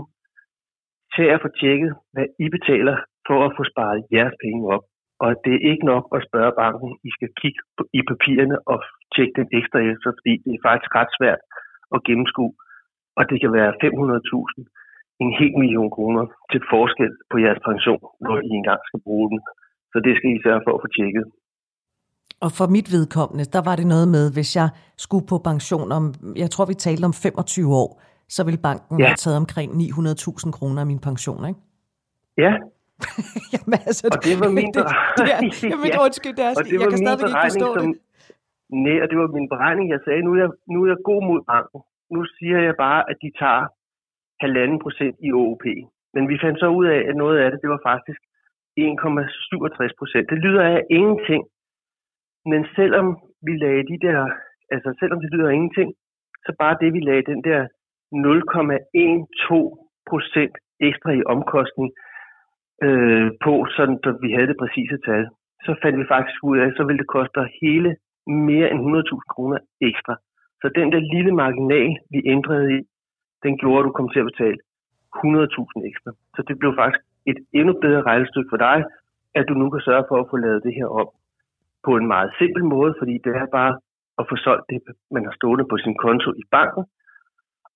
til 1.16 1.28
at 1.34 1.42
få 1.44 1.50
tjekket, 1.62 1.92
hvad 2.14 2.28
I 2.46 2.48
betaler 2.56 2.96
for 3.28 3.38
at 3.48 3.56
få 3.58 3.64
sparet 3.72 4.00
jeres 4.16 4.36
penge 4.44 4.62
op. 4.76 4.84
Og 5.24 5.30
det 5.44 5.54
er 5.56 5.70
ikke 5.72 5.86
nok 5.94 6.06
at 6.16 6.26
spørge 6.28 6.54
banken. 6.64 6.90
I 7.08 7.10
skal 7.16 7.30
kigge 7.42 7.62
i 8.00 8.02
papirerne 8.12 8.58
og 8.72 8.78
tjekke 9.14 9.34
den 9.40 9.50
ekstra 9.60 9.80
efter, 9.92 10.10
fordi 10.18 10.34
det 10.44 10.52
er 10.54 10.66
faktisk 10.70 10.92
ret 11.00 11.12
svært 11.18 11.42
at 11.96 12.00
gennemskue. 12.08 12.54
Og 13.18 13.24
det 13.30 13.38
kan 13.44 13.52
være 13.60 13.72
500.000, 13.84 15.24
en 15.24 15.32
hel 15.40 15.54
million 15.62 15.92
kroner 15.96 16.26
til 16.52 16.62
forskel 16.74 17.12
på 17.32 17.36
jeres 17.46 17.62
pension, 17.70 18.04
når 18.26 18.36
I 18.50 18.52
engang 18.60 18.82
skal 18.90 19.02
bruge 19.08 19.28
den. 19.32 19.40
Så 19.92 19.98
det 20.06 20.14
skal 20.16 20.30
I 20.36 20.44
sørge 20.46 20.62
for 20.66 20.72
at 20.76 20.84
få 20.84 20.90
tjekket. 20.98 21.26
Og 22.46 22.50
for 22.58 22.68
mit 22.76 22.88
vedkommende, 22.96 23.46
der 23.56 23.62
var 23.70 23.76
det 23.80 23.88
noget 23.94 24.08
med, 24.16 24.26
hvis 24.36 24.52
jeg 24.60 24.70
skulle 25.06 25.26
på 25.32 25.38
pension 25.50 25.90
om, 25.98 26.04
jeg 26.44 26.50
tror 26.54 26.66
vi 26.72 26.84
talte 26.86 27.06
om 27.12 27.16
25 27.24 27.74
år, 27.84 27.90
så 28.36 28.42
ville 28.48 28.62
banken 28.70 29.00
ja. 29.00 29.06
have 29.06 29.20
taget 29.24 29.38
omkring 29.44 29.70
900.000 29.72 30.52
kroner 30.58 30.80
af 30.84 30.88
min 30.92 31.02
pension, 31.08 31.42
ikke? 31.50 31.60
Ja. 32.38 32.54
jamen, 33.54 33.80
altså, 33.90 34.04
og 34.14 34.18
det 34.28 34.36
var 34.42 34.50
min 34.60 34.72
beregning. 34.80 35.52
Det, 35.54 35.62
det 35.62 35.68
er, 35.68 35.70
jamen, 35.74 35.92
ja. 35.94 36.04
undskyld, 36.06 36.36
det 36.40 36.46
er, 36.48 36.52
og 36.60 36.64
det 36.66 36.72
jeg 36.82 36.90
kan 36.94 37.00
stadigvæk 37.06 37.30
ikke 37.32 37.48
forstå 37.50 37.70
som, 37.76 37.82
det. 37.84 38.02
Nej, 38.86 38.98
og 39.04 39.08
det 39.12 39.18
var 39.22 39.28
min 39.38 39.50
beregning, 39.54 39.86
jeg 39.96 40.02
sagde, 40.06 40.22
nu 40.28 40.32
er 40.36 40.40
jeg, 40.44 40.52
nu 40.74 40.78
er 40.84 40.90
jeg 40.94 41.00
god 41.10 41.22
mod 41.30 41.42
banken. 41.54 41.80
Nu 42.16 42.22
siger 42.36 42.60
jeg 42.68 42.76
bare, 42.86 43.02
at 43.12 43.18
de 43.24 43.30
tager 43.42 43.64
halvanden 44.44 44.80
procent 44.86 45.16
i 45.28 45.30
OOP. 45.40 45.66
Men 46.16 46.24
vi 46.32 46.36
fandt 46.44 46.58
så 46.60 46.68
ud 46.80 46.86
af, 46.96 47.02
at 47.10 47.16
noget 47.24 47.38
af 47.44 47.48
det, 47.52 47.60
det 47.64 47.70
var 47.76 47.82
faktisk 47.92 48.20
1,67 48.80 50.00
procent. 50.00 50.26
Det 50.32 50.40
lyder 50.46 50.64
af 50.74 50.82
ingenting, 51.00 51.44
men 52.52 52.62
selvom 52.78 53.08
vi 53.48 53.54
lagde 53.64 53.84
de 53.92 53.98
der, 54.08 54.20
altså 54.74 54.90
selvom 55.00 55.20
det 55.22 55.30
lyder 55.34 55.50
af 55.50 55.54
ingenting, 55.60 55.90
så 56.46 56.52
bare 56.60 56.78
det, 56.82 56.94
vi 56.94 57.00
lagde 57.00 57.30
den 57.32 57.42
der 57.44 57.68
0,12 58.14 58.20
procent 60.10 60.54
ekstra 60.80 61.12
i 61.12 61.24
omkostning 61.26 61.90
øh, 62.86 63.32
på, 63.46 63.54
sådan 63.76 64.00
at 64.04 64.16
vi 64.24 64.30
havde 64.36 64.48
det 64.48 64.58
præcise 64.62 64.98
tal, 65.08 65.24
så 65.66 65.72
fandt 65.82 66.00
vi 66.00 66.06
faktisk 66.14 66.40
ud 66.44 66.58
af, 66.58 66.66
at 66.66 66.78
så 66.78 66.84
ville 66.84 67.02
det 67.04 67.14
koste 67.16 67.40
hele 67.62 67.96
mere 68.28 68.68
end 68.72 68.80
100.000 68.80 69.34
kroner 69.34 69.58
ekstra. 69.82 70.16
Så 70.62 70.68
den 70.76 70.92
der 70.94 71.10
lille 71.14 71.32
marginal, 71.44 71.92
vi 72.14 72.20
ændrede 72.26 72.68
i, 72.78 72.80
den 73.44 73.58
gjorde, 73.58 73.80
at 73.80 73.86
du 73.88 73.92
kom 73.92 74.10
til 74.10 74.20
at 74.20 74.30
betale 74.32 74.58
100.000 75.16 75.90
ekstra. 75.90 76.12
Så 76.36 76.42
det 76.48 76.60
blev 76.60 76.72
faktisk 76.80 77.02
et 77.32 77.40
endnu 77.54 77.74
bedre 77.86 78.02
regnestykke 78.02 78.50
for 78.52 78.58
dig, 78.58 78.78
at 79.36 79.46
du 79.50 79.54
nu 79.54 79.70
kan 79.70 79.82
sørge 79.82 80.06
for 80.10 80.18
at 80.20 80.28
få 80.32 80.38
lavet 80.38 80.64
det 80.64 80.74
her 80.80 80.88
op 81.00 81.12
på 81.86 81.92
en 82.00 82.08
meget 82.08 82.32
simpel 82.40 82.64
måde, 82.64 82.96
fordi 83.00 83.16
det 83.26 83.34
er 83.42 83.48
bare 83.60 83.74
at 84.20 84.26
få 84.30 84.36
solgt 84.46 84.66
det, 84.70 84.80
man 85.12 85.24
har 85.26 85.34
stående 85.40 85.66
på 85.72 85.78
sin 85.78 85.96
konto 86.04 86.30
i 86.42 86.44
banken, 86.52 86.84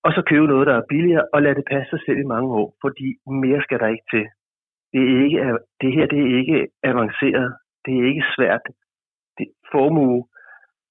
og 0.04 0.10
så 0.16 0.22
købe 0.30 0.46
noget, 0.46 0.66
der 0.66 0.76
er 0.76 0.90
billigere, 0.92 1.24
og 1.34 1.42
lade 1.42 1.54
det 1.58 1.70
passe 1.72 1.90
sig 1.90 2.00
selv 2.06 2.18
i 2.20 2.32
mange 2.34 2.50
år, 2.60 2.68
fordi 2.84 3.06
mere 3.44 3.60
skal 3.66 3.78
der 3.82 3.94
ikke 3.94 4.08
til. 4.14 4.26
Det, 4.92 5.02
er 5.12 5.16
ikke, 5.24 5.38
det 5.80 5.90
her 5.96 6.06
det 6.12 6.20
er 6.26 6.32
ikke 6.40 6.58
avanceret, 6.90 7.48
det 7.84 7.92
er 8.00 8.04
ikke 8.10 8.24
svært. 8.36 8.64
Det, 9.38 9.46
formue, 9.72 10.20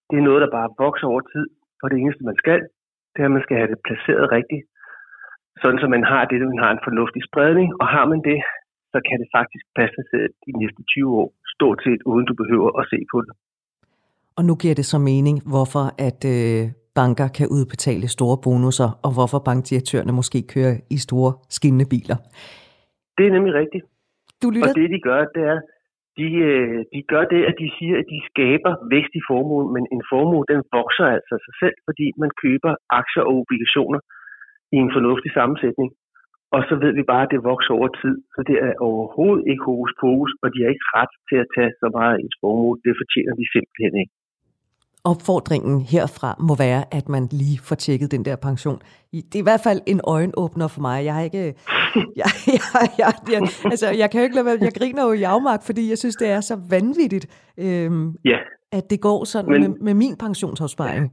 det 0.10 0.16
er 0.18 0.28
noget, 0.30 0.42
der 0.42 0.56
bare 0.58 0.70
vokser 0.86 1.08
over 1.12 1.22
tid, 1.34 1.48
og 1.82 1.88
det 1.92 1.98
eneste, 2.00 2.24
man 2.30 2.38
skal, 2.42 2.60
det 3.14 3.20
er, 3.22 3.26
at 3.30 3.36
man 3.38 3.46
skal 3.46 3.58
have 3.58 3.72
det 3.74 3.80
placeret 3.88 4.32
rigtigt, 4.38 4.64
sådan 5.62 5.80
så 5.82 5.88
man 5.96 6.04
har 6.12 6.24
det, 6.26 6.38
man 6.54 6.64
har 6.66 6.72
en 6.74 6.86
fornuftig 6.88 7.22
spredning, 7.30 7.70
og 7.82 7.88
har 7.96 8.06
man 8.12 8.22
det, 8.30 8.40
så 8.94 9.00
kan 9.08 9.18
det 9.22 9.30
faktisk 9.38 9.66
passe 9.80 10.02
sig 10.10 10.24
de 10.46 10.52
næste 10.62 10.82
20 10.84 11.18
år, 11.22 11.28
stort 11.56 11.80
set 11.86 12.02
uden 12.12 12.26
du 12.30 12.36
behøver 12.42 12.70
at 12.80 12.86
se 12.94 13.00
på 13.12 13.18
det. 13.26 13.34
Og 14.38 14.44
nu 14.46 14.54
giver 14.62 14.76
det 14.80 14.86
så 14.86 15.00
mening, 15.12 15.38
hvorfor 15.52 15.86
at 16.08 16.22
øh, 16.36 16.64
banker 16.96 17.28
kan 17.38 17.48
udbetale 17.58 18.08
store 18.16 18.38
bonusser, 18.46 18.90
og 19.06 19.12
hvorfor 19.16 19.40
bankdirektørerne 19.48 20.14
måske 20.20 20.40
kører 20.54 20.76
i 20.96 20.98
store 21.08 21.32
skinnende 21.58 21.88
biler. 21.94 22.18
Det 23.18 23.24
er 23.28 23.34
nemlig 23.38 23.54
rigtigt. 23.62 23.86
Du 24.42 24.48
lytter... 24.54 24.70
Og 24.70 24.76
det 24.80 24.90
de 24.96 25.02
gør, 25.10 25.22
det 25.36 25.44
er, 25.54 25.60
de, 26.20 26.28
øh, 26.50 26.80
de 26.94 27.00
gør 27.12 27.24
det, 27.34 27.42
at 27.50 27.56
de 27.62 27.68
siger, 27.78 27.96
at 28.02 28.08
de 28.14 28.20
skaber 28.32 28.74
vækst 28.96 29.14
i 29.20 29.24
formuen, 29.30 29.68
men 29.76 29.84
en 29.96 30.04
formue, 30.12 30.44
den 30.52 30.62
vokser 30.80 31.08
altså 31.16 31.36
sig 31.46 31.56
selv, 31.62 31.78
fordi 31.88 32.08
man 32.24 32.32
køber 32.44 32.72
aktier 33.00 33.24
og 33.30 33.34
obligationer 33.42 34.02
i 34.76 34.78
en 34.86 34.92
fornuftig 34.96 35.32
sammensætning. 35.38 35.90
Og 36.56 36.62
så 36.68 36.74
ved 36.84 36.92
vi 37.00 37.04
bare, 37.12 37.26
at 37.26 37.34
det 37.34 37.50
vokser 37.52 37.74
over 37.78 37.90
tid. 38.02 38.16
Så 38.36 38.40
det 38.50 38.58
er 38.68 38.74
overhovedet 38.90 39.44
ikke 39.52 39.64
hokus 39.70 39.94
pokus, 40.02 40.32
og 40.44 40.48
de 40.54 40.58
har 40.62 40.70
ikke 40.74 40.90
ret 41.00 41.14
til 41.30 41.38
at 41.44 41.52
tage 41.56 41.72
så 41.82 41.88
meget 41.98 42.16
ens 42.24 42.38
formue. 42.42 42.76
Det 42.86 42.94
fortjener 43.02 43.34
de 43.40 43.46
simpelthen 43.54 43.94
ikke 44.02 44.16
opfordringen 45.12 45.82
herfra 45.82 46.30
må 46.48 46.54
være, 46.66 46.82
at 46.98 47.10
man 47.16 47.24
lige 47.42 47.60
får 47.68 47.76
tjekket 47.76 48.12
den 48.16 48.26
der 48.26 48.36
pension. 48.48 48.80
Det 49.12 49.36
er 49.36 49.44
i 49.46 49.50
hvert 49.50 49.64
fald 49.68 49.82
en 49.94 50.02
øjenåbner 50.16 50.68
for 50.74 50.82
mig. 50.88 51.06
Jeg 51.06 51.14
har 51.14 51.24
ikke... 51.30 51.46
Jeg, 52.22 52.32
jeg, 52.58 52.86
jeg, 53.04 53.12
jeg, 53.34 53.42
altså, 53.74 53.88
jeg 54.02 54.08
kan 54.10 54.18
jo 54.20 54.24
ikke 54.28 54.38
lade 54.40 54.48
være, 54.50 54.58
jeg 54.70 54.76
griner 54.80 55.04
jo 55.10 55.14
i 55.22 55.26
afmagt, 55.36 55.64
fordi 55.70 55.84
jeg 55.92 55.98
synes, 56.04 56.16
det 56.24 56.30
er 56.38 56.42
så 56.50 56.56
vanvittigt, 56.76 57.26
øhm, 57.66 58.08
ja. 58.32 58.40
at 58.78 58.86
det 58.92 59.00
går 59.08 59.20
sådan 59.34 59.52
men, 59.52 59.62
med, 59.62 59.70
med 59.88 59.96
min 60.04 60.16
pensionsopsparing. 60.26 61.06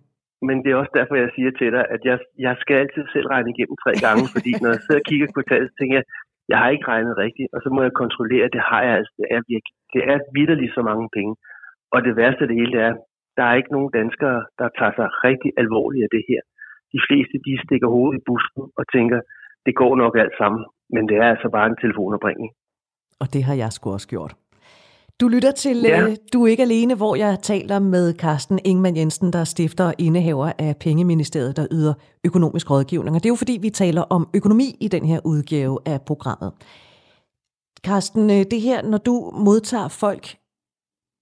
Men 0.48 0.56
det 0.62 0.70
er 0.70 0.78
også 0.82 0.94
derfor, 0.98 1.14
jeg 1.24 1.30
siger 1.36 1.50
til 1.60 1.70
dig, 1.76 1.84
at 1.94 2.02
jeg, 2.10 2.18
jeg 2.46 2.54
skal 2.62 2.76
altid 2.82 3.04
selv 3.14 3.26
regne 3.34 3.50
igennem 3.54 3.76
tre 3.84 3.92
gange, 4.04 4.22
fordi 4.36 4.50
når 4.62 4.70
jeg 4.74 4.80
sidder 4.82 5.00
og 5.02 5.08
kigger 5.10 5.26
på 5.36 5.42
tallet, 5.50 5.68
så 5.70 5.76
tænker 5.78 5.96
jeg, 6.00 6.06
jeg 6.52 6.58
har 6.62 6.68
ikke 6.74 6.88
regnet 6.92 7.14
rigtigt, 7.24 7.48
og 7.54 7.58
så 7.64 7.68
må 7.74 7.80
jeg 7.86 8.00
kontrollere, 8.02 8.44
at 8.48 8.54
det 8.56 8.64
har 8.70 8.82
jeg 8.86 8.94
altså. 8.98 9.12
Det 9.20 9.26
er, 9.36 9.40
virkelig, 9.52 9.74
det 9.94 10.02
er 10.12 10.18
vidderligt 10.36 10.76
så 10.78 10.82
mange 10.90 11.06
penge. 11.16 11.32
Og 11.94 11.98
det 12.06 12.12
værste 12.20 12.42
af 12.44 12.48
det 12.50 12.60
hele 12.62 12.76
er, 12.86 12.92
der 13.36 13.44
er 13.50 13.54
ikke 13.60 13.74
nogen 13.76 13.90
danskere, 13.98 14.38
der 14.60 14.68
tager 14.78 14.94
sig 14.98 15.08
rigtig 15.28 15.50
alvorligt 15.62 16.04
af 16.06 16.10
det 16.16 16.24
her. 16.30 16.40
De 16.94 17.00
fleste, 17.06 17.36
de 17.46 17.52
stikker 17.64 17.88
hovedet 17.94 18.18
i 18.18 18.26
busken 18.30 18.62
og 18.78 18.84
tænker, 18.96 19.18
det 19.66 19.74
går 19.80 19.92
nok 20.02 20.14
alt 20.22 20.34
sammen, 20.40 20.62
men 20.94 21.02
det 21.08 21.16
er 21.22 21.28
altså 21.34 21.48
bare 21.56 21.66
en 21.72 21.78
telefonopringning. 21.84 22.50
Og 23.22 23.26
det 23.34 23.42
har 23.48 23.54
jeg 23.62 23.70
sgu 23.72 23.86
også 23.92 24.08
gjort. 24.14 24.32
Du 25.20 25.28
lytter 25.28 25.52
til 25.52 25.76
ja. 25.84 26.06
uh, 26.06 26.14
Du 26.32 26.44
er 26.44 26.48
ikke 26.50 26.62
alene, 26.62 26.94
hvor 26.96 27.16
jeg 27.16 27.38
taler 27.42 27.78
med 27.78 28.14
Carsten 28.14 28.58
Ingman 28.64 28.96
Jensen, 28.96 29.32
der 29.32 29.44
stifter 29.44 29.84
og 29.84 29.94
indehaver 29.98 30.52
af 30.58 30.76
Pengeministeriet, 30.80 31.56
der 31.56 31.66
yder 31.70 31.94
økonomisk 32.24 32.70
rådgivning. 32.70 33.16
Og 33.16 33.22
det 33.22 33.28
er 33.28 33.34
jo 33.36 33.42
fordi, 33.44 33.58
vi 33.62 33.70
taler 33.70 34.02
om 34.02 34.28
økonomi 34.34 34.68
i 34.80 34.88
den 34.88 35.04
her 35.04 35.20
udgave 35.24 35.78
af 35.86 35.98
programmet. 36.06 36.52
Carsten, 37.86 38.30
øh, 38.30 38.42
det 38.50 38.60
her, 38.60 38.82
når 38.82 38.98
du 38.98 39.14
modtager 39.46 39.88
folk 39.88 40.24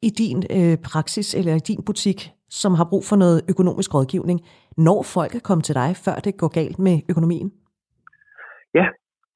i 0.08 0.10
din 0.22 0.38
øh, 0.58 0.76
praksis 0.88 1.28
eller 1.38 1.54
i 1.56 1.66
din 1.70 1.82
butik, 1.88 2.20
som 2.60 2.72
har 2.78 2.86
brug 2.92 3.04
for 3.10 3.16
noget 3.24 3.38
økonomisk 3.52 3.90
rådgivning, 3.96 4.38
når 4.88 5.00
folk 5.14 5.32
er 5.34 5.46
kommet 5.48 5.64
til 5.66 5.78
dig, 5.82 5.90
før 6.04 6.16
det 6.26 6.34
går 6.42 6.50
galt 6.60 6.78
med 6.86 6.96
økonomien? 7.12 7.48
Ja, 8.78 8.86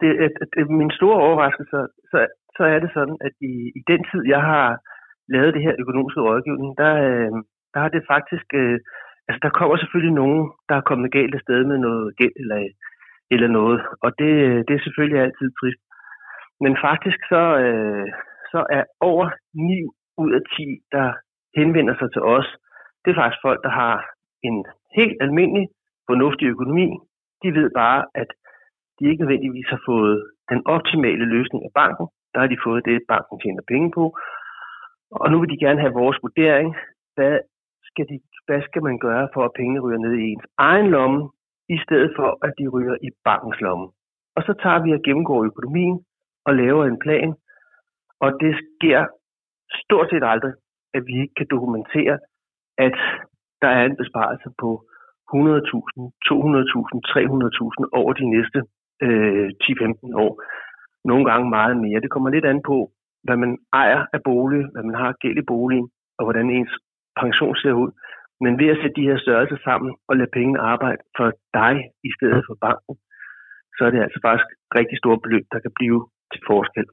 det, 0.01 0.11
øh, 0.23 0.31
det, 0.37 0.47
det 0.55 0.63
min 0.83 0.93
store 0.99 1.19
overraskelse, 1.27 1.77
så, 2.13 2.19
så 2.57 2.63
er 2.75 2.79
det 2.85 2.91
sådan, 2.97 3.19
at 3.27 3.35
i, 3.51 3.53
i 3.79 3.81
den 3.91 4.01
tid, 4.11 4.23
jeg 4.35 4.43
har 4.51 4.67
lavet 5.35 5.55
det 5.55 5.63
her 5.67 5.75
økonomiske 5.83 6.21
rådgivning, 6.29 6.71
der, 6.83 6.93
øh, 7.09 7.33
der 7.73 7.81
har 7.85 7.91
det 7.97 8.03
faktisk, 8.13 8.49
øh, 8.61 8.79
altså 9.29 9.41
der 9.47 9.57
kommer 9.59 9.77
selvfølgelig 9.77 10.15
nogen, 10.23 10.43
der 10.69 10.75
er 10.77 10.89
kommet 10.89 11.15
galt 11.19 11.35
af 11.35 11.45
sted 11.47 11.61
med 11.71 11.79
noget 11.87 12.17
gæld 12.21 12.37
eller, 12.43 12.59
eller 13.35 13.49
noget, 13.59 13.81
og 14.05 14.11
det, 14.21 14.33
øh, 14.47 14.59
det 14.67 14.73
er 14.75 14.85
selvfølgelig 14.85 15.21
altid 15.23 15.49
trist. 15.61 15.83
Men 16.65 16.73
faktisk 16.87 17.19
så, 17.33 17.43
øh, 17.65 18.07
så 18.53 18.61
er 18.77 18.85
over 19.11 19.27
9 19.55 19.87
ud 20.23 20.31
af 20.39 20.43
10, 20.57 20.79
der 20.93 21.09
henvender 21.57 21.95
sig 21.99 22.09
til 22.13 22.23
os, 22.23 22.49
det 23.03 23.11
er 23.11 23.21
faktisk 23.21 23.43
folk, 23.49 23.61
der 23.67 23.73
har 23.83 23.95
en 24.49 24.57
helt 24.99 25.19
almindelig, 25.25 25.67
fornuftig 26.11 26.47
økonomi. 26.55 26.89
De 27.43 27.49
ved 27.59 27.71
bare, 27.83 28.01
at 28.15 28.31
de 28.99 29.05
ikke 29.09 29.23
nødvendigvis 29.23 29.69
har 29.75 29.83
fået 29.91 30.17
den 30.51 30.61
optimale 30.67 31.25
løsning 31.35 31.65
af 31.65 31.73
banken. 31.75 32.07
Der 32.33 32.39
har 32.41 32.47
de 32.47 32.65
fået 32.67 32.85
det, 32.85 33.07
banken 33.09 33.41
tjener 33.41 33.63
penge 33.73 33.91
på. 33.99 34.05
Og 35.11 35.31
nu 35.31 35.41
vil 35.41 35.51
de 35.51 35.65
gerne 35.65 35.81
have 35.81 35.99
vores 36.03 36.19
vurdering. 36.23 36.77
Hvad 37.17 37.39
skal, 37.89 38.05
de, 38.11 38.21
hvad 38.47 38.61
skal 38.63 38.83
man 38.83 38.99
gøre 38.99 39.29
for, 39.35 39.43
at 39.45 39.57
pengene 39.57 39.81
ryger 39.81 39.99
ned 39.99 40.15
i 40.15 40.25
ens 40.33 40.47
egen 40.59 40.89
lomme, 40.91 41.31
i 41.69 41.79
stedet 41.85 42.11
for, 42.17 42.29
at 42.47 42.53
de 42.59 42.69
ryger 42.69 42.97
i 43.03 43.09
bankens 43.25 43.61
lomme? 43.61 43.87
Og 44.37 44.43
så 44.47 44.53
tager 44.63 44.83
vi 44.85 44.93
og 44.93 45.03
gennemgår 45.05 45.45
økonomien 45.45 46.05
og 46.47 46.55
laver 46.55 46.85
en 46.85 46.99
plan. 46.99 47.35
Og 48.21 48.31
det 48.41 48.53
sker 48.65 49.07
stort 49.85 50.09
set 50.11 50.25
aldrig, 50.33 50.53
at 50.97 51.03
vi 51.09 51.15
ikke 51.23 51.35
kan 51.41 51.47
dokumentere, 51.51 52.19
at 52.87 52.97
der 53.63 53.71
er 53.79 53.85
en 53.85 53.97
besparelse 54.03 54.49
på 54.63 54.71
100.000, 55.35 55.39
200.000, 56.29 56.97
300.000 57.13 57.99
over 58.01 58.13
de 58.21 58.27
næste 58.35 58.59
øh, 59.07 59.49
10-15 59.63 60.25
år. 60.25 60.33
Nogle 61.11 61.25
gange 61.31 61.51
meget 61.51 61.77
mere. 61.85 62.01
Det 62.01 62.11
kommer 62.11 62.31
lidt 62.31 62.45
an 62.45 62.61
på, 62.71 62.77
hvad 63.25 63.37
man 63.37 63.59
ejer 63.73 64.01
af 64.13 64.21
bolig, 64.25 64.63
hvad 64.73 64.85
man 64.89 64.97
har 65.03 65.13
gæld 65.23 65.39
i 65.39 65.49
boligen, 65.53 65.89
og 66.19 66.23
hvordan 66.25 66.51
ens 66.51 66.75
pension 67.21 67.57
ser 67.57 67.73
ud. 67.73 67.91
Men 68.45 68.59
ved 68.61 68.69
at 68.75 68.81
sætte 68.81 68.97
de 69.01 69.09
her 69.11 69.19
størrelser 69.25 69.59
sammen 69.69 69.91
og 70.09 70.17
lade 70.17 70.35
pengene 70.37 70.61
arbejde 70.73 71.03
for 71.17 71.29
dig 71.61 71.75
i 72.09 72.11
stedet 72.17 72.43
for 72.49 72.57
banken, 72.67 72.95
så 73.77 73.81
er 73.87 73.91
det 73.91 74.01
altså 74.07 74.19
faktisk 74.27 74.49
rigtig 74.79 74.97
store 74.99 75.19
beløb, 75.25 75.45
der 75.53 75.61
kan 75.65 75.73
blive 75.79 76.01
til 76.33 76.43
forskel. 76.51 76.87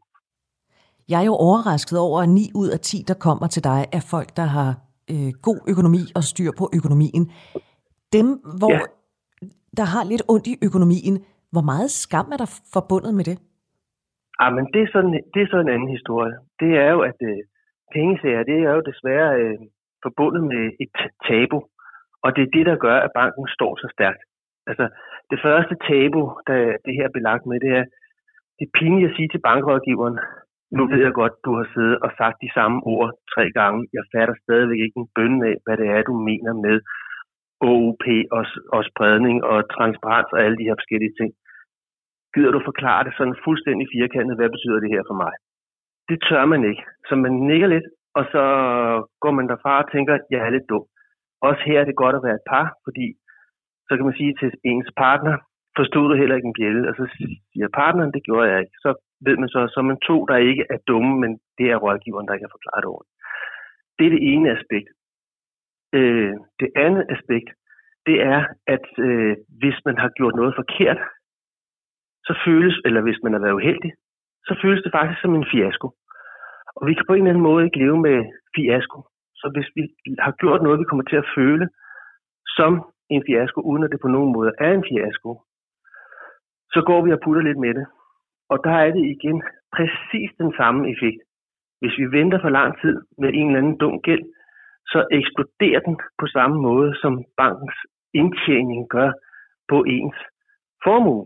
Jeg 1.12 1.18
er 1.22 1.28
jo 1.32 1.36
overrasket 1.48 1.98
over, 2.08 2.18
at 2.26 2.30
9 2.30 2.42
ud 2.62 2.70
af 2.76 2.80
10, 2.80 2.98
der 3.10 3.18
kommer 3.28 3.48
til 3.48 3.64
dig, 3.70 3.80
er 3.98 4.04
folk, 4.14 4.30
der 4.40 4.48
har 4.58 4.70
øh, 5.14 5.32
god 5.48 5.60
økonomi 5.72 6.04
og 6.18 6.24
styr 6.32 6.52
på 6.60 6.66
økonomien. 6.78 7.24
Dem, 8.16 8.28
hvor 8.60 8.74
ja. 8.74 8.80
der 9.80 9.86
har 9.94 10.04
lidt 10.12 10.24
ondt 10.34 10.48
i 10.54 10.56
økonomien, 10.68 11.16
hvor 11.54 11.66
meget 11.72 11.90
skam 12.04 12.28
er 12.34 12.40
der 12.44 12.50
forbundet 12.76 13.14
med 13.20 13.26
det? 13.30 13.38
Ah, 14.44 14.52
men 14.58 14.66
det 14.74 14.82
er, 14.86 14.90
sådan, 14.96 15.14
det 15.34 15.40
er 15.42 15.50
så 15.54 15.60
en 15.60 15.74
anden 15.76 15.92
historie. 15.98 16.36
Det 16.62 16.72
er 16.84 16.90
jo, 16.96 17.00
at 17.10 17.20
øh, 17.30 17.40
pengesager, 17.94 18.44
det 18.50 18.58
er 18.66 18.72
jo 18.78 18.82
desværre 18.92 19.30
øh, 19.42 19.58
forbundet 20.06 20.44
med 20.54 20.64
et 20.84 20.96
tabu. 21.28 21.60
Og 22.26 22.30
det 22.36 22.42
er 22.44 22.54
det, 22.58 22.66
der 22.70 22.84
gør, 22.86 22.98
at 23.06 23.16
banken 23.20 23.48
står 23.58 23.72
så 23.82 23.88
stærkt. 23.96 24.24
Altså, 24.70 24.86
det 25.32 25.40
første 25.46 25.76
tabu, 25.88 26.22
der 26.48 26.58
det 26.86 26.94
her 26.98 27.06
er 27.08 27.18
belagt 27.18 27.46
med, 27.50 27.58
det 27.66 27.72
er, 27.80 27.86
det 28.58 28.64
er 28.66 28.76
pinligt 28.80 29.10
at 29.10 29.16
sige 29.16 29.30
til 29.32 29.42
bankrådgiveren, 29.48 30.18
nu 30.72 30.82
ved 30.92 31.02
jeg 31.08 31.14
godt, 31.22 31.36
du 31.46 31.52
har 31.60 31.68
siddet 31.74 31.98
og 32.06 32.12
sagt 32.18 32.38
de 32.46 32.54
samme 32.58 32.78
ord 32.94 33.12
tre 33.34 33.46
gange. 33.60 33.80
Jeg 33.98 34.04
fatter 34.14 34.36
stadigvæk 34.44 34.80
ikke 34.86 35.00
en 35.04 35.12
bønne 35.16 35.48
af, 35.52 35.56
hvad 35.66 35.78
det 35.78 35.88
er, 35.96 36.02
du 36.02 36.16
mener 36.30 36.54
med 36.66 36.78
OOP 37.70 38.06
og, 38.38 38.44
og 38.76 38.82
spredning 38.92 39.38
og 39.44 39.58
transparens 39.76 40.30
og 40.34 40.40
alle 40.44 40.58
de 40.58 40.68
her 40.68 40.78
forskellige 40.82 41.16
ting. 41.20 41.32
Gider 42.34 42.52
du 42.52 42.62
forklare 42.70 43.04
det 43.04 43.14
sådan 43.18 43.42
fuldstændig 43.46 43.88
firkantet, 43.96 44.38
hvad 44.38 44.50
betyder 44.56 44.80
det 44.80 44.94
her 44.96 45.04
for 45.10 45.18
mig? 45.24 45.34
Det 46.10 46.18
tør 46.28 46.46
man 46.46 46.62
ikke. 46.72 46.84
Så 47.08 47.14
man 47.16 47.34
nikker 47.50 47.68
lidt, 47.68 47.88
og 48.18 48.24
så 48.34 48.44
går 49.24 49.32
man 49.38 49.48
derfra 49.52 49.74
og 49.84 49.92
tænker, 49.92 50.14
at 50.14 50.26
jeg 50.32 50.42
er 50.46 50.50
lidt 50.50 50.70
dum. 50.70 50.86
Også 51.48 51.62
her 51.66 51.80
er 51.82 51.86
det 51.88 52.02
godt 52.04 52.16
at 52.16 52.26
være 52.28 52.40
et 52.42 52.50
par, 52.54 52.68
fordi 52.86 53.08
så 53.88 53.92
kan 53.96 54.06
man 54.06 54.20
sige 54.20 54.34
til 54.40 54.52
ens 54.72 54.90
partner, 54.98 55.36
forstod 55.78 56.06
du 56.10 56.16
heller 56.16 56.36
ikke 56.36 56.50
en 56.52 56.58
bjælle, 56.60 56.90
og 56.90 56.94
så 57.00 57.04
siger 57.52 57.68
partneren, 57.82 58.12
det 58.16 58.24
gjorde 58.28 58.50
jeg 58.52 58.60
ikke. 58.60 58.76
Så 58.86 58.90
ved 59.28 59.38
man 59.42 59.50
så, 59.50 59.60
så 59.74 59.80
man 59.82 60.00
to, 60.10 60.26
der 60.26 60.38
ikke 60.50 60.66
er 60.70 60.80
dumme, 60.88 61.14
men 61.24 61.32
det 61.58 61.66
er 61.72 61.82
rådgiveren, 61.84 62.28
der 62.28 62.34
ikke 62.34 62.48
har 62.48 62.58
forklaret 62.58 62.82
det 62.84 62.94
ordentligt. 62.96 63.20
Det 63.98 64.06
er 64.06 64.14
det 64.16 64.24
ene 64.34 64.48
aspekt. 64.58 64.90
Øh, 65.98 66.34
det 66.62 66.70
andet 66.86 67.06
aspekt, 67.16 67.50
det 68.08 68.18
er, 68.34 68.42
at 68.76 68.88
øh, 69.08 69.36
hvis 69.62 69.78
man 69.88 69.98
har 70.04 70.10
gjort 70.18 70.36
noget 70.36 70.54
forkert, 70.62 71.00
så 72.28 72.34
føles, 72.46 72.76
eller 72.86 73.02
hvis 73.02 73.20
man 73.24 73.34
har 73.34 73.42
været 73.46 73.60
uheldig, 73.60 73.92
så 74.48 74.54
føles 74.62 74.84
det 74.84 74.92
faktisk 74.98 75.22
som 75.22 75.36
en 75.36 75.50
fiasko. 75.52 75.88
Og 76.78 76.88
vi 76.88 76.94
kan 76.94 77.06
på 77.08 77.14
en 77.14 77.22
eller 77.22 77.34
anden 77.34 77.48
måde 77.50 77.66
ikke 77.66 77.82
leve 77.84 78.00
med 78.08 78.18
fiasko. 78.56 79.00
Så 79.40 79.46
hvis 79.54 79.70
vi 79.76 79.84
har 80.26 80.34
gjort 80.42 80.64
noget, 80.64 80.80
vi 80.80 80.90
kommer 80.90 81.06
til 81.08 81.16
at 81.16 81.32
føle 81.38 81.66
som 82.58 82.74
en 83.10 83.24
fiasko, 83.28 83.60
uden 83.62 83.84
at 83.84 83.92
det 83.92 84.00
på 84.02 84.08
nogen 84.08 84.32
måde 84.38 84.52
er 84.60 84.72
en 84.74 84.86
fiasko, 84.90 85.32
så 86.74 86.80
går 86.90 87.00
vi 87.06 87.12
og 87.12 87.20
putter 87.24 87.42
lidt 87.42 87.60
med 87.66 87.74
det. 87.74 87.86
Og 88.50 88.58
der 88.64 88.76
er 88.86 88.92
det 88.92 89.06
igen 89.16 89.44
præcis 89.76 90.30
den 90.38 90.54
samme 90.58 90.92
effekt. 90.94 91.22
Hvis 91.80 91.98
vi 91.98 92.18
venter 92.18 92.40
for 92.42 92.50
lang 92.50 92.82
tid 92.82 92.96
med 93.18 93.30
en 93.34 93.48
eller 93.48 93.60
anden 93.60 93.78
dum 93.78 94.02
gæld, 94.02 94.26
så 94.88 95.08
eksploderer 95.12 95.80
den 95.80 95.96
på 96.20 96.28
samme 96.28 96.58
måde, 96.62 96.96
som 97.02 97.24
bankens 97.38 97.80
indtjening 98.14 98.90
gør 98.90 99.12
på 99.70 99.84
ens 99.84 100.20
formue. 100.84 101.26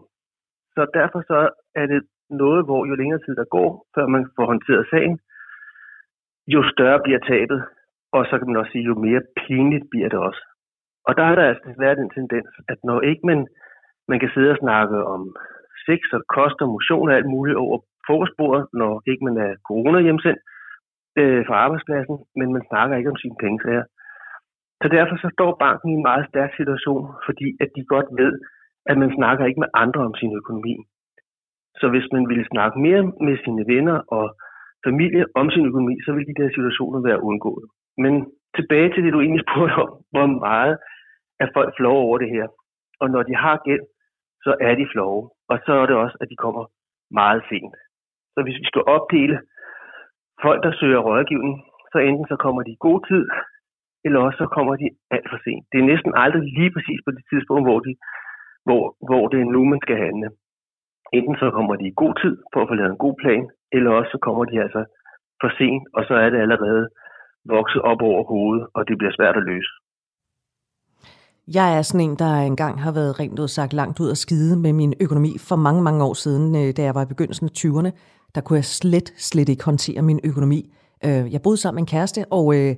Så 0.76 0.82
derfor 0.94 1.22
så 1.22 1.50
er 1.76 1.86
det 1.86 2.02
noget, 2.30 2.66
hvor 2.66 2.86
jo 2.86 2.96
længere 2.96 3.20
tid 3.26 3.36
der 3.36 3.46
går, 3.46 3.86
før 3.96 4.06
man 4.08 4.24
får 4.36 4.46
håndteret 4.46 4.88
sagen, 4.90 5.20
jo 6.48 6.64
større 6.74 7.00
bliver 7.04 7.20
tabet, 7.20 7.60
og 8.12 8.26
så 8.26 8.38
kan 8.38 8.48
man 8.48 8.58
også 8.58 8.72
sige, 8.72 8.90
jo 8.92 8.96
mere 8.96 9.22
pinligt 9.38 9.86
bliver 9.92 10.10
det 10.10 10.20
også. 10.20 10.42
Og 11.08 11.18
der 11.18 11.24
er 11.24 11.36
der 11.36 11.46
altså 11.52 11.74
været 11.80 11.98
den 11.98 12.10
tendens, 12.10 12.50
at 12.68 12.78
når 12.84 13.02
ikke 13.02 13.26
man, 13.26 13.48
man 14.08 14.20
kan 14.20 14.30
sidde 14.34 14.52
og 14.52 14.62
snakke 14.64 14.98
om 15.06 15.36
sex 15.88 16.00
og 16.18 16.22
kost 16.36 16.58
og 16.64 16.70
motion 16.76 17.10
og 17.10 17.16
alt 17.16 17.30
muligt 17.36 17.58
over 17.64 17.78
frokostbordet, 18.08 18.64
når 18.82 18.92
ikke 19.12 19.24
man 19.28 19.38
er 19.46 19.52
corona 19.68 20.00
hjemsendt 20.08 20.40
øh, 21.20 21.42
fra 21.48 21.56
arbejdspladsen, 21.66 22.18
men 22.40 22.48
man 22.56 22.64
snakker 22.70 22.98
ikke 22.98 23.14
om 23.14 23.22
sine 23.24 23.38
pengesager. 23.44 23.86
Så 24.82 24.88
derfor 24.96 25.16
så 25.24 25.30
står 25.36 25.52
banken 25.66 25.88
i 25.90 25.98
en 26.00 26.08
meget 26.10 26.26
stærk 26.32 26.52
situation, 26.60 27.04
fordi 27.26 27.48
at 27.64 27.70
de 27.76 27.92
godt 27.94 28.10
ved, 28.22 28.34
at 28.92 28.98
man 29.04 29.12
snakker 29.18 29.44
ikke 29.46 29.64
med 29.64 29.74
andre 29.84 30.02
om 30.10 30.16
sin 30.22 30.34
økonomi. 30.42 30.76
Så 31.80 31.86
hvis 31.90 32.08
man 32.16 32.24
ville 32.32 32.48
snakke 32.54 32.78
mere 32.88 33.04
med 33.28 33.36
sine 33.44 33.64
venner 33.74 33.98
og 34.18 34.26
familie 34.88 35.26
om 35.36 35.48
sin 35.50 35.66
økonomi, 35.70 35.96
så 36.06 36.10
ville 36.14 36.30
de 36.32 36.40
der 36.42 36.50
situationer 36.50 37.00
være 37.10 37.24
undgået. 37.30 37.66
Men 38.04 38.14
tilbage 38.58 38.90
til 38.92 39.04
det, 39.04 39.14
du 39.14 39.22
egentlig 39.22 39.46
spurgte 39.48 39.76
om, 39.84 39.92
hvor 40.14 40.28
meget 40.48 40.76
er 41.44 41.48
folk 41.56 41.72
flove 41.78 42.02
over 42.08 42.18
det 42.18 42.30
her. 42.36 42.46
Og 43.02 43.08
når 43.14 43.24
de 43.24 43.36
har 43.36 43.58
gæld, 43.68 43.86
så 44.46 44.52
er 44.68 44.74
de 44.76 44.88
flove. 44.94 45.24
Og 45.52 45.58
så 45.66 45.72
er 45.82 45.86
det 45.86 45.96
også, 45.96 46.18
at 46.22 46.28
de 46.32 46.36
kommer 46.36 46.64
meget 47.12 47.42
sent. 47.50 47.76
Så 48.34 48.40
hvis 48.44 48.60
vi 48.62 48.66
skal 48.72 48.84
opdele 48.96 49.38
folk, 50.44 50.60
der 50.66 50.74
søger 50.80 51.02
rådgivning, 51.08 51.56
så 51.92 51.98
enten 51.98 52.26
så 52.32 52.36
kommer 52.36 52.62
de 52.64 52.72
i 52.72 52.84
god 52.88 53.00
tid, 53.10 53.26
eller 54.06 54.20
også 54.20 54.38
så 54.44 54.48
kommer 54.56 54.76
de 54.82 54.88
alt 55.16 55.28
for 55.32 55.40
sent. 55.46 55.66
Det 55.72 55.78
er 55.80 55.92
næsten 55.92 56.12
aldrig 56.24 56.44
lige 56.60 56.74
præcis 56.76 57.00
på 57.06 57.12
det 57.12 57.24
tidspunkt, 57.32 57.66
hvor, 57.68 57.80
de, 57.86 57.92
hvor, 58.68 58.84
hvor 59.08 59.24
det 59.32 59.40
er 59.42 59.54
nu, 59.56 59.62
man 59.74 59.82
skal 59.86 59.98
handle. 60.06 60.30
Enten 61.18 61.36
så 61.42 61.48
kommer 61.52 61.76
de 61.76 61.86
i 61.88 61.98
god 62.04 62.14
tid 62.22 62.36
for 62.54 62.60
at 62.62 62.70
få 62.70 62.74
lavet 62.74 62.92
en 62.92 63.04
god 63.06 63.16
plan, 63.22 63.44
eller 63.76 63.92
også 63.92 64.12
så 64.12 64.20
kommer 64.26 64.44
de 64.46 64.62
altså 64.66 64.82
for 65.42 65.50
sent, 65.58 65.84
og 65.98 66.02
så 66.08 66.14
er 66.24 66.30
det 66.30 66.40
allerede 66.46 66.90
vokset 67.56 67.82
op 67.82 68.02
over 68.02 68.24
hovedet, 68.32 68.68
og 68.76 68.88
det 68.88 68.98
bliver 68.98 69.14
svært 69.18 69.38
at 69.38 69.48
løse. 69.52 69.72
Jeg 71.54 71.78
er 71.78 71.82
sådan 71.82 72.02
en, 72.02 72.16
der 72.16 72.36
engang 72.36 72.82
har 72.82 72.92
været 72.92 73.20
rent 73.20 73.40
ud 73.40 73.48
sagt 73.48 73.74
langt 73.74 74.00
ud 74.00 74.10
af 74.10 74.18
skide 74.18 74.56
med 74.56 74.74
min 74.74 74.94
økonomi 75.00 75.38
for 75.38 75.56
mange, 75.56 75.82
mange 75.82 76.04
år 76.04 76.14
siden, 76.14 76.56
øh, 76.56 76.78
da 76.78 76.84
jeg 76.84 76.96
var 76.96 77.02
i 77.02 77.06
begyndelsen 77.06 77.46
af 77.46 77.52
20'erne. 77.58 77.92
Der 78.36 78.42
kunne 78.42 78.58
jeg 78.58 78.66
slet, 78.66 79.14
slet 79.18 79.50
ikke 79.50 79.64
håndtere 79.64 80.02
min 80.02 80.20
økonomi. 80.24 80.74
Øh, 81.06 81.34
jeg 81.34 81.42
boede 81.42 81.58
sammen 81.58 81.76
med 81.76 81.82
en 81.82 81.88
kæreste, 81.88 82.26
og 82.30 82.56
øh, 82.56 82.76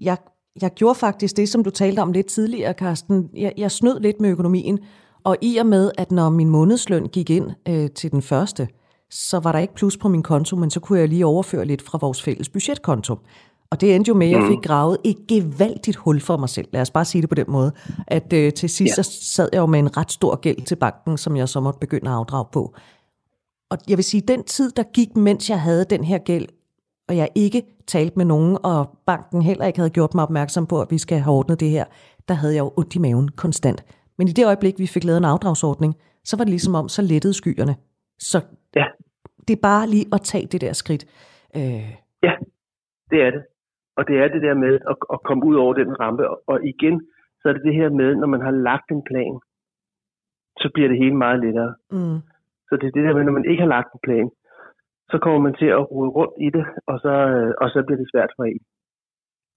jeg, 0.00 0.16
jeg 0.62 0.70
gjorde 0.70 0.94
faktisk 0.94 1.36
det, 1.36 1.48
som 1.48 1.64
du 1.64 1.70
talte 1.70 2.00
om 2.00 2.12
lidt 2.12 2.26
tidligere, 2.26 2.74
Karsten. 2.74 3.30
Jeg, 3.36 3.52
jeg 3.56 3.70
snød 3.70 4.00
lidt 4.00 4.20
med 4.20 4.30
økonomien, 4.30 4.78
og 5.24 5.36
i 5.40 5.56
og 5.56 5.66
med, 5.66 5.90
at 5.98 6.12
når 6.12 6.30
min 6.30 6.48
månedsløn 6.48 7.06
gik 7.06 7.30
ind 7.30 7.50
øh, 7.68 7.90
til 7.90 8.10
den 8.10 8.22
første, 8.22 8.68
så 9.10 9.38
var 9.38 9.52
der 9.52 9.58
ikke 9.58 9.74
plus 9.74 9.96
på 9.96 10.08
min 10.08 10.22
konto, 10.22 10.56
men 10.56 10.70
så 10.70 10.80
kunne 10.80 10.98
jeg 10.98 11.08
lige 11.08 11.26
overføre 11.26 11.64
lidt 11.64 11.82
fra 11.82 11.98
vores 12.00 12.22
fælles 12.22 12.48
budgetkonto. 12.48 13.16
Og 13.74 13.80
det 13.80 13.94
endte 13.94 14.08
jo 14.08 14.14
med, 14.14 14.26
at 14.26 14.32
jeg 14.32 14.40
mm. 14.40 14.48
fik 14.48 14.58
gravet 14.62 14.96
et 15.04 15.16
gevaldigt 15.28 15.96
hul 15.96 16.20
for 16.20 16.36
mig 16.36 16.48
selv. 16.48 16.68
Lad 16.72 16.80
os 16.80 16.90
bare 16.90 17.04
sige 17.04 17.22
det 17.22 17.28
på 17.28 17.34
den 17.34 17.44
måde. 17.48 17.72
At 18.06 18.32
øh, 18.32 18.52
til 18.52 18.68
sidst 18.68 18.98
ja. 18.98 19.02
så 19.02 19.10
sad 19.22 19.48
jeg 19.52 19.58
jo 19.58 19.66
med 19.66 19.78
en 19.78 19.96
ret 19.96 20.12
stor 20.12 20.36
gæld 20.36 20.62
til 20.62 20.76
banken, 20.76 21.18
som 21.18 21.36
jeg 21.36 21.48
så 21.48 21.60
måtte 21.60 21.78
begynde 21.78 22.10
at 22.10 22.16
afdrage 22.16 22.44
på. 22.52 22.74
Og 23.70 23.78
jeg 23.88 23.96
vil 23.98 24.04
sige, 24.04 24.20
den 24.20 24.44
tid, 24.44 24.70
der 24.70 24.82
gik, 24.82 25.16
mens 25.16 25.50
jeg 25.50 25.60
havde 25.60 25.84
den 25.84 26.04
her 26.04 26.18
gæld, 26.18 26.48
og 27.08 27.16
jeg 27.16 27.28
ikke 27.34 27.62
talte 27.86 28.16
med 28.16 28.24
nogen, 28.24 28.58
og 28.62 28.98
banken 29.06 29.42
heller 29.42 29.64
ikke 29.66 29.78
havde 29.78 29.90
gjort 29.90 30.14
mig 30.14 30.22
opmærksom 30.22 30.66
på, 30.66 30.80
at 30.80 30.90
vi 30.90 30.98
skal 30.98 31.18
have 31.18 31.34
ordnet 31.34 31.60
det 31.60 31.70
her, 31.70 31.84
der 32.28 32.34
havde 32.34 32.54
jeg 32.54 32.60
jo 32.60 32.72
ondt 32.76 32.94
i 32.94 32.98
maven 32.98 33.28
konstant. 33.28 33.84
Men 34.18 34.28
i 34.28 34.32
det 34.32 34.46
øjeblik, 34.46 34.78
vi 34.78 34.86
fik 34.86 35.04
lavet 35.04 35.18
en 35.18 35.24
afdragsordning, 35.24 35.94
så 36.24 36.36
var 36.36 36.44
det 36.44 36.50
ligesom 36.50 36.74
om, 36.74 36.88
så 36.88 37.02
lettede 37.02 37.34
skyerne. 37.34 37.76
Så 38.18 38.40
ja. 38.76 38.84
det 39.48 39.56
er 39.56 39.60
bare 39.62 39.88
lige 39.88 40.06
at 40.12 40.20
tage 40.20 40.46
det 40.46 40.60
der 40.60 40.72
skridt. 40.72 41.06
Øh. 41.56 41.62
Ja, 42.22 42.32
det 43.10 43.18
er 43.26 43.30
det. 43.30 43.53
Og 43.96 44.02
det 44.08 44.16
er 44.22 44.28
det 44.28 44.42
der 44.42 44.54
med 44.64 44.74
at, 44.90 44.96
at 45.14 45.18
komme 45.26 45.42
ud 45.48 45.56
over 45.62 45.74
den 45.74 46.00
rampe. 46.00 46.24
Og 46.50 46.56
igen, 46.72 46.96
så 47.40 47.44
er 47.48 47.52
det 47.52 47.62
det 47.68 47.74
her 47.74 47.90
med, 48.00 48.10
når 48.14 48.26
man 48.34 48.40
har 48.40 48.54
lagt 48.68 48.88
en 48.90 49.02
plan, 49.10 49.34
så 50.62 50.70
bliver 50.74 50.88
det 50.88 50.98
hele 50.98 51.16
meget 51.24 51.40
lettere. 51.44 51.74
Mm. 51.90 52.18
Så 52.68 52.72
det 52.80 52.86
er 52.86 52.94
det 52.96 53.04
der 53.06 53.14
med, 53.14 53.24
når 53.24 53.38
man 53.38 53.50
ikke 53.50 53.62
har 53.62 53.72
lagt 53.76 53.92
en 53.92 54.00
plan, 54.06 54.28
så 55.10 55.16
kommer 55.22 55.40
man 55.46 55.54
til 55.60 55.68
at 55.76 55.90
rode 55.90 56.10
rundt 56.18 56.36
i 56.46 56.48
det, 56.56 56.64
og 56.90 56.96
så, 57.04 57.14
øh, 57.34 57.52
og 57.62 57.68
så 57.70 57.78
bliver 57.86 58.00
det 58.02 58.08
svært 58.12 58.32
for 58.36 58.44
en. 58.44 58.62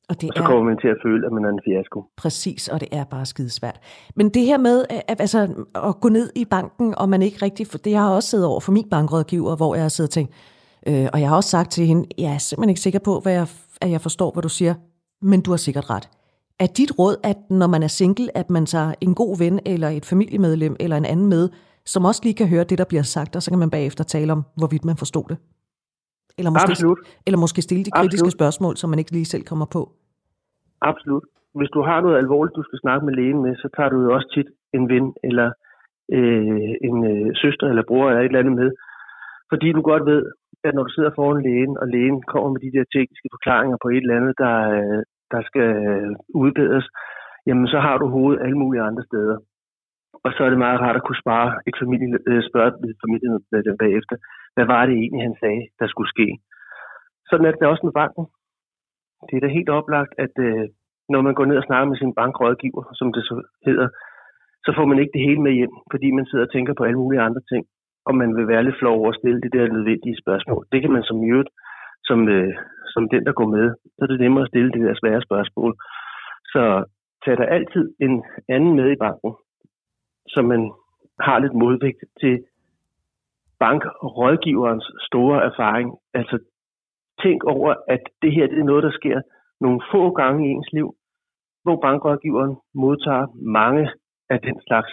Og, 0.10 0.21
det 0.21 0.30
og 0.30 0.36
så 0.38 0.43
kommer 0.43 0.63
man 0.63 0.78
til 0.78 0.88
at 0.88 1.00
føle, 1.06 1.26
at 1.28 1.32
man 1.34 1.45
er 1.45 1.50
en 1.50 1.65
fiasko. 1.65 2.00
Præcis, 2.17 2.67
og 2.73 2.80
det 2.80 2.89
er 3.00 3.06
bare 3.15 3.26
skidesvært. 3.26 3.78
Men 4.15 4.30
det 4.30 4.43
her 4.50 4.58
med 4.58 4.78
at, 4.89 5.19
altså, 5.21 5.39
at 5.76 5.95
gå 6.02 6.10
ned 6.10 6.28
i 6.36 6.45
banken, 6.56 6.95
og 7.02 7.10
man 7.10 7.21
ikke 7.21 7.39
rigtig... 7.45 7.67
For 7.67 7.78
det 7.78 7.91
jeg 7.91 8.02
har 8.02 8.15
også 8.15 8.30
siddet 8.30 8.47
over 8.47 8.62
for 8.65 8.71
min 8.71 8.89
bankrådgiver, 8.89 9.56
hvor 9.58 9.76
jeg 9.76 9.84
har 9.84 9.93
siddet 9.95 10.10
og 10.10 10.15
tænkt, 10.17 10.32
øh, 10.89 11.08
og 11.13 11.19
jeg 11.21 11.30
har 11.30 11.36
også 11.36 11.50
sagt 11.50 11.71
til 11.71 11.86
hende, 11.86 12.04
jeg 12.17 12.34
er 12.34 12.38
simpelthen 12.38 12.69
ikke 12.69 12.82
sikker 12.88 13.00
på, 13.00 13.19
hvad 13.23 13.34
jeg, 13.34 13.47
at 13.82 13.89
jeg 13.91 14.02
forstår, 14.02 14.32
hvad 14.34 14.43
du 14.43 14.50
siger, 14.50 14.73
men 15.21 15.41
du 15.41 15.50
har 15.52 15.58
sikkert 15.58 15.89
ret. 15.89 16.10
Er 16.60 16.69
dit 16.78 16.91
råd, 17.00 17.15
at 17.23 17.38
når 17.50 17.67
man 17.67 17.84
er 17.84 17.88
single, 17.88 18.38
at 18.38 18.50
man 18.50 18.65
tager 18.65 18.93
en 19.02 19.15
god 19.15 19.38
ven, 19.43 19.60
eller 19.65 19.89
et 19.89 20.06
familiemedlem, 20.06 20.76
eller 20.80 20.97
en 20.97 21.06
anden 21.06 21.30
med, 21.30 21.50
som 21.86 22.06
også 22.06 22.21
lige 22.23 22.38
kan 22.41 22.47
høre 22.54 22.63
det, 22.63 22.78
der 22.78 22.88
bliver 22.91 23.04
sagt, 23.15 23.36
og 23.36 23.41
så 23.41 23.52
kan 23.52 23.60
man 23.60 23.69
bagefter 23.69 24.04
tale 24.04 24.32
om, 24.32 24.41
hvorvidt 24.60 24.86
man 24.86 24.97
forstod 24.97 25.26
det? 25.32 25.38
Eller 26.38 26.52
måske, 26.56 26.71
Absolut. 26.71 27.00
eller 27.28 27.39
måske 27.45 27.62
stille 27.62 27.84
de 27.86 27.91
kritiske 27.91 28.28
Absolut. 28.28 28.38
spørgsmål, 28.39 28.73
som 28.78 28.89
man 28.89 29.00
ikke 29.00 29.12
lige 29.12 29.32
selv 29.34 29.43
kommer 29.52 29.67
på. 29.76 29.82
Absolut. 30.82 31.26
Hvis 31.58 31.69
du 31.76 31.82
har 31.89 32.02
noget 32.02 32.17
alvorligt, 32.17 32.56
du 32.56 32.63
skal 32.63 32.80
snakke 32.80 33.06
med 33.06 33.13
lægen 33.19 33.41
med, 33.45 33.56
så 33.56 33.67
tager 33.76 33.89
du 33.89 33.97
jo 34.06 34.10
også 34.15 34.30
tit 34.36 34.50
en 34.78 34.89
ven 34.93 35.13
eller 35.23 35.50
øh, 36.17 36.71
en 36.88 36.97
øh, 37.12 37.28
søster 37.41 37.67
eller 37.71 37.84
bror 37.89 38.06
eller 38.10 38.21
et 38.21 38.26
eller 38.26 38.39
andet 38.39 38.56
med. 38.62 38.69
Fordi 39.52 39.67
du 39.71 39.82
godt 39.82 40.06
ved, 40.12 40.21
at 40.63 40.73
når 40.75 40.83
du 40.83 40.91
sidder 40.93 41.11
foran 41.15 41.43
lægen, 41.47 41.73
og 41.81 41.87
lægen 41.87 42.19
kommer 42.31 42.49
med 42.51 42.61
de 42.65 42.73
der 42.75 42.85
tekniske 42.95 43.29
forklaringer 43.35 43.77
på 43.81 43.87
et 43.89 44.03
eller 44.03 44.17
andet, 44.19 44.33
der, 44.43 44.55
øh, 44.77 45.01
der 45.33 45.41
skal 45.49 45.67
øh, 45.85 46.11
udbedres, 46.43 46.87
jamen 47.47 47.67
så 47.73 47.79
har 47.85 47.97
du 47.97 48.05
hovedet 48.15 48.43
alle 48.43 48.57
mulige 48.63 48.87
andre 48.89 49.03
steder. 49.09 49.37
Og 50.25 50.29
så 50.35 50.41
er 50.43 50.49
det 50.49 50.65
meget 50.65 50.79
rart 50.83 50.99
at 50.99 51.05
kunne 51.05 51.23
spare 51.23 51.49
et 51.69 51.75
familie, 51.81 52.17
øh, 52.29 52.41
spørge 52.49 52.71
familien 53.03 53.33
bagefter, 53.83 54.15
hvad 54.55 54.65
var 54.73 54.85
det 54.85 54.95
egentlig, 54.95 55.23
han 55.27 55.37
sagde, 55.43 55.63
der 55.79 55.87
skulle 55.87 56.09
ske. 56.15 56.27
Sådan 57.29 57.45
er 57.45 57.51
det 57.51 57.67
også 57.67 57.85
med 57.85 57.97
banken. 58.01 58.25
Det 59.27 59.35
er 59.35 59.43
da 59.43 59.57
helt 59.57 59.69
oplagt, 59.79 60.13
at 60.25 60.33
øh, 60.47 60.65
når 61.13 61.21
man 61.21 61.33
går 61.37 61.45
ned 61.45 61.57
og 61.57 61.67
snakker 61.67 61.87
med 61.89 61.97
sin 61.97 62.13
bankrådgiver, 62.19 62.83
som 62.99 63.07
det 63.15 63.23
så 63.29 63.35
hedder, 63.67 63.87
så 64.65 64.71
får 64.77 64.85
man 64.85 64.99
ikke 64.99 65.15
det 65.15 65.25
hele 65.27 65.41
med 65.47 65.53
hjem, 65.59 65.75
fordi 65.91 66.07
man 66.11 66.25
sidder 66.25 66.45
og 66.45 66.51
tænker 66.51 66.73
på 66.77 66.83
alle 66.83 66.99
mulige 67.03 67.25
andre 67.27 67.41
ting, 67.51 67.63
og 68.07 68.13
man 68.21 68.35
vil 68.37 68.47
være 68.47 68.63
lidt 68.63 68.79
flov 68.79 68.95
over 68.99 69.09
at 69.09 69.19
stille 69.19 69.41
det 69.41 69.51
der 69.53 69.73
nødvendige 69.75 70.21
spørgsmål. 70.23 70.65
Det 70.71 70.81
kan 70.81 70.91
man 70.91 71.03
som 71.03 71.17
mute, 71.17 71.51
som, 72.09 72.19
øh, 72.29 72.53
som 72.93 73.09
den, 73.13 73.25
der 73.25 73.33
går 73.39 73.47
med, 73.57 73.65
så 73.95 73.99
er 74.03 74.07
det 74.07 74.19
nemmere 74.19 74.43
at 74.43 74.51
stille 74.51 74.71
det 74.71 74.81
der 74.87 74.95
svære 75.01 75.21
spørgsmål. 75.27 75.71
Så 76.53 76.63
tag 77.25 77.37
der 77.37 77.55
altid 77.57 77.85
en 77.99 78.23
anden 78.49 78.75
med 78.75 78.91
i 78.91 79.01
banken, 79.05 79.33
så 80.27 80.41
man 80.41 80.61
har 81.19 81.39
lidt 81.39 81.53
modvægt 81.53 82.01
til 82.21 82.35
bankrådgiverens 83.59 84.87
store 85.07 85.37
erfaring. 85.49 85.87
Altså 86.13 86.37
tænk 87.23 87.43
over, 87.43 87.75
at 87.87 88.03
det 88.21 88.31
her 88.35 88.47
det 88.47 88.59
er 88.59 88.71
noget, 88.71 88.83
der 88.83 88.91
sker 88.91 89.21
nogle 89.61 89.81
få 89.91 90.11
gange 90.11 90.47
i 90.47 90.51
ens 90.51 90.69
liv, 90.73 90.95
hvor 91.63 91.77
bankrådgiveren 91.81 92.55
modtager 92.75 93.27
mange 93.59 93.89
af 94.29 94.39
den 94.41 94.61
slags 94.67 94.91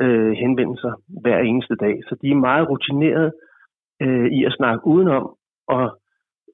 øh, 0.00 0.32
henvendelser 0.32 0.92
hver 1.22 1.38
eneste 1.38 1.74
dag. 1.76 1.96
Så 2.08 2.16
de 2.22 2.30
er 2.30 2.44
meget 2.48 2.68
rutineret 2.70 3.32
øh, 4.02 4.26
i 4.26 4.44
at 4.44 4.52
snakke 4.58 4.86
udenom 4.86 5.36
og 5.68 5.84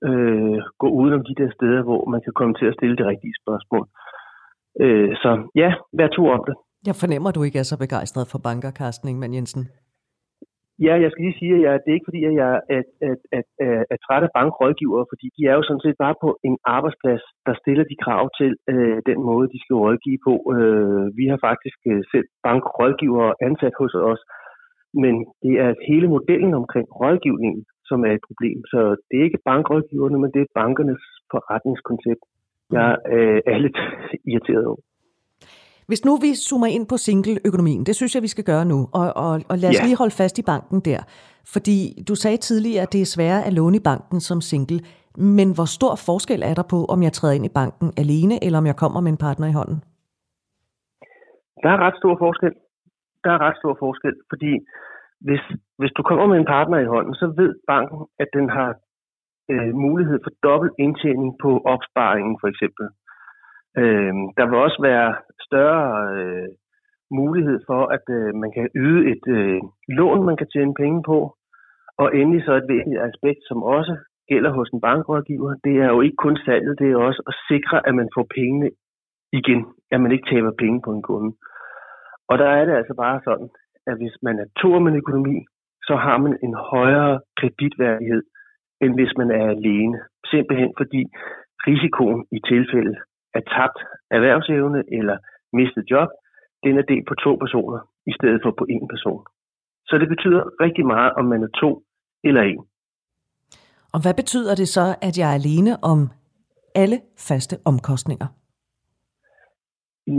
øh, 0.08 0.58
gå 0.78 0.88
udenom 0.88 1.24
de 1.24 1.34
der 1.40 1.50
steder, 1.56 1.82
hvor 1.82 2.04
man 2.08 2.20
kan 2.20 2.32
komme 2.32 2.54
til 2.54 2.66
at 2.66 2.74
stille 2.74 2.96
det 2.96 3.06
rigtige 3.06 3.34
spørgsmål. 3.42 3.86
Øh, 4.80 5.16
så 5.22 5.30
ja, 5.54 5.70
vær 5.92 6.08
to 6.08 6.22
om 6.28 6.44
det. 6.48 6.54
Jeg 6.86 6.94
fornemmer, 7.02 7.28
at 7.28 7.34
du 7.34 7.42
ikke 7.42 7.58
er 7.58 7.68
så 7.72 7.78
begejstret 7.78 8.26
for 8.32 8.38
banker, 8.38 8.70
Carsten 8.70 9.08
Ingemann 9.08 9.34
Jensen. 9.34 9.68
Ja, 10.86 10.94
jeg 11.02 11.10
skal 11.10 11.24
lige 11.24 11.38
sige, 11.40 11.54
at 11.56 11.62
jeg, 11.66 11.72
det 11.82 11.90
er 11.90 11.98
ikke 11.98 12.10
fordi, 12.10 12.22
at 12.30 12.34
jeg 12.42 12.50
er, 12.54 12.60
at, 12.78 12.88
at, 13.10 13.20
at, 13.38 13.46
er 13.66 13.84
at 13.92 13.98
træt 14.06 14.26
af 14.28 14.32
bankrådgivere, 14.38 15.04
fordi 15.12 15.26
de 15.36 15.42
er 15.50 15.54
jo 15.58 15.62
sådan 15.66 15.84
set 15.86 15.98
bare 16.04 16.16
på 16.24 16.28
en 16.48 16.56
arbejdsplads, 16.76 17.22
der 17.46 17.54
stiller 17.62 17.84
de 17.90 18.02
krav 18.04 18.24
til 18.40 18.50
øh, 18.72 18.98
den 19.10 19.18
måde, 19.28 19.46
de 19.54 19.58
skal 19.62 19.76
rådgive 19.84 20.18
på. 20.28 20.34
Øh, 20.54 21.04
vi 21.18 21.24
har 21.30 21.38
faktisk 21.48 21.78
øh, 21.92 22.02
selv 22.12 22.26
bankrådgivere 22.46 23.30
ansat 23.48 23.74
hos 23.80 23.94
os, 24.10 24.22
men 25.02 25.14
det 25.42 25.54
er 25.64 25.70
hele 25.90 26.08
modellen 26.16 26.54
omkring 26.60 26.86
rådgivningen, 27.00 27.64
som 27.88 27.98
er 28.08 28.12
et 28.14 28.26
problem. 28.28 28.58
Så 28.72 28.80
det 29.08 29.16
er 29.18 29.24
ikke 29.28 29.46
bankrådgiverne, 29.50 30.18
men 30.22 30.30
det 30.34 30.40
er 30.42 30.54
bankernes 30.60 31.04
forretningskoncept. 31.32 32.22
Jeg 32.76 32.90
øh, 33.14 33.40
er 33.52 33.58
lidt 33.58 33.78
irriteret 34.30 34.66
over. 34.66 34.82
Hvis 35.90 36.04
nu 36.06 36.12
vi 36.24 36.30
zoomer 36.46 36.70
ind 36.76 36.86
på 36.92 36.96
single-økonomien, 37.06 37.82
det 37.88 37.94
synes 37.96 38.14
jeg, 38.14 38.22
vi 38.26 38.32
skal 38.34 38.44
gøre 38.44 38.64
nu, 38.72 38.78
og, 39.00 39.06
og, 39.24 39.32
og 39.50 39.56
lad 39.62 39.68
os 39.70 39.80
ja. 39.80 39.84
lige 39.86 40.00
holde 40.02 40.16
fast 40.20 40.36
i 40.42 40.44
banken 40.52 40.78
der. 40.88 41.00
Fordi 41.54 41.78
du 42.08 42.14
sagde 42.22 42.38
tidligere, 42.48 42.82
at 42.86 42.92
det 42.94 43.00
er 43.02 43.12
sværere 43.14 43.42
at 43.48 43.52
låne 43.58 43.76
i 43.80 43.86
banken 43.90 44.20
som 44.28 44.38
single. 44.50 44.80
Men 45.36 45.48
hvor 45.56 45.68
stor 45.78 45.94
forskel 46.08 46.40
er 46.50 46.54
der 46.60 46.66
på, 46.74 46.78
om 46.94 46.98
jeg 47.06 47.12
træder 47.12 47.34
ind 47.38 47.46
i 47.50 47.56
banken 47.60 47.88
alene, 48.02 48.34
eller 48.44 48.58
om 48.62 48.66
jeg 48.70 48.76
kommer 48.82 49.00
med 49.04 49.10
en 49.12 49.22
partner 49.26 49.46
i 49.52 49.56
hånden? 49.58 49.78
Der 51.62 51.70
er 51.74 51.78
ret 51.86 51.96
stor 52.00 52.14
forskel. 52.24 52.52
Der 53.24 53.30
er 53.36 53.40
ret 53.46 53.56
stor 53.60 53.74
forskel, 53.84 54.14
fordi 54.30 54.52
hvis, 55.26 55.42
hvis 55.80 55.92
du 55.96 56.02
kommer 56.08 56.26
med 56.26 56.38
en 56.38 56.50
partner 56.56 56.78
i 56.78 56.90
hånden, 56.94 57.14
så 57.20 57.26
ved 57.40 57.50
banken, 57.72 58.00
at 58.22 58.28
den 58.36 58.46
har 58.56 58.70
øh, 59.52 59.70
mulighed 59.86 60.18
for 60.24 60.32
dobbelt 60.48 60.74
indtjening 60.84 61.30
på 61.44 61.50
opsparingen 61.72 62.34
for 62.40 62.48
eksempel. 62.52 62.86
Øh, 63.80 64.12
der 64.38 64.44
vil 64.46 64.58
også 64.66 64.78
være 64.90 65.10
større 65.46 65.88
øh, 66.16 66.48
mulighed 67.10 67.58
for, 67.68 67.82
at 67.96 68.04
øh, 68.18 68.34
man 68.42 68.50
kan 68.56 68.68
yde 68.84 69.00
et 69.12 69.24
øh, 69.38 69.60
lån, 69.98 70.26
man 70.26 70.36
kan 70.36 70.48
tjene 70.54 70.74
penge 70.82 71.02
på. 71.10 71.18
Og 72.02 72.16
endelig 72.16 72.42
så 72.44 72.52
et 72.54 72.68
vigtigt 72.74 73.00
aspekt, 73.08 73.40
som 73.48 73.62
også 73.62 73.94
gælder 74.28 74.50
hos 74.58 74.68
en 74.70 74.80
bankrådgiver, 74.80 75.54
det 75.64 75.74
er 75.84 75.88
jo 75.94 76.00
ikke 76.00 76.22
kun 76.24 76.36
salget, 76.46 76.78
det 76.78 76.88
er 76.90 76.96
også 77.08 77.22
at 77.30 77.34
sikre, 77.50 77.88
at 77.88 77.94
man 77.94 78.08
får 78.16 78.26
pengene 78.38 78.70
igen, 79.32 79.60
at 79.90 80.00
man 80.00 80.12
ikke 80.12 80.30
taber 80.30 80.52
penge 80.58 80.80
på 80.84 80.90
en 80.92 81.02
kunde. 81.02 81.30
Og 82.30 82.38
der 82.38 82.48
er 82.58 82.64
det 82.64 82.74
altså 82.80 82.94
bare 83.04 83.20
sådan, 83.24 83.48
at 83.86 83.96
hvis 84.00 84.16
man 84.22 84.38
er 84.38 84.48
to 84.62 84.78
med 84.78 84.92
økonomi, 85.02 85.36
så 85.88 85.94
har 85.96 86.18
man 86.18 86.38
en 86.42 86.54
højere 86.54 87.20
kreditværdighed, 87.38 88.22
end 88.82 88.92
hvis 88.94 89.12
man 89.20 89.30
er 89.30 89.46
alene. 89.56 89.98
Simpelthen 90.32 90.72
fordi 90.80 91.02
risikoen 91.66 92.26
i 92.36 92.38
tilfælde 92.50 92.94
af 93.34 93.42
tabt 93.54 93.78
erhvervsevne 94.10 94.80
eller 94.98 95.16
mistet 95.52 95.84
job, 95.90 96.08
den 96.64 96.78
er 96.78 96.82
delt 96.82 97.06
på 97.08 97.14
to 97.14 97.32
personer 97.34 97.80
i 98.06 98.12
stedet 98.18 98.40
for 98.44 98.50
på 98.58 98.64
én 98.74 98.86
person. 98.94 99.24
Så 99.88 99.98
det 99.98 100.08
betyder 100.08 100.42
rigtig 100.64 100.86
meget, 100.86 101.12
om 101.12 101.24
man 101.24 101.42
er 101.42 101.52
to 101.62 101.82
eller 102.24 102.42
en. 102.42 102.62
Og 103.94 103.98
hvad 104.02 104.14
betyder 104.14 104.54
det 104.54 104.68
så, 104.68 104.86
at 105.06 105.18
jeg 105.18 105.28
er 105.30 105.38
alene 105.40 105.72
om 105.92 105.98
alle 106.74 106.98
faste 107.28 107.56
omkostninger? 107.70 108.28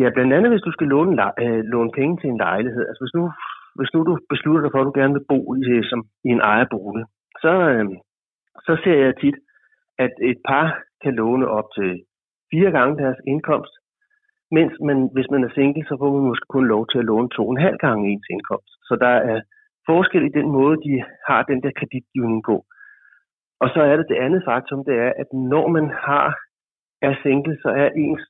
Ja, 0.01 0.09
blandt 0.15 0.33
andet 0.33 0.51
hvis 0.51 0.67
du 0.67 0.71
skal 0.71 0.87
låne, 0.87 1.13
øh, 1.43 1.61
låne 1.73 1.91
penge 1.99 2.17
til 2.17 2.29
en 2.29 2.37
lejlighed. 2.37 2.83
Altså 2.89 3.01
hvis 3.03 3.15
nu, 3.19 3.23
hvis 3.77 3.93
nu 3.93 3.99
du 4.09 4.13
beslutter 4.33 4.61
dig 4.61 4.71
for, 4.71 4.79
at 4.81 4.89
du 4.89 4.99
gerne 4.99 5.13
vil 5.17 5.29
bo 5.31 5.39
i, 5.55 5.63
som, 5.89 5.99
i 6.27 6.29
en 6.35 6.41
ejerbolig, 6.51 7.05
så, 7.43 7.53
øh, 7.73 7.85
så 8.67 8.73
ser 8.83 8.97
jeg 9.05 9.13
tit, 9.23 9.37
at 10.05 10.13
et 10.31 10.39
par 10.49 10.67
kan 11.03 11.13
låne 11.21 11.47
op 11.47 11.67
til 11.77 11.89
fire 12.51 12.71
gange 12.77 12.97
deres 13.03 13.19
indkomst, 13.27 13.73
mens 14.51 14.73
man, 14.87 15.09
hvis 15.13 15.29
man 15.33 15.43
er 15.43 15.51
single, 15.53 15.85
så 15.89 15.95
får 15.99 16.09
man 16.15 16.27
måske 16.29 16.47
kun 16.49 16.65
lov 16.73 16.83
til 16.87 16.99
at 16.99 17.05
låne 17.11 17.29
to 17.29 17.43
og 17.47 17.51
en 17.51 17.65
halv 17.67 17.77
gange 17.85 18.09
ens 18.11 18.27
indkomst. 18.29 18.73
Så 18.87 18.93
der 19.05 19.15
er 19.31 19.39
forskel 19.89 20.23
i 20.25 20.35
den 20.39 20.47
måde, 20.57 20.75
de 20.85 21.03
har 21.27 21.41
den 21.43 21.59
der 21.63 21.71
kreditgivning 21.79 22.41
på. 22.49 22.55
Og 23.61 23.67
så 23.73 23.79
er 23.89 23.95
det 23.97 24.05
det 24.09 24.23
andet 24.25 24.41
faktum, 24.49 24.85
det 24.85 24.95
er, 25.05 25.11
at 25.21 25.29
når 25.33 25.67
man 25.67 25.87
har 26.07 26.27
er 27.01 27.13
single, 27.23 27.57
så 27.63 27.69
er 27.69 27.89
ens 28.05 28.23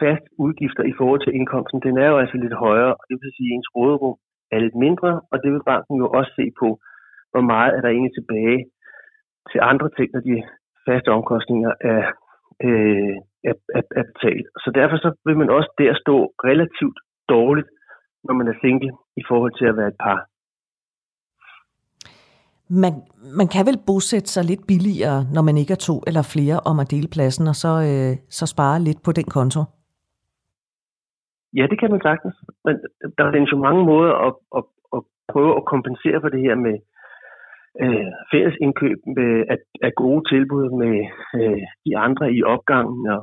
fast 0.00 0.24
udgifter 0.44 0.84
i 0.92 0.94
forhold 0.98 1.20
til 1.22 1.34
indkomsten, 1.38 1.80
den 1.86 1.98
er 1.98 2.08
jo 2.12 2.16
altså 2.22 2.36
lidt 2.36 2.56
højere, 2.66 2.94
og 2.98 3.04
det 3.08 3.16
vil 3.20 3.36
sige, 3.36 3.48
at 3.50 3.54
ens 3.56 3.70
råderum 3.76 4.16
er 4.52 4.58
lidt 4.58 4.76
mindre, 4.86 5.20
og 5.30 5.36
det 5.42 5.50
vil 5.52 5.68
banken 5.70 5.96
jo 6.02 6.06
også 6.18 6.32
se 6.38 6.46
på, 6.60 6.68
hvor 7.32 7.44
meget 7.52 7.70
er 7.76 7.80
der 7.80 7.88
egentlig 7.88 8.14
tilbage 8.16 8.60
til 9.50 9.60
andre 9.70 9.88
ting, 9.96 10.08
når 10.12 10.20
de 10.20 10.36
faste 10.88 11.08
omkostninger 11.08 11.72
er 11.80 12.02
øh, 12.66 13.16
at, 13.50 13.58
at, 13.78 13.86
at 14.00 14.06
betale. 14.12 14.44
Så 14.62 14.68
derfor 14.74 14.96
så 14.96 15.10
vil 15.26 15.36
man 15.42 15.50
også 15.50 15.70
der 15.78 15.92
stå 16.02 16.16
relativt 16.48 16.98
dårligt, 17.28 17.68
når 18.24 18.34
man 18.34 18.48
er 18.48 18.56
single, 18.60 18.92
i 19.16 19.22
forhold 19.28 19.52
til 19.58 19.66
at 19.70 19.76
være 19.76 19.88
et 19.94 20.00
par. 20.06 20.18
Man, 22.82 22.92
man 23.38 23.48
kan 23.54 23.66
vel 23.68 23.78
bosætte 23.86 24.30
sig 24.34 24.44
lidt 24.44 24.64
billigere, 24.70 25.18
når 25.34 25.42
man 25.48 25.56
ikke 25.56 25.72
er 25.72 25.84
to 25.88 25.96
eller 26.08 26.24
flere 26.34 26.56
om 26.70 26.76
at 26.82 26.90
dele 26.94 27.08
pladsen, 27.14 27.46
og 27.52 27.56
så, 27.64 27.72
øh, 27.90 28.12
så 28.38 28.44
spare 28.54 28.78
lidt 28.86 29.00
på 29.06 29.12
den 29.18 29.28
konto? 29.36 29.60
Ja, 31.58 31.64
det 31.70 31.80
kan 31.80 31.90
man 31.90 32.02
sagtens. 32.08 32.36
Men 32.64 32.74
der 33.18 33.32
findes 33.32 33.52
jo 33.52 33.58
mange 33.66 33.82
måder 33.90 34.12
at, 34.26 34.34
at, 34.58 34.64
at 34.96 35.00
prøve 35.32 35.52
at 35.56 35.64
kompensere 35.72 36.20
for 36.20 36.28
det 36.34 36.40
her 36.46 36.54
med, 36.66 36.76
øh, 37.84 38.10
fælles 38.32 38.56
indkøb 38.64 38.98
med, 39.16 39.32
af, 39.52 39.58
af 39.86 39.92
gode 40.02 40.22
tilbud 40.32 40.66
med 40.82 40.96
øh, 41.40 41.62
de 41.86 41.92
andre 42.06 42.26
i 42.38 42.42
opgangen 42.54 43.02
og 43.16 43.22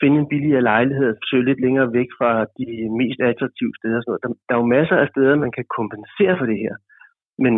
finde 0.00 0.16
en 0.20 0.30
billigere 0.32 0.68
lejlighed 0.72 1.08
og 1.12 1.16
søge 1.30 1.48
lidt 1.48 1.60
længere 1.64 1.92
væk 1.98 2.10
fra 2.18 2.32
de 2.58 2.68
mest 3.00 3.20
attraktive 3.30 3.74
steder. 3.80 3.98
Sådan 4.00 4.10
noget. 4.10 4.22
Der, 4.24 4.30
der 4.46 4.52
er 4.54 4.60
jo 4.62 4.74
masser 4.76 4.96
af 5.02 5.08
steder, 5.12 5.44
man 5.44 5.52
kan 5.56 5.66
kompensere 5.78 6.34
for 6.38 6.46
det 6.50 6.58
her. 6.64 6.74
Men 7.44 7.54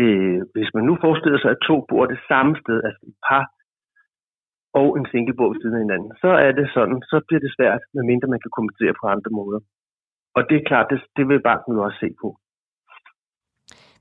øh, 0.00 0.40
hvis 0.54 0.70
man 0.76 0.84
nu 0.88 0.94
forestiller 1.04 1.38
sig, 1.40 1.50
at 1.52 1.64
to 1.68 1.76
bor 1.88 2.04
det 2.06 2.20
samme 2.30 2.52
sted, 2.62 2.78
altså 2.86 3.02
et 3.10 3.18
par 3.28 3.44
og 4.80 4.88
en 4.98 5.06
single 5.10 5.36
bor 5.38 5.48
ved 5.52 5.60
siden 5.60 5.78
af 5.78 5.84
hinanden, 5.84 6.10
så 6.22 6.30
er 6.46 6.52
det 6.58 6.66
sådan, 6.76 6.98
så 7.10 7.16
bliver 7.26 7.42
det 7.44 7.54
svært, 7.56 7.82
medmindre 7.94 8.32
man 8.34 8.42
kan 8.44 8.56
kompensere 8.58 8.94
på 9.00 9.04
andre 9.14 9.30
måder. 9.40 9.60
Og 10.36 10.42
det 10.48 10.56
er 10.56 10.68
klart, 10.70 10.86
det, 10.90 11.00
det 11.16 11.24
vil 11.28 11.46
banken 11.48 11.72
jo 11.76 11.80
også 11.86 11.98
se 12.04 12.10
på. 12.22 12.28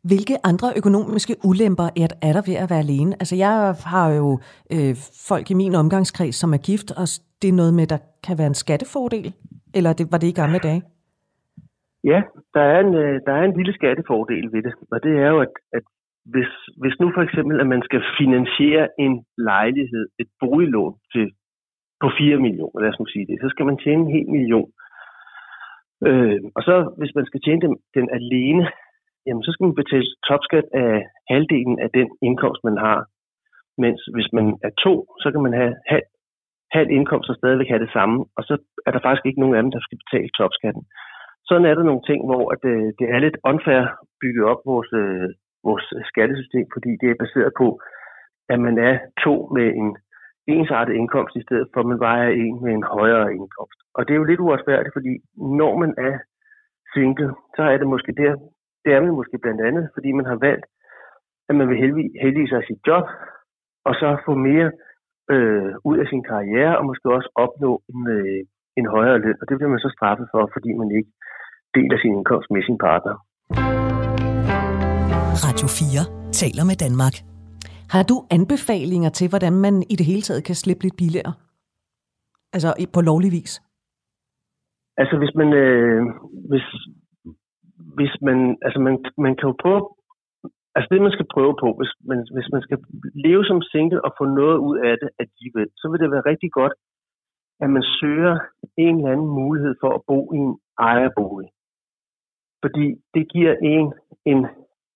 Hvilke 0.09 0.35
andre 0.49 0.69
økonomiske 0.79 1.35
ulemper 1.49 1.87
er, 2.01 2.31
der 2.37 2.43
ved 2.49 2.57
at 2.63 2.69
være 2.71 2.83
alene? 2.87 3.11
Altså 3.21 3.35
jeg 3.45 3.53
har 3.93 4.07
jo 4.19 4.27
øh, 4.73 4.93
folk 5.29 5.45
i 5.53 5.59
min 5.61 5.75
omgangskreds, 5.81 6.35
som 6.41 6.53
er 6.57 6.61
gift, 6.69 6.89
og 7.01 7.05
det 7.41 7.47
er 7.49 7.59
noget 7.61 7.73
med, 7.79 7.85
der 7.93 7.99
kan 8.25 8.35
være 8.39 8.51
en 8.53 8.61
skattefordel? 8.63 9.27
Eller 9.77 9.91
det, 9.97 10.05
var 10.11 10.19
det 10.21 10.29
i 10.29 10.39
gamle 10.41 10.59
dage? 10.67 10.81
Ja, 12.11 12.19
der 12.55 12.63
er, 12.73 12.79
en, 12.85 12.93
øh, 13.03 13.15
der 13.25 13.33
er 13.39 13.43
en 13.45 13.57
lille 13.59 13.73
skattefordel 13.79 14.45
ved 14.53 14.61
det, 14.67 14.73
og 14.93 14.97
det 15.05 15.13
er 15.23 15.29
jo, 15.33 15.39
at, 15.45 15.53
at 15.77 15.85
hvis, 16.33 16.51
hvis 16.81 16.95
nu 17.01 17.07
for 17.15 17.21
eksempel, 17.27 17.55
at 17.63 17.67
man 17.67 17.81
skal 17.87 18.01
finansiere 18.19 18.87
en 18.99 19.13
lejlighed, 19.37 20.05
et 20.19 20.29
boliglån 20.39 20.95
til, 21.13 21.25
på 22.01 22.07
4 22.17 22.37
millioner, 22.45 22.79
lad 22.81 22.89
os 22.89 22.99
nu 22.99 23.05
sige 23.05 23.27
det, 23.29 23.37
så 23.41 23.49
skal 23.49 23.65
man 23.65 23.77
tjene 23.77 24.01
en 24.01 24.13
hel 24.15 24.27
million. 24.35 24.69
Øh, 26.07 26.39
og 26.55 26.61
så 26.67 26.75
hvis 26.97 27.15
man 27.15 27.25
skal 27.25 27.41
tjene 27.45 27.61
den, 27.65 27.73
den 27.97 28.07
alene, 28.19 28.63
jamen 29.25 29.43
så 29.43 29.51
skal 29.51 29.65
man 29.67 29.81
betale 29.81 30.07
topskat 30.29 30.67
af 30.83 30.91
halvdelen 31.31 31.77
af 31.85 31.89
den 31.97 32.07
indkomst, 32.27 32.61
man 32.69 32.77
har. 32.85 32.99
Mens 33.83 33.99
hvis 34.15 34.29
man 34.38 34.47
er 34.67 34.73
to, 34.85 34.93
så 35.21 35.27
kan 35.31 35.41
man 35.45 35.53
have 35.61 35.73
halv, 35.91 36.07
halv 36.77 36.89
indkomst 36.97 37.29
og 37.29 37.35
stadigvæk 37.35 37.69
have 37.73 37.83
det 37.85 37.91
samme, 37.97 38.17
og 38.38 38.43
så 38.49 38.53
er 38.88 38.91
der 38.91 39.05
faktisk 39.05 39.25
ikke 39.25 39.39
nogen 39.39 39.55
af 39.55 39.61
dem, 39.63 39.71
der 39.71 39.81
skal 39.83 40.01
betale 40.03 40.29
topskatten. 40.39 40.83
Sådan 41.47 41.67
er 41.67 41.75
der 41.75 41.83
nogle 41.89 42.07
ting, 42.09 42.19
hvor 42.29 42.43
at, 42.53 42.63
øh, 42.73 42.88
det 42.99 43.07
er 43.13 43.19
lidt 43.19 43.38
unfair 43.51 43.81
bygget 44.21 44.45
op 44.51 44.61
vores, 44.71 44.91
øh, 45.01 45.29
vores 45.67 45.85
skattesystem, 46.11 46.67
fordi 46.75 46.91
det 47.01 47.09
er 47.09 47.21
baseret 47.23 47.51
på, 47.61 47.67
at 48.53 48.59
man 48.67 48.77
er 48.89 48.95
to 49.25 49.33
med 49.57 49.67
en 49.81 49.89
ensartet 50.47 50.93
indkomst, 50.93 51.35
i 51.35 51.45
stedet 51.47 51.67
for 51.73 51.79
at 51.79 51.89
man 51.91 51.99
bare 51.99 52.21
er 52.27 52.33
en 52.43 52.63
med 52.63 52.73
en 52.73 52.85
højere 52.97 53.33
indkomst. 53.39 53.79
Og 53.95 54.01
det 54.05 54.13
er 54.13 54.21
jo 54.21 54.29
lidt 54.29 54.39
uretfærdigt, 54.39 54.95
fordi 54.97 55.13
når 55.61 55.73
man 55.83 55.91
er 55.97 56.15
single, 56.93 57.31
så 57.55 57.63
er 57.71 57.77
det 57.77 57.88
måske 57.88 58.11
der, 58.23 58.33
det 58.85 58.93
er 58.93 59.01
man 59.01 59.19
måske 59.19 59.37
blandt 59.43 59.61
andet, 59.67 59.85
fordi 59.93 60.09
man 60.11 60.25
har 60.31 60.37
valgt, 60.47 60.65
at 61.49 61.55
man 61.55 61.67
vil 61.69 61.77
heldige 62.23 62.49
sig 62.49 62.61
sit 62.67 62.81
job, 62.87 63.05
og 63.87 63.93
så 63.99 64.07
få 64.25 64.33
mere 64.49 64.71
øh, 65.33 65.71
ud 65.89 65.97
af 66.03 66.07
sin 66.11 66.23
karriere, 66.31 66.77
og 66.77 66.85
måske 66.85 67.05
også 67.17 67.29
opnå 67.35 67.71
en, 67.93 68.01
øh, 68.17 68.39
en 68.79 68.87
højere 68.95 69.19
løn. 69.23 69.37
Og 69.41 69.45
det 69.49 69.57
bliver 69.57 69.73
man 69.73 69.85
så 69.85 69.91
straffet 69.97 70.27
for, 70.33 70.49
fordi 70.55 70.69
man 70.81 70.89
ikke 70.97 71.11
deler 71.75 71.97
sin 71.97 72.13
indkomst 72.17 72.49
med 72.51 72.63
sin 72.63 72.77
partner. 72.87 73.15
Radio 75.45 75.67
4 75.67 76.03
taler 76.41 76.63
med 76.69 76.77
Danmark. 76.85 77.15
Har 77.93 78.03
du 78.11 78.15
anbefalinger 78.37 79.09
til, 79.17 79.27
hvordan 79.29 79.53
man 79.65 79.75
i 79.93 79.95
det 79.99 80.05
hele 80.11 80.23
taget 80.27 80.43
kan 80.47 80.55
slippe 80.55 80.83
lidt 80.83 80.97
billigere? 81.01 81.33
Altså 82.53 82.69
på 82.93 83.01
lovlig 83.01 83.31
vis? 83.31 83.53
Altså 84.97 85.15
hvis 85.17 85.33
man, 85.39 85.49
øh, 85.53 86.01
hvis, 86.49 86.65
hvis 87.97 88.13
man, 88.27 88.58
altså 88.65 88.79
man, 88.88 88.95
man 89.25 89.34
kan 89.36 89.47
jo 89.49 89.55
prøve, 89.63 89.81
altså 90.75 90.88
det 90.91 91.01
man 91.01 91.15
skal 91.15 91.31
prøve 91.36 91.53
på, 91.63 91.67
hvis 91.79 91.91
man, 92.10 92.19
hvis 92.36 92.49
man 92.53 92.62
skal 92.65 92.77
leve 93.25 93.43
som 93.45 93.62
single 93.62 94.05
og 94.05 94.12
få 94.19 94.25
noget 94.25 94.58
ud 94.67 94.77
af 94.89 94.93
det 95.01 95.10
alligevel, 95.23 95.69
så 95.79 95.86
vil 95.89 95.99
det 95.99 96.12
være 96.12 96.29
rigtig 96.31 96.51
godt, 96.51 96.73
at 97.63 97.69
man 97.69 97.84
søger 97.99 98.36
en 98.77 98.95
eller 98.97 99.12
anden 99.12 99.31
mulighed 99.41 99.73
for 99.81 99.91
at 99.97 100.01
bo 100.10 100.19
i 100.34 100.38
en 100.38 100.58
ejerbolig. 100.79 101.49
Fordi 102.63 102.86
det 103.13 103.23
giver 103.34 103.53
en 103.73 103.93
en 104.25 104.47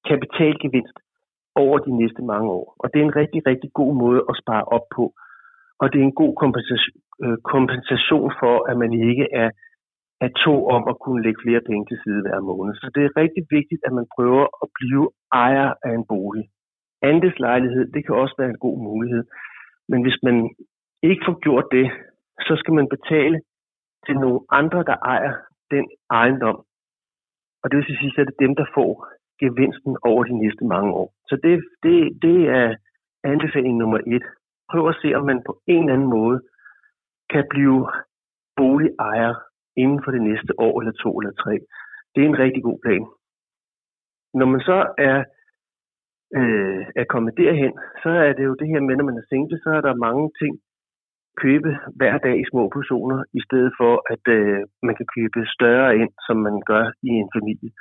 kapitalgevinst 0.10 0.98
over 1.56 1.78
de 1.78 1.92
næste 2.02 2.22
mange 2.32 2.50
år. 2.52 2.76
Og 2.80 2.86
det 2.92 3.00
er 3.00 3.06
en 3.06 3.16
rigtig, 3.16 3.42
rigtig 3.48 3.70
god 3.74 3.92
måde 4.04 4.22
at 4.30 4.36
spare 4.42 4.66
op 4.76 4.86
på. 4.96 5.14
Og 5.82 5.86
det 5.92 6.00
er 6.00 6.04
en 6.04 6.20
god 6.22 6.34
kompensation, 6.44 7.02
øh, 7.24 7.38
kompensation 7.54 8.32
for, 8.42 8.56
at 8.70 8.78
man 8.78 8.92
ikke 8.94 9.28
er, 9.44 9.50
at 10.26 10.32
to 10.46 10.56
om 10.76 10.84
at 10.92 11.00
kunne 11.04 11.24
lægge 11.24 11.44
flere 11.46 11.62
penge 11.70 11.86
til 11.86 11.98
side 12.04 12.22
hver 12.22 12.40
måned. 12.50 12.74
Så 12.76 12.88
det 12.96 13.04
er 13.04 13.18
rigtig 13.22 13.44
vigtigt, 13.58 13.82
at 13.88 13.94
man 14.00 14.08
prøver 14.16 14.46
at 14.64 14.68
blive 14.78 15.06
ejer 15.32 15.70
af 15.86 15.92
en 16.00 16.06
bolig. 16.12 16.46
Andelslejlighed, 17.02 17.92
det 17.94 18.06
kan 18.06 18.16
også 18.16 18.36
være 18.40 18.50
en 18.50 18.64
god 18.66 18.78
mulighed. 18.90 19.24
Men 19.92 20.02
hvis 20.02 20.20
man 20.24 20.38
ikke 21.04 21.24
får 21.28 21.40
gjort 21.46 21.68
det, 21.72 21.88
så 22.48 22.54
skal 22.60 22.74
man 22.74 22.88
betale 22.96 23.38
til 24.06 24.16
nogle 24.16 24.40
andre, 24.50 24.84
der 24.90 24.98
ejer 25.14 25.34
den 25.72 25.86
ejendom. 26.12 26.58
Og 27.64 27.66
det 27.70 27.78
vil 27.78 27.86
sige, 27.86 28.14
at 28.22 28.28
det 28.28 28.34
er 28.34 28.46
dem, 28.46 28.56
der 28.56 28.66
får 28.74 28.92
gevinsten 29.42 29.98
over 30.10 30.24
de 30.24 30.36
næste 30.44 30.64
mange 30.66 30.92
år. 30.94 31.10
Så 31.30 31.36
det, 31.44 31.54
det, 31.84 31.98
det 32.22 32.38
er 32.60 32.76
anbefaling 33.24 33.78
nummer 33.78 34.00
et. 34.16 34.26
Prøv 34.72 34.90
at 34.90 35.00
se, 35.02 35.14
om 35.14 35.26
man 35.26 35.42
på 35.46 35.62
en 35.68 35.84
eller 35.84 35.94
anden 35.94 36.10
måde 36.10 36.42
kan 37.30 37.46
blive 37.50 37.88
boligejer 38.56 39.34
inden 39.82 40.00
for 40.04 40.12
det 40.12 40.24
næste 40.30 40.52
år 40.66 40.74
eller 40.80 40.94
to 41.04 41.12
eller 41.20 41.34
tre. 41.44 41.54
Det 42.14 42.20
er 42.22 42.28
en 42.30 42.42
rigtig 42.44 42.64
god 42.64 42.80
plan. 42.86 43.06
Når 44.40 44.48
man 44.54 44.62
så 44.70 44.80
er, 45.10 45.18
øh, 46.40 46.84
er 47.02 47.06
kommet 47.14 47.38
derhen, 47.42 47.74
så 48.04 48.10
er 48.10 48.34
det 48.34 48.46
jo 48.50 48.56
det 48.62 48.68
her 48.72 48.82
med, 48.88 48.96
når 48.96 49.08
man 49.10 49.18
er 49.22 49.30
single, 49.30 49.60
så 49.64 49.70
er 49.78 49.82
der 49.82 50.04
mange 50.08 50.26
ting, 50.42 50.54
købe 51.44 51.72
hver 52.00 52.16
dag 52.26 52.36
i 52.40 52.50
små 52.52 52.64
portioner, 52.76 53.20
i 53.40 53.42
stedet 53.48 53.72
for 53.80 53.94
at 54.14 54.24
øh, 54.38 54.60
man 54.88 54.96
kan 55.00 55.08
købe 55.16 55.40
større 55.56 55.92
ind, 56.02 56.12
som 56.28 56.38
man 56.48 56.56
gør 56.72 56.86
i 57.10 57.12
en 57.22 57.30
familie. 57.38 57.72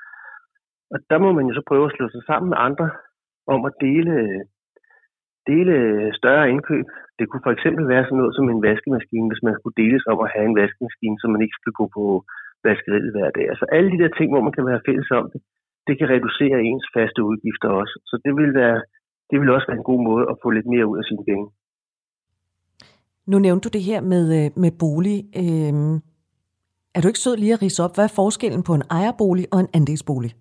Og 0.92 0.98
der 1.10 1.18
må 1.24 1.28
man 1.32 1.46
jo 1.48 1.54
så 1.54 1.62
prøve 1.68 1.86
at 1.86 1.94
slå 1.96 2.06
sig 2.08 2.22
sammen 2.30 2.48
med 2.50 2.58
andre 2.68 2.88
om 3.54 3.60
at 3.68 3.74
dele, 3.86 4.12
øh, 4.22 4.40
dele 5.52 5.74
større 6.20 6.50
indkøb. 6.52 6.86
Det 7.18 7.24
kunne 7.28 7.44
for 7.46 7.54
eksempel 7.56 7.84
være 7.92 8.04
sådan 8.04 8.20
noget 8.20 8.36
som 8.36 8.46
en 8.48 8.64
vaskemaskine, 8.68 9.28
hvis 9.30 9.44
man 9.46 9.54
skulle 9.56 9.78
deles 9.82 10.04
om 10.12 10.18
at 10.24 10.32
have 10.34 10.46
en 10.50 10.58
vaskemaskine, 10.62 11.16
så 11.20 11.26
man 11.34 11.42
ikke 11.44 11.58
skulle 11.58 11.78
gå 11.80 11.86
på 11.98 12.04
vaskeriet 12.66 13.12
hver 13.14 13.30
dag. 13.36 13.46
Altså 13.52 13.64
alle 13.76 13.88
de 13.92 14.00
der 14.02 14.10
ting, 14.18 14.28
hvor 14.30 14.42
man 14.46 14.54
kan 14.56 14.66
være 14.70 14.84
fælles 14.88 15.10
om 15.20 15.26
det, 15.32 15.40
det 15.86 15.94
kan 15.98 16.08
reducere 16.14 16.58
ens 16.70 16.86
faste 16.96 17.20
udgifter 17.30 17.68
også. 17.80 17.94
Så 18.10 18.14
det 18.24 18.32
vil, 18.38 18.50
være, 18.60 18.78
det 19.30 19.36
vil 19.40 19.54
også 19.56 19.66
være 19.68 19.80
en 19.82 19.90
god 19.90 20.00
måde 20.10 20.24
at 20.30 20.36
få 20.42 20.48
lidt 20.50 20.68
mere 20.74 20.86
ud 20.90 20.98
af 21.00 21.04
sine 21.10 21.24
penge. 21.30 21.46
Nu 23.30 23.36
nævnte 23.38 23.64
du 23.66 23.70
det 23.76 23.84
her 23.90 24.00
med, 24.00 24.24
øh, 24.38 24.50
med 24.62 24.72
bolig. 24.82 25.18
Øhm, 25.42 25.94
er 26.94 27.00
du 27.00 27.08
ikke 27.08 27.24
sød 27.24 27.36
lige 27.36 27.52
at 27.52 27.62
rise 27.62 27.82
op, 27.84 27.94
hvad 27.94 28.04
er 28.04 28.18
forskellen 28.22 28.62
på 28.68 28.72
en 28.78 28.84
ejerbolig 28.90 29.46
og 29.52 29.58
en 29.60 29.70
andelsbolig? 29.78 30.32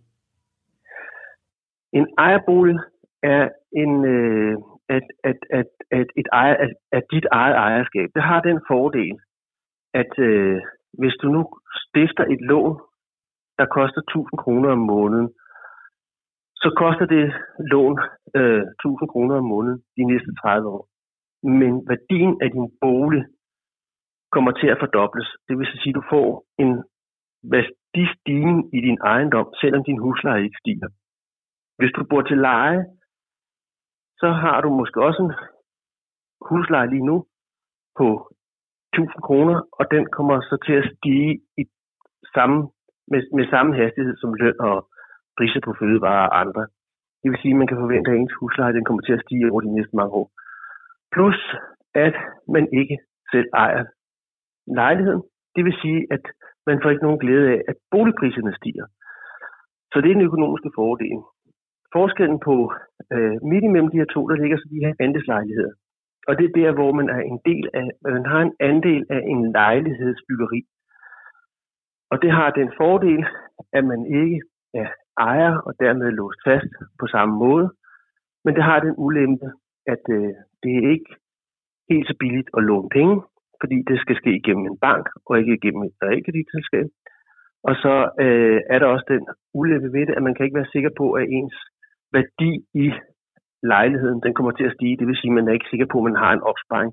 En 1.94 2.08
ejerbolig 2.18 2.78
er 3.24 3.50
en, 3.84 4.06
øh, 4.06 4.56
at, 4.90 5.06
at, 5.24 5.40
at, 5.60 5.70
at, 5.92 6.08
et 6.16 6.28
ejer, 6.32 6.56
at, 6.66 6.74
at 6.92 7.04
dit 7.12 7.26
eget 7.32 7.56
ejerskab. 7.56 8.10
Det 8.16 8.24
har 8.24 8.42
den 8.42 8.60
fordel, 8.68 9.20
at 9.94 10.12
øh, 10.20 10.62
hvis 11.00 11.16
du 11.22 11.28
nu 11.36 11.42
stifter 11.84 12.26
et 12.34 12.42
lån, 12.42 12.80
der 13.60 13.66
koster 13.66 14.02
1000 14.02 14.38
kroner 14.44 14.70
om 14.70 14.84
måneden, 14.94 15.30
så 16.56 16.70
koster 16.78 17.06
det 17.06 17.26
lån 17.72 18.00
øh, 18.36 18.62
1000 18.62 19.10
kroner 19.10 19.36
om 19.36 19.46
måneden 19.54 19.80
de 19.98 20.04
næste 20.12 20.32
30 20.42 20.70
år. 20.70 20.84
Men 21.60 21.74
værdien 21.92 22.34
af 22.44 22.50
din 22.52 22.70
bolig 22.82 23.24
kommer 24.32 24.52
til 24.52 24.68
at 24.68 24.80
fordobles. 24.80 25.30
Det 25.48 25.58
vil 25.58 25.68
sige, 25.68 25.94
at 25.94 25.96
du 25.96 26.04
får 26.10 26.30
en 26.64 26.84
værdistigning 27.54 28.76
i 28.78 28.80
din 28.88 28.98
ejendom, 29.04 29.48
selvom 29.62 29.84
din 29.84 29.98
husleje 29.98 30.44
ikke 30.44 30.62
stiger. 30.64 30.90
Hvis 31.78 31.92
du 31.98 32.04
bor 32.10 32.22
til 32.22 32.38
leje, 32.38 32.86
så 34.22 34.28
har 34.42 34.62
du 34.62 34.70
måske 34.70 35.04
også 35.08 35.22
en 35.24 35.34
husleje 36.50 36.90
lige 36.90 37.06
nu 37.06 37.26
på 38.00 38.08
1000 38.94 39.22
kroner, 39.28 39.58
og 39.80 39.86
den 39.92 40.04
kommer 40.18 40.42
så 40.42 40.56
til 40.66 40.76
at 40.82 40.90
stige 40.94 41.42
i 41.62 41.64
samme, 42.36 42.58
med, 43.12 43.22
med 43.38 43.46
samme 43.54 43.76
hastighed 43.76 44.16
som 44.18 44.34
løn 44.34 44.60
og 44.60 44.78
priser 45.38 45.62
på 45.66 45.72
fødevarer 45.80 46.28
og 46.30 46.40
andre. 46.40 46.64
Det 47.22 47.28
vil 47.32 47.40
sige, 47.42 47.54
at 47.54 47.62
man 47.62 47.68
kan 47.68 47.82
forvente, 47.84 48.12
at 48.12 48.18
ens 48.18 48.34
husleje 48.40 48.74
den 48.74 48.86
kommer 48.86 49.02
til 49.04 49.14
at 49.18 49.24
stige 49.26 49.52
over 49.52 49.62
de 49.62 49.76
næste 49.76 49.96
mange 49.96 50.14
år. 50.22 50.28
Plus, 51.14 51.40
at 52.06 52.16
man 52.56 52.66
ikke 52.82 52.98
selv 53.32 53.50
ejer 53.54 53.86
lejligheden. 54.82 55.24
Det 55.56 55.66
vil 55.66 55.76
sige, 55.82 56.00
at 56.16 56.24
man 56.68 56.80
får 56.82 56.90
ikke 56.90 57.06
nogen 57.08 57.20
glæde 57.20 57.48
af, 57.54 57.62
at 57.68 57.76
boligpriserne 57.92 58.54
stiger. 58.60 58.86
Så 59.92 59.96
det 60.02 60.10
er 60.10 60.14
den 60.14 60.30
økonomiske 60.30 60.72
fordel. 60.76 61.20
Forskellen 61.98 62.40
på 62.50 62.56
øh, 63.14 63.36
midt 63.50 63.64
imellem 63.64 63.90
de 63.92 64.00
her 64.02 64.10
to, 64.16 64.22
der 64.30 64.36
ligger 64.42 64.58
så 64.58 64.68
de 64.74 64.84
her 64.86 64.94
andelslejligheder. 65.06 65.74
Og 66.28 66.34
det 66.38 66.46
er 66.46 66.58
der, 66.62 66.72
hvor 66.78 66.92
man 67.00 67.08
er 67.16 67.22
en 67.32 67.40
del 67.50 67.66
af, 67.74 67.88
man 68.18 68.26
har 68.34 68.42
en 68.48 68.56
andel 68.70 69.04
af 69.10 69.22
en 69.34 69.52
lejlighedsbyggeri. 69.52 70.62
Og 72.12 72.22
det 72.22 72.32
har 72.32 72.50
den 72.60 72.70
fordel, 72.82 73.22
at 73.78 73.84
man 73.92 74.02
ikke 74.22 74.40
er 74.74 74.88
ejer 75.18 75.56
og 75.68 75.74
dermed 75.80 76.12
låst 76.12 76.40
fast 76.48 76.72
på 77.00 77.06
samme 77.08 77.36
måde. 77.46 77.68
Men 78.46 78.56
det 78.56 78.64
har 78.64 78.80
den 78.80 78.94
ulempe, 78.98 79.48
at 79.94 80.04
øh, 80.18 80.34
det 80.64 80.72
er 80.78 80.90
ikke 80.94 81.12
helt 81.90 82.08
så 82.08 82.16
billigt 82.20 82.50
at 82.58 82.64
låne 82.64 82.90
penge, 82.90 83.16
fordi 83.62 83.78
det 83.90 84.00
skal 84.00 84.16
ske 84.16 84.32
igennem 84.36 84.66
en 84.66 84.80
bank 84.88 85.06
og 85.26 85.40
ikke 85.40 85.54
igennem 85.54 85.84
et 85.84 85.96
realkreditselskab. 86.04 86.88
Og 87.68 87.76
så 87.84 87.96
øh, 88.26 88.60
er 88.74 88.80
der 88.80 88.88
også 88.88 89.06
den 89.14 89.24
ulempe 89.54 89.90
ved 89.94 90.06
det, 90.08 90.14
at 90.18 90.24
man 90.24 90.36
kan 90.36 90.46
ikke 90.46 90.60
være 90.62 90.74
sikker 90.76 90.92
på, 90.98 91.06
at 91.12 91.26
ens 91.30 91.58
værdi 92.18 92.52
i 92.74 92.86
lejligheden, 93.64 94.20
den 94.26 94.34
kommer 94.34 94.52
til 94.52 94.66
at 94.70 94.76
stige. 94.78 94.98
Det 94.98 95.08
vil 95.08 95.16
sige, 95.16 95.32
at 95.32 95.36
man 95.36 95.48
er 95.48 95.54
ikke 95.54 95.72
sikker 95.72 95.88
på, 95.92 95.98
at 95.98 96.04
man 96.04 96.16
har 96.24 96.32
en 96.34 96.42
opsparing 96.52 96.92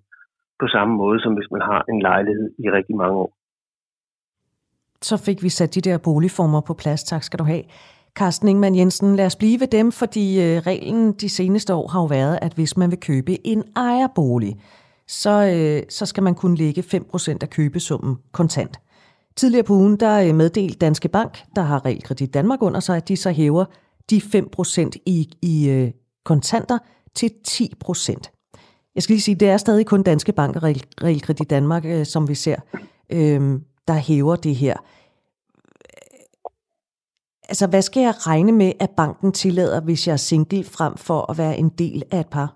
på 0.60 0.66
samme 0.74 0.94
måde, 1.02 1.18
som 1.20 1.32
hvis 1.34 1.50
man 1.54 1.62
har 1.70 1.80
en 1.92 2.00
lejlighed 2.02 2.48
i 2.64 2.66
rigtig 2.70 2.96
mange 2.96 3.16
år. 3.24 3.30
Så 5.02 5.16
fik 5.26 5.42
vi 5.42 5.48
sat 5.48 5.74
de 5.74 5.80
der 5.80 5.98
boligformer 5.98 6.60
på 6.60 6.74
plads. 6.74 7.04
Tak 7.04 7.22
skal 7.22 7.38
du 7.38 7.44
have. 7.44 7.64
Carsten 8.14 8.48
Ingman 8.48 8.76
Jensen, 8.76 9.16
lad 9.16 9.26
os 9.26 9.36
blive 9.36 9.60
ved 9.60 9.66
dem, 9.66 9.92
fordi 9.92 10.26
øh, 10.42 10.58
reglen 10.58 11.12
de 11.12 11.28
seneste 11.28 11.74
år 11.74 11.88
har 11.88 12.00
jo 12.00 12.06
været, 12.06 12.38
at 12.42 12.52
hvis 12.54 12.76
man 12.76 12.90
vil 12.90 13.00
købe 13.00 13.46
en 13.46 13.64
ejerbolig, 13.76 14.54
så, 15.06 15.30
øh, 15.56 15.82
så 15.88 16.06
skal 16.06 16.22
man 16.22 16.34
kunne 16.34 16.56
lægge 16.56 16.82
5% 16.82 17.38
af 17.42 17.50
købesummen 17.50 18.16
kontant. 18.32 18.80
Tidligere 19.36 19.64
på 19.64 19.72
ugen, 19.72 19.96
der 20.00 20.28
øh, 20.28 20.34
meddelte 20.34 20.78
Danske 20.78 21.08
Bank, 21.08 21.38
der 21.56 21.62
har 21.62 21.86
Realkredit 21.86 22.34
Danmark 22.34 22.62
under 22.62 22.80
sig, 22.80 22.96
at 22.96 23.08
de 23.08 23.16
så 23.16 23.30
hæver 23.30 23.64
de 24.10 24.16
5% 24.16 24.90
i, 25.06 25.18
i, 25.42 25.54
øh, 25.70 25.90
kontanter 26.24 26.78
til 27.14 27.30
10%. 27.48 28.30
Jeg 28.94 29.02
skal 29.02 29.14
lige 29.14 29.26
sige, 29.28 29.40
det 29.42 29.48
er 29.48 29.56
stadig 29.56 29.86
kun 29.86 30.02
Danske 30.02 30.32
Bank 30.32 30.56
og 30.56 30.62
Realkredit 30.62 31.50
Danmark, 31.50 31.84
øh, 31.84 32.04
som 32.04 32.28
vi 32.28 32.34
ser, 32.34 32.58
øh, 33.16 33.40
der 33.88 33.98
hæver 34.08 34.36
det 34.36 34.54
her. 34.54 34.76
Altså, 37.50 37.66
hvad 37.72 37.82
skal 37.82 38.02
jeg 38.08 38.14
regne 38.30 38.52
med, 38.52 38.72
at 38.84 38.90
banken 38.96 39.32
tillader, 39.32 39.80
hvis 39.84 40.06
jeg 40.06 40.12
er 40.12 40.24
single, 40.30 40.64
frem 40.76 40.94
for 41.08 41.20
at 41.30 41.34
være 41.42 41.56
en 41.62 41.70
del 41.82 42.02
af 42.14 42.20
et 42.20 42.30
par? 42.36 42.48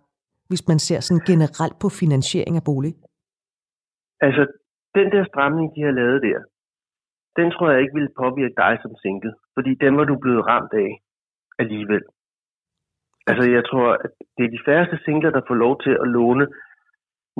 Hvis 0.48 0.68
man 0.70 0.78
ser 0.86 1.00
sådan 1.00 1.24
generelt 1.30 1.76
på 1.82 1.88
finansiering 2.00 2.54
af 2.56 2.64
bolig? 2.70 2.94
Altså, 4.26 4.42
den 4.98 5.06
der 5.14 5.24
stramning, 5.30 5.66
de 5.74 5.80
har 5.86 5.94
lavet 6.00 6.20
der, 6.28 6.38
den 7.38 7.48
tror 7.54 7.70
jeg 7.70 7.80
ikke 7.82 7.98
vil 8.00 8.08
påvirke 8.22 8.56
dig 8.62 8.74
som 8.82 8.92
single, 9.02 9.32
fordi 9.54 9.70
den 9.84 9.92
var 9.98 10.04
du 10.10 10.16
blevet 10.24 10.46
ramt 10.50 10.72
af 10.84 10.90
alligevel. 11.62 12.04
Altså, 13.30 13.44
jeg 13.56 13.64
tror, 13.70 13.88
at 14.04 14.12
det 14.36 14.44
er 14.44 14.54
de 14.56 14.64
færreste 14.68 14.98
singler, 15.04 15.30
der 15.30 15.42
får 15.48 15.54
lov 15.64 15.74
til 15.84 15.94
at 16.02 16.08
låne 16.18 16.46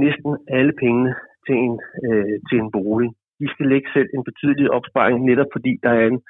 næsten 0.05 0.33
alle 0.59 0.73
pengene 0.83 1.12
til 1.47 1.57
en, 1.66 1.75
øh, 2.07 2.35
til 2.49 2.57
en 2.62 2.71
bolig. 2.77 3.11
De 3.41 3.47
skal 3.53 3.66
lægge 3.73 3.89
selv 3.97 4.09
en 4.16 4.25
betydelig 4.29 4.66
opsparing, 4.79 5.16
netop 5.31 5.51
fordi 5.55 5.73
der 5.85 5.93
er 6.01 6.07
en, 6.11 6.21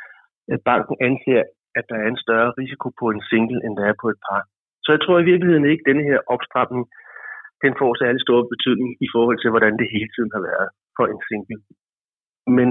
at 0.55 0.61
banken 0.71 0.97
anser, 1.09 1.43
at 1.79 1.85
der 1.91 1.99
er 2.05 2.09
en 2.11 2.23
større 2.27 2.51
risiko 2.61 2.87
på 3.01 3.07
en 3.15 3.23
single, 3.31 3.61
end 3.65 3.73
der 3.79 3.85
er 3.91 3.97
på 4.03 4.09
et 4.15 4.21
par. 4.27 4.43
Så 4.85 4.89
jeg 4.95 5.01
tror 5.03 5.19
i 5.19 5.29
virkeligheden 5.33 5.67
ikke, 5.71 5.83
at 5.85 5.89
denne 5.91 6.05
her 6.11 6.19
opstramning, 6.35 6.85
den 7.65 7.73
får 7.81 7.91
særlig 8.03 8.21
stor 8.27 8.41
betydning 8.53 8.91
i 9.07 9.09
forhold 9.15 9.39
til, 9.41 9.51
hvordan 9.51 9.75
det 9.81 9.89
hele 9.95 10.11
tiden 10.15 10.31
har 10.37 10.43
været 10.51 10.69
for 10.97 11.05
en 11.13 11.21
single. 11.29 11.59
Men 12.57 12.69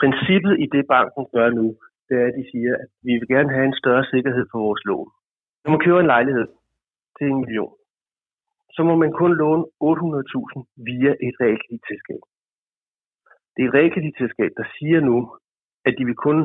princippet 0.00 0.54
i 0.64 0.66
det, 0.74 0.84
banken 0.94 1.24
gør 1.36 1.48
nu, 1.58 1.66
det 2.12 2.20
er, 2.22 2.28
at 2.30 2.38
de 2.40 2.50
siger, 2.52 2.72
at 2.82 2.88
vi 3.06 3.12
vil 3.18 3.28
gerne 3.34 3.50
have 3.56 3.66
en 3.70 3.80
større 3.82 4.04
sikkerhed 4.12 4.44
for 4.50 4.58
vores 4.66 4.82
lån. 4.90 5.10
Når 5.62 5.70
man 5.70 5.84
køber 5.84 6.00
en 6.00 6.12
lejlighed 6.14 6.48
til 7.16 7.26
en 7.26 7.40
million, 7.44 7.74
så 8.74 8.80
må 8.88 8.94
man 9.02 9.12
kun 9.20 9.32
låne 9.42 9.64
800.000 9.90 10.58
via 10.88 11.12
et 11.26 11.34
realkreditselskab. 11.42 12.22
Det 13.52 13.60
er 13.62 13.68
et 13.68 13.74
realkreditselskab, 13.78 14.50
der 14.60 14.66
siger 14.76 15.00
nu, 15.10 15.16
at 15.86 15.94
de 15.98 16.04
vil 16.08 16.18
kun 16.26 16.38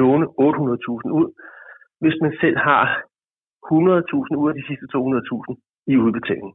låne 0.00 0.26
800.000 0.26 1.10
ud, 1.20 1.28
hvis 2.02 2.16
man 2.24 2.32
selv 2.42 2.56
har 2.68 2.84
100.000 3.72 4.40
ud 4.42 4.48
af 4.50 4.56
de 4.58 4.66
sidste 4.68 4.86
200.000 4.94 5.52
i 5.92 5.94
udbetaling. 6.04 6.52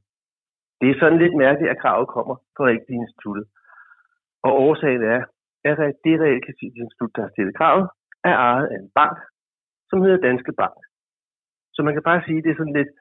Det 0.80 0.88
er 0.89 0.99
sådan 0.99 1.22
lidt 1.24 1.36
mærkeligt, 1.45 1.72
at 1.72 1.82
kravet 1.84 2.07
kommer 2.16 2.36
fra 2.55 2.64
realkreditinstituttet. 2.66 3.45
Og 4.45 4.51
årsagen 4.66 5.03
er, 5.16 5.22
at 5.64 5.95
det 6.05 6.16
realkreditinstitut, 6.26 7.16
der 7.16 7.22
har 7.22 7.34
stillet 7.34 7.57
kravet, 7.57 7.88
er 8.30 8.36
ejet 8.50 8.68
af 8.74 8.78
en 8.82 8.90
bank, 9.00 9.18
som 9.90 10.02
hedder 10.02 10.26
Danske 10.28 10.54
Bank. 10.62 10.78
Så 11.76 11.80
man 11.86 11.94
kan 11.94 12.04
bare 12.10 12.22
sige, 12.26 12.38
at 12.38 12.44
det 12.44 12.52
er 12.52 12.60
sådan 12.62 12.80
lidt, 12.80 12.92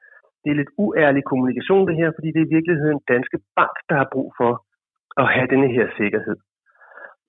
det 0.43 0.49
er 0.51 0.59
lidt 0.61 0.73
uærlig 0.85 1.23
kommunikation 1.23 1.87
det 1.87 1.95
her, 2.01 2.09
fordi 2.15 2.27
det 2.31 2.39
er 2.41 2.49
i 2.49 2.55
virkeligheden 2.57 2.99
Danske 3.13 3.39
Bank, 3.57 3.75
der 3.89 3.95
har 4.01 4.07
brug 4.15 4.29
for 4.39 4.51
at 5.21 5.27
have 5.35 5.47
denne 5.53 5.69
her 5.77 5.87
sikkerhed. 5.99 6.37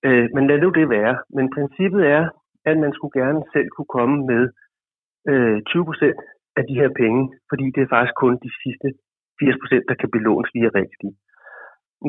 Øh, 0.07 0.27
men 0.35 0.47
lad 0.47 0.59
nu 0.61 0.71
det 0.71 0.89
være. 0.97 1.15
Men 1.37 1.55
princippet 1.57 2.03
er, 2.17 2.25
at 2.71 2.77
man 2.85 2.93
skulle 2.93 3.15
gerne 3.21 3.43
selv 3.55 3.69
kunne 3.77 3.93
komme 3.99 4.17
med 4.31 4.43
øh, 5.31 5.63
20 5.63 5.85
procent 5.85 6.21
af 6.59 6.65
de 6.69 6.75
her 6.81 6.91
penge, 7.03 7.23
fordi 7.51 7.67
det 7.75 7.83
er 7.83 7.93
faktisk 7.95 8.17
kun 8.23 8.35
de 8.47 8.51
sidste 8.63 8.89
80 9.41 9.57
procent, 9.63 9.85
der 9.89 9.97
kan 10.01 10.11
belånes 10.11 10.51
via 10.55 10.71
rigtigt. 10.81 11.15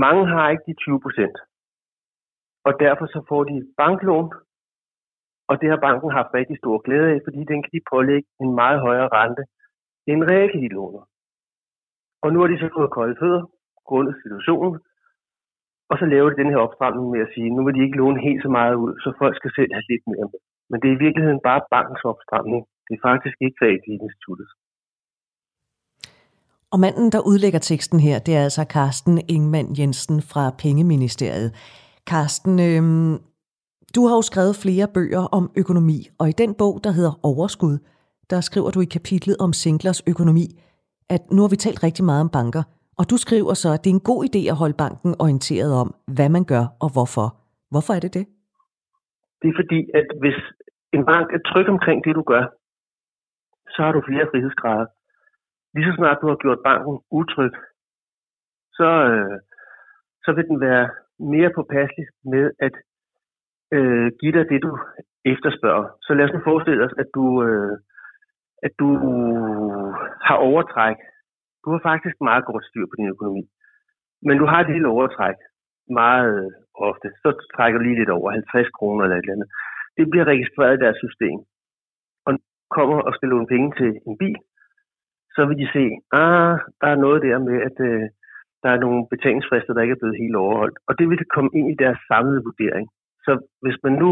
Mange 0.05 0.23
har 0.33 0.49
ikke 0.49 0.67
de 0.67 0.73
20 0.73 1.01
procent, 1.05 1.37
og 2.67 2.73
derfor 2.83 3.05
så 3.05 3.19
får 3.29 3.43
de 3.43 3.57
banklån, 3.77 4.29
og 5.49 5.55
det 5.61 5.67
har 5.71 5.79
banken 5.87 6.11
haft 6.19 6.33
rigtig 6.39 6.57
stor 6.57 6.75
glæde 6.85 7.07
af, 7.13 7.19
fordi 7.25 7.41
den 7.51 7.59
kan 7.63 7.71
de 7.75 7.89
pålægge 7.93 8.27
en 8.43 8.51
meget 8.61 8.79
højere 8.87 9.09
rente 9.17 9.43
end 10.11 10.23
realkreditlåner. 10.31 11.03
Og 12.23 12.29
nu 12.33 12.37
har 12.41 12.49
de 12.49 12.59
så 12.59 12.69
fået 12.77 12.95
kolde 12.97 13.15
fødder, 13.21 13.43
grundet 13.89 14.15
situationen, 14.23 14.79
og 15.91 15.95
så 15.99 16.05
laver 16.13 16.29
de 16.29 16.41
den 16.41 16.51
her 16.51 16.61
opstramning 16.65 17.07
med 17.13 17.21
at 17.25 17.31
sige, 17.33 17.49
nu 17.55 17.61
vil 17.65 17.75
de 17.75 17.85
ikke 17.85 17.99
låne 18.01 18.19
helt 18.27 18.41
så 18.45 18.49
meget 18.59 18.75
ud, 18.83 18.93
så 19.03 19.09
folk 19.21 19.35
skal 19.37 19.51
selv 19.57 19.71
have 19.75 19.89
lidt 19.91 20.05
mere 20.11 20.27
med. 20.31 20.41
Men 20.69 20.77
det 20.81 20.87
er 20.87 20.95
i 20.95 21.03
virkeligheden 21.05 21.41
bare 21.49 21.61
bankens 21.75 22.03
opstramning. 22.11 22.61
Det 22.85 22.93
er 22.95 23.07
faktisk 23.09 23.37
ikke 23.45 23.57
realkreditinstituttet. 23.65 24.47
Og 26.73 26.79
manden, 26.79 27.07
der 27.15 27.27
udlægger 27.29 27.59
teksten 27.59 27.99
her, 28.07 28.17
det 28.25 28.33
er 28.35 28.43
altså 28.47 28.63
Carsten 28.75 29.17
Ingman 29.35 29.69
Jensen 29.79 30.17
fra 30.31 30.43
Pengeministeriet. 30.61 31.49
Carsten, 32.11 32.55
øhm, 32.69 33.13
du 33.95 34.01
har 34.07 34.15
jo 34.19 34.23
skrevet 34.31 34.61
flere 34.63 34.87
bøger 34.97 35.23
om 35.37 35.45
økonomi, 35.61 35.99
og 36.19 36.25
i 36.29 36.35
den 36.41 36.51
bog, 36.61 36.73
der 36.85 36.91
hedder 36.97 37.13
Overskud, 37.29 37.75
der 38.31 38.39
skriver 38.49 38.69
du 38.75 38.79
i 38.81 38.93
kapitlet 38.97 39.35
om 39.45 39.51
singlers 39.63 40.01
økonomi, 40.11 40.47
at 41.15 41.21
nu 41.35 41.39
har 41.43 41.51
vi 41.53 41.59
talt 41.65 41.83
rigtig 41.87 42.05
meget 42.09 42.21
om 42.25 42.31
banker, 42.37 42.63
og 42.99 43.03
du 43.11 43.15
skriver 43.25 43.53
så, 43.63 43.69
at 43.75 43.81
det 43.83 43.89
er 43.89 43.97
en 43.99 44.09
god 44.11 44.21
idé 44.29 44.41
at 44.51 44.59
holde 44.61 44.77
banken 44.83 45.11
orienteret 45.23 45.71
om, 45.83 45.89
hvad 46.15 46.29
man 46.35 46.45
gør 46.53 46.65
og 46.83 46.89
hvorfor. 46.95 47.27
Hvorfor 47.71 47.93
er 47.97 48.01
det 48.05 48.13
det? 48.17 48.25
Det 49.41 49.47
er 49.49 49.57
fordi, 49.61 49.79
at 49.99 50.07
hvis 50.21 50.39
en 50.97 51.03
bank 51.11 51.27
er 51.35 51.41
tryg 51.49 51.67
omkring 51.75 51.99
det, 52.05 52.13
du 52.19 52.23
gør, 52.33 52.43
så 53.73 53.79
har 53.85 53.91
du 53.91 54.01
flere 54.09 54.29
frihedsgrader. 54.31 54.87
Lige 55.73 55.85
så 55.87 55.93
snart 55.97 56.21
du 56.21 56.27
har 56.31 56.39
gjort 56.43 56.61
banken 56.69 56.95
utryg, 57.19 57.53
så, 58.77 58.89
øh, 59.11 59.37
så 60.23 60.29
vil 60.35 60.45
den 60.51 60.59
være 60.67 60.85
mere 61.33 61.51
påpasselig 61.57 62.07
med 62.33 62.45
at 62.67 62.75
øh, 63.81 64.11
give 64.19 64.33
dig 64.37 64.45
det, 64.51 64.59
du 64.65 64.71
efterspørger. 65.33 65.85
Så 66.05 66.13
lad 66.13 66.25
os 66.25 66.33
nu 66.33 66.39
forestille 66.49 66.85
os, 66.87 66.95
at 67.01 67.07
du, 67.17 67.25
øh, 67.47 67.73
at 68.65 68.71
du 68.81 68.89
har 70.27 70.37
overtræk. 70.49 70.97
Du 71.63 71.67
har 71.73 71.81
faktisk 71.89 72.15
meget 72.21 72.45
godt 72.45 72.65
styr 72.69 72.85
på 72.87 72.95
din 72.97 73.13
økonomi. 73.15 73.43
Men 74.27 74.35
du 74.41 74.45
har 74.51 74.59
et 74.61 74.71
lille 74.73 74.87
overtræk 74.87 75.37
meget 75.89 76.33
øh, 76.45 76.51
ofte. 76.89 77.07
Så 77.23 77.29
trækker 77.55 77.77
du 77.77 77.83
lige 77.83 77.99
lidt 77.99 78.15
over 78.17 78.31
50 78.31 78.69
kroner 78.77 79.03
eller 79.03 79.17
et 79.17 79.23
eller 79.23 79.35
andet. 79.35 79.49
Det 79.97 80.09
bliver 80.11 80.25
registreret 80.33 80.77
i 80.77 80.83
deres 80.83 80.97
system. 81.05 81.37
Og 82.25 82.31
kommer 82.77 82.97
og 83.07 83.13
skal 83.13 83.29
låne 83.29 83.47
penge 83.53 83.69
til 83.79 83.91
en 84.07 84.17
bil, 84.17 84.39
så 85.35 85.41
vil 85.45 85.57
de 85.61 85.67
se, 85.77 85.85
ah, 86.21 86.53
der 86.81 86.87
er 86.93 87.03
noget 87.05 87.19
der 87.27 87.37
med, 87.49 87.57
at 87.69 87.77
øh, 87.89 88.03
der 88.63 88.69
er 88.71 88.79
nogle 88.85 89.07
betalingsfrister, 89.13 89.73
der 89.73 89.81
ikke 89.81 89.95
er 89.97 90.01
blevet 90.01 90.21
helt 90.23 90.35
overholdt. 90.43 90.77
Og 90.87 90.93
det 90.99 91.05
vil 91.09 91.33
komme 91.35 91.51
ind 91.57 91.67
i 91.71 91.81
deres 91.83 91.99
samlede 92.09 92.45
vurdering. 92.47 92.87
Så 93.25 93.31
hvis 93.63 93.77
man 93.85 93.95
nu 94.03 94.09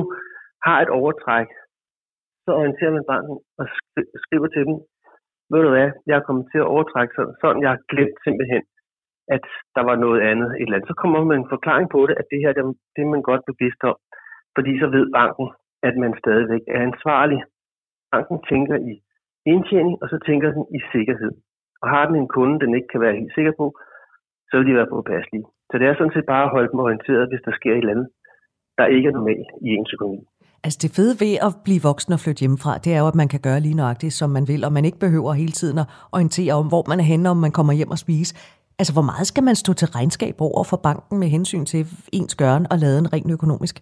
har 0.68 0.78
et 0.82 0.92
overtræk, 1.00 1.50
så 2.44 2.50
orienterer 2.60 2.94
man 2.98 3.10
banken 3.14 3.38
og 3.60 3.66
skriver 4.26 4.48
til 4.52 4.64
dem, 4.68 4.76
ved 5.52 5.62
du 5.64 5.70
hvad, 5.76 5.90
jeg 6.08 6.16
er 6.18 6.28
kommet 6.28 6.46
til 6.52 6.60
at 6.62 6.72
overtrække 6.74 7.14
sådan, 7.16 7.36
sådan 7.42 7.62
jeg 7.64 7.72
har 7.74 7.82
glemt 7.92 8.18
simpelthen, 8.26 8.64
at 9.36 9.46
der 9.76 9.84
var 9.90 9.96
noget 10.06 10.22
andet 10.32 10.50
et 10.52 10.62
eller 10.62 10.76
andet. 10.76 10.92
Så 10.92 10.96
kommer 11.02 11.20
man 11.24 11.40
en 11.40 11.54
forklaring 11.56 11.88
på 11.96 12.00
det, 12.08 12.16
at 12.22 12.28
det 12.32 12.40
her 12.44 12.52
det, 12.58 12.64
det 12.94 13.02
er 13.02 13.14
man 13.16 13.28
godt 13.30 13.44
bevidst 13.52 13.82
om, 13.92 13.98
fordi 14.56 14.72
så 14.82 14.88
ved 14.96 15.06
banken, 15.20 15.48
at 15.88 15.96
man 16.04 16.14
stadigvæk 16.22 16.64
er 16.76 16.82
ansvarlig. 16.90 17.40
Banken 18.14 18.40
tænker 18.52 18.78
i 18.92 18.94
indtjening, 19.54 19.96
og 20.02 20.08
så 20.12 20.18
tænker 20.28 20.48
den 20.58 20.66
i 20.78 20.80
sikkerhed. 20.94 21.34
Og 21.82 21.88
har 21.94 22.04
den 22.08 22.16
en 22.16 22.34
kunde, 22.36 22.60
den 22.64 22.76
ikke 22.78 22.92
kan 22.92 23.02
være 23.02 23.18
helt 23.20 23.34
sikker 23.38 23.54
på, 23.62 23.66
så 24.48 24.54
vil 24.58 24.68
de 24.68 24.76
være 24.80 24.94
påpasselige. 24.96 25.46
Så 25.70 25.74
det 25.78 25.86
er 25.88 25.96
sådan 25.96 26.16
set 26.16 26.32
bare 26.34 26.46
at 26.46 26.54
holde 26.56 26.72
dem 26.72 26.86
orienteret, 26.86 27.30
hvis 27.30 27.46
der 27.48 27.54
sker 27.60 27.74
et 27.74 27.78
eller 27.78 27.96
andet, 27.96 28.10
der 28.78 28.86
ikke 28.96 29.08
er 29.08 29.16
normalt 29.20 29.50
i 29.66 29.68
ens 29.78 29.94
økonomi. 29.94 30.22
Altså 30.66 30.80
det 30.84 30.92
fede 30.98 31.16
ved 31.24 31.34
at 31.48 31.52
blive 31.66 31.86
voksen 31.90 32.14
og 32.16 32.20
flytte 32.24 32.42
hjemmefra, 32.44 32.74
det 32.84 32.92
er 32.96 33.00
jo, 33.04 33.08
at 33.12 33.20
man 33.22 33.30
kan 33.34 33.42
gøre 33.48 33.60
lige 33.66 33.80
nøjagtigt, 33.82 34.14
som 34.14 34.30
man 34.38 34.46
vil, 34.52 34.62
og 34.68 34.72
man 34.78 34.86
ikke 34.86 35.04
behøver 35.06 35.32
hele 35.44 35.56
tiden 35.60 35.78
at 35.84 35.88
orientere 36.16 36.54
om, 36.62 36.68
hvor 36.72 36.84
man 36.92 37.00
er 37.04 37.08
henne, 37.14 37.30
om 37.34 37.40
man 37.46 37.54
kommer 37.58 37.74
hjem 37.80 37.92
og 37.96 38.04
spise. 38.06 38.32
Altså 38.80 38.94
hvor 38.96 39.08
meget 39.12 39.26
skal 39.32 39.44
man 39.50 39.56
stå 39.64 39.72
til 39.74 39.88
regnskab 39.98 40.36
over 40.48 40.64
for 40.72 40.80
banken 40.88 41.16
med 41.22 41.30
hensyn 41.36 41.66
til 41.72 41.82
ens 42.18 42.36
gøren 42.42 42.66
og 42.72 42.78
laden 42.84 43.08
rent 43.14 43.32
økonomisk? 43.38 43.76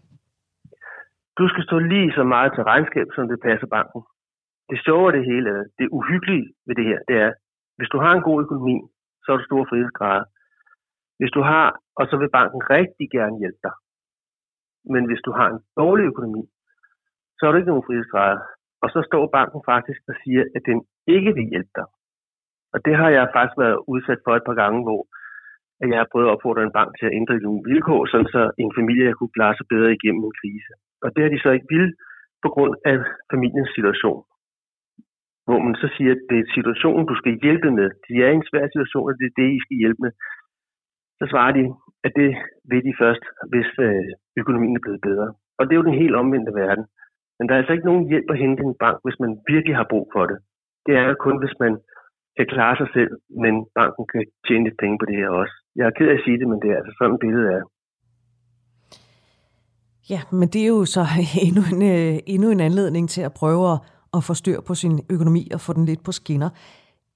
Du 1.40 1.46
skal 1.52 1.64
stå 1.68 1.78
lige 1.94 2.12
så 2.18 2.24
meget 2.34 2.52
til 2.56 2.64
regnskab, 2.72 3.08
som 3.16 3.26
det 3.32 3.40
passer 3.48 3.68
banken. 3.78 4.02
Det 4.70 4.78
sjove 4.86 5.12
det 5.18 5.24
hele, 5.32 5.52
det 5.80 5.88
uhyggelige 5.98 6.46
ved 6.68 6.76
det 6.80 6.86
her, 6.90 7.00
det 7.10 7.16
er, 7.26 7.32
hvis 7.78 7.90
du 7.94 7.98
har 8.04 8.14
en 8.14 8.28
god 8.30 8.38
økonomi, 8.46 8.78
så 9.24 9.28
er 9.32 9.38
du 9.38 9.44
store 9.46 9.66
frihedsgrader. 9.70 10.26
Hvis 11.20 11.32
du 11.38 11.42
har, 11.52 11.68
og 12.00 12.04
så 12.10 12.16
vil 12.22 12.36
banken 12.38 12.62
rigtig 12.76 13.08
gerne 13.18 13.36
hjælpe 13.42 13.62
dig. 13.68 13.76
Men 14.94 15.04
hvis 15.06 15.22
du 15.26 15.32
har 15.32 15.48
en 15.50 15.62
dårlig 15.82 16.06
økonomi, 16.12 16.44
så 17.38 17.42
er 17.44 17.52
du 17.52 17.58
ikke 17.58 17.72
nogen 17.72 17.88
frihedsgrader. 17.88 18.40
Og 18.84 18.90
så 18.94 19.00
står 19.10 19.34
banken 19.38 19.62
faktisk 19.72 20.02
og 20.10 20.16
siger, 20.24 20.44
at 20.56 20.64
den 20.70 20.80
ikke 21.16 21.32
vil 21.38 21.50
hjælpe 21.54 21.74
dig. 21.80 21.88
Og 22.74 22.80
det 22.86 22.96
har 23.00 23.10
jeg 23.10 23.34
faktisk 23.36 23.58
været 23.64 23.84
udsat 23.94 24.20
for 24.26 24.34
et 24.36 24.46
par 24.50 24.58
gange, 24.62 24.80
hvor 24.88 25.02
jeg 25.92 26.00
har 26.02 26.12
prøvet 26.12 26.28
at 26.28 26.34
opfordre 26.36 26.64
en 26.64 26.78
bank 26.80 26.90
til 26.96 27.06
at 27.08 27.16
ændre 27.20 27.36
nogle 27.48 27.62
vilkår, 27.70 28.02
sådan 28.06 28.32
så 28.36 28.42
en 28.64 28.72
familie 28.80 29.14
kunne 29.14 29.36
klare 29.38 29.56
sig 29.58 29.66
bedre 29.74 29.92
igennem 29.98 30.24
en 30.24 30.40
krise. 30.42 30.72
Og 31.04 31.10
det 31.14 31.22
har 31.24 31.32
de 31.32 31.44
så 31.44 31.50
ikke 31.56 31.72
ville 31.74 31.92
på 32.44 32.50
grund 32.56 32.74
af 32.92 32.98
familiens 33.34 33.72
situation. 33.78 34.22
Hvor 35.46 35.60
man 35.66 35.76
så 35.84 35.88
siger, 35.96 36.12
at 36.16 36.24
det 36.30 36.40
er 36.40 36.54
situationen, 36.58 37.06
du 37.12 37.16
skal 37.22 37.40
hjælpe 37.44 37.70
med. 37.80 37.88
De 38.08 38.14
er 38.24 38.30
i 38.32 38.40
en 38.40 38.50
svær 38.50 38.66
situation, 38.74 39.10
og 39.10 39.16
det 39.20 39.26
er 39.28 39.36
det, 39.42 39.50
I 39.58 39.64
skal 39.66 39.78
hjælpe 39.82 40.02
med. 40.06 40.12
Så 41.20 41.26
svarer 41.32 41.54
de, 41.58 41.64
at 42.06 42.12
det 42.20 42.32
vil 42.70 42.84
de 42.88 42.94
først, 43.02 43.24
hvis 43.52 43.70
øh, 43.88 44.10
økonomien 44.42 44.76
er 44.76 44.86
blevet 44.86 45.02
bedre. 45.10 45.28
Og 45.58 45.64
det 45.64 45.74
er 45.74 45.80
jo 45.82 45.90
den 45.90 46.02
helt 46.04 46.16
omvendte 46.22 46.54
verden. 46.64 46.86
Men 47.38 47.44
der 47.46 47.54
er 47.54 47.60
altså 47.60 47.74
ikke 47.74 47.90
nogen 47.92 48.10
hjælp 48.12 48.30
at 48.32 48.42
hente 48.44 48.64
i 48.64 48.66
en 48.66 48.82
bank, 48.84 48.98
hvis 49.06 49.20
man 49.24 49.32
virkelig 49.54 49.76
har 49.76 49.88
brug 49.94 50.06
for 50.16 50.26
det. 50.32 50.38
Det 50.86 50.94
er 51.02 51.14
kun, 51.26 51.38
hvis 51.42 51.56
man 51.64 51.74
kan 52.38 52.48
klare 52.54 52.76
sig 52.82 52.90
selv, 52.98 53.12
men 53.44 53.54
banken 53.80 54.06
kan 54.14 54.24
tjene 54.48 54.64
lidt 54.64 54.78
penge 54.82 54.98
på 55.00 55.06
det 55.06 55.16
her 55.16 55.30
også. 55.30 55.56
Jeg 55.76 55.86
er 55.86 55.96
ked 55.98 56.08
af 56.10 56.18
at 56.18 56.24
sige 56.26 56.40
det, 56.40 56.48
men 56.48 56.60
det 56.62 56.70
er 56.72 56.78
altså 56.82 56.94
sådan 57.00 57.20
billedet 57.24 57.50
er. 57.58 57.64
Ja, 60.10 60.22
men 60.40 60.48
det 60.54 60.62
er 60.64 60.68
jo 60.68 60.86
så 60.86 61.04
endnu 61.48 61.62
en, 61.74 61.82
øh, 61.94 62.20
endnu 62.34 62.48
en 62.50 62.60
anledning 62.60 63.10
til 63.10 63.22
at 63.22 63.34
prøve 63.42 63.64
at, 63.74 63.78
at 64.16 64.22
få 64.28 64.34
styr 64.34 64.60
på 64.68 64.74
sin 64.82 64.96
økonomi 65.10 65.44
og 65.54 65.60
få 65.62 65.74
den 65.74 65.86
lidt 65.86 66.04
på 66.06 66.12
skinner. 66.12 66.50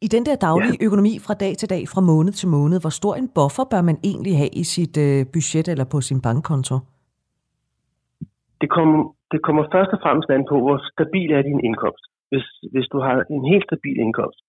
I 0.01 0.07
den 0.07 0.25
der 0.25 0.35
daglige 0.35 0.77
ja. 0.79 0.85
økonomi 0.85 1.13
fra 1.25 1.33
dag 1.33 1.53
til 1.57 1.69
dag, 1.69 1.83
fra 1.93 2.01
måned 2.01 2.33
til 2.33 2.49
måned, 2.57 2.77
hvor 2.81 2.93
stor 2.99 3.15
en 3.15 3.29
buffer 3.35 3.65
bør 3.71 3.81
man 3.81 3.97
egentlig 4.09 4.37
have 4.37 4.53
i 4.61 4.63
sit 4.63 4.97
øh, 4.97 5.25
budget 5.33 5.67
eller 5.67 5.85
på 5.93 6.01
sin 6.01 6.21
bankkonto? 6.21 6.75
Det 8.61 8.69
kommer, 8.75 8.99
det 9.31 9.39
kommer 9.45 9.63
først 9.75 9.91
og 9.95 9.99
fremmest 10.03 10.29
an 10.29 10.45
på, 10.51 10.55
hvor 10.65 10.77
stabil 10.93 11.29
er 11.31 11.41
din 11.41 11.61
indkomst. 11.67 12.05
Hvis, 12.29 12.45
hvis 12.73 12.87
du 12.93 12.97
har 13.05 13.15
en 13.35 13.45
helt 13.51 13.65
stabil 13.69 13.97
indkomst, 14.05 14.39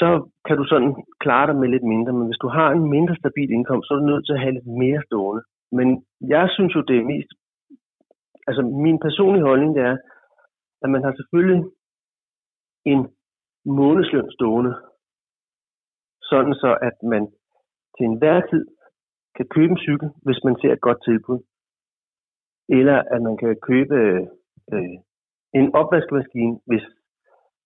så 0.00 0.08
kan 0.46 0.56
du 0.56 0.64
sådan 0.72 0.92
klare 1.24 1.46
dig 1.46 1.56
med 1.56 1.68
lidt 1.68 1.86
mindre. 1.92 2.12
Men 2.12 2.26
hvis 2.26 2.42
du 2.44 2.48
har 2.48 2.68
en 2.70 2.90
mindre 2.94 3.16
stabil 3.22 3.50
indkomst, 3.50 3.84
så 3.86 3.94
er 3.94 3.98
du 3.98 4.06
nødt 4.06 4.26
til 4.26 4.36
at 4.36 4.40
have 4.44 4.54
lidt 4.54 4.70
mere 4.82 5.00
stående. 5.08 5.42
Men 5.78 5.88
jeg 6.34 6.46
synes 6.54 6.74
jo, 6.74 6.80
det 6.88 6.96
er 6.98 7.10
mest... 7.12 7.30
Altså, 8.48 8.62
min 8.86 8.98
personlige 9.06 9.48
holdning, 9.50 9.70
det 9.76 9.82
er, 9.82 9.96
at 10.82 10.90
man 10.90 11.02
har 11.04 11.12
selvfølgelig 11.16 11.64
en 12.92 13.00
månedsløn 13.68 14.30
stående, 14.30 14.74
sådan 16.22 16.54
så 16.54 16.78
at 16.88 16.96
man 17.02 17.22
til 17.96 18.04
enhver 18.06 18.40
tid 18.50 18.64
kan 19.36 19.46
købe 19.54 19.72
en 19.72 19.84
cykel, 19.86 20.08
hvis 20.24 20.40
man 20.44 20.56
ser 20.60 20.72
et 20.72 20.80
godt 20.80 21.00
tilbud. 21.04 21.40
Eller 22.68 22.98
at 23.14 23.22
man 23.22 23.36
kan 23.36 23.56
købe 23.70 23.96
øh, 24.72 24.96
en 25.54 25.74
opvaskemaskine, 25.74 26.54
hvis, 26.66 26.84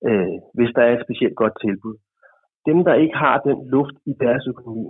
øh, 0.09 0.37
hvis 0.55 0.71
der 0.77 0.83
er 0.83 0.93
et 0.95 1.05
specielt 1.07 1.37
godt 1.37 1.57
tilbud. 1.65 1.97
Dem, 2.67 2.79
der 2.85 2.95
ikke 2.95 3.17
har 3.17 3.37
den 3.49 3.59
luft 3.75 3.97
i 4.07 4.13
deres 4.25 4.45
økonomi, 4.53 4.87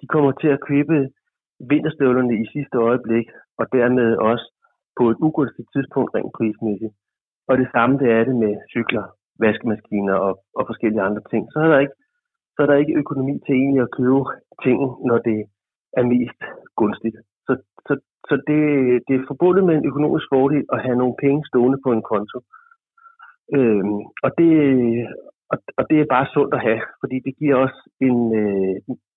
de 0.00 0.06
kommer 0.06 0.32
til 0.32 0.48
at 0.48 0.64
købe 0.70 0.96
vinterstøvlerne 1.70 2.34
i 2.42 2.46
sidste 2.54 2.76
øjeblik, 2.78 3.26
og 3.58 3.66
dermed 3.72 4.16
også 4.16 4.46
på 4.98 5.10
et 5.10 5.16
ugunstigt 5.26 5.68
tidspunkt 5.74 6.14
rent 6.14 6.32
prismæssigt. 6.36 6.94
Og 7.48 7.58
det 7.58 7.68
samme 7.74 7.98
det 7.98 8.08
er 8.10 8.24
det 8.24 8.36
med 8.36 8.54
cykler 8.74 9.04
vaskemaskiner 9.44 10.14
og, 10.26 10.34
og 10.58 10.62
forskellige 10.70 11.06
andre 11.08 11.22
ting, 11.30 11.42
så 11.52 11.58
er 11.64 11.68
der 11.72 11.78
ikke 11.84 11.96
så 12.56 12.62
er 12.62 12.66
der 12.66 12.82
ikke 12.82 12.98
økonomi 13.02 13.34
til 13.46 13.54
egentlig 13.54 13.82
at 13.82 13.94
købe 13.98 14.22
ting, 14.64 14.78
når 15.08 15.18
det 15.28 15.38
er 15.98 16.04
mest 16.14 16.40
gunstigt. 16.80 17.16
Så, 17.46 17.52
så, 17.86 17.92
så 18.28 18.34
det, 18.48 18.60
det 19.06 19.14
er 19.16 19.28
forbundet 19.32 19.64
med 19.64 19.74
en 19.76 19.88
økonomisk 19.90 20.26
fordel 20.34 20.64
at 20.74 20.82
have 20.84 20.98
nogle 21.02 21.16
penge 21.24 21.40
stående 21.50 21.78
på 21.84 21.90
en 21.92 22.04
konto. 22.12 22.38
Øhm, 23.56 24.00
og, 24.24 24.30
det, 24.38 24.52
og, 25.52 25.58
og 25.78 25.82
det 25.90 25.96
er 26.00 26.12
bare 26.14 26.26
sundt 26.34 26.54
at 26.54 26.64
have, 26.68 26.82
fordi 27.00 27.16
det 27.26 27.32
giver 27.38 27.56
også 27.64 27.80
en, 28.08 28.18
øh, 28.42 28.74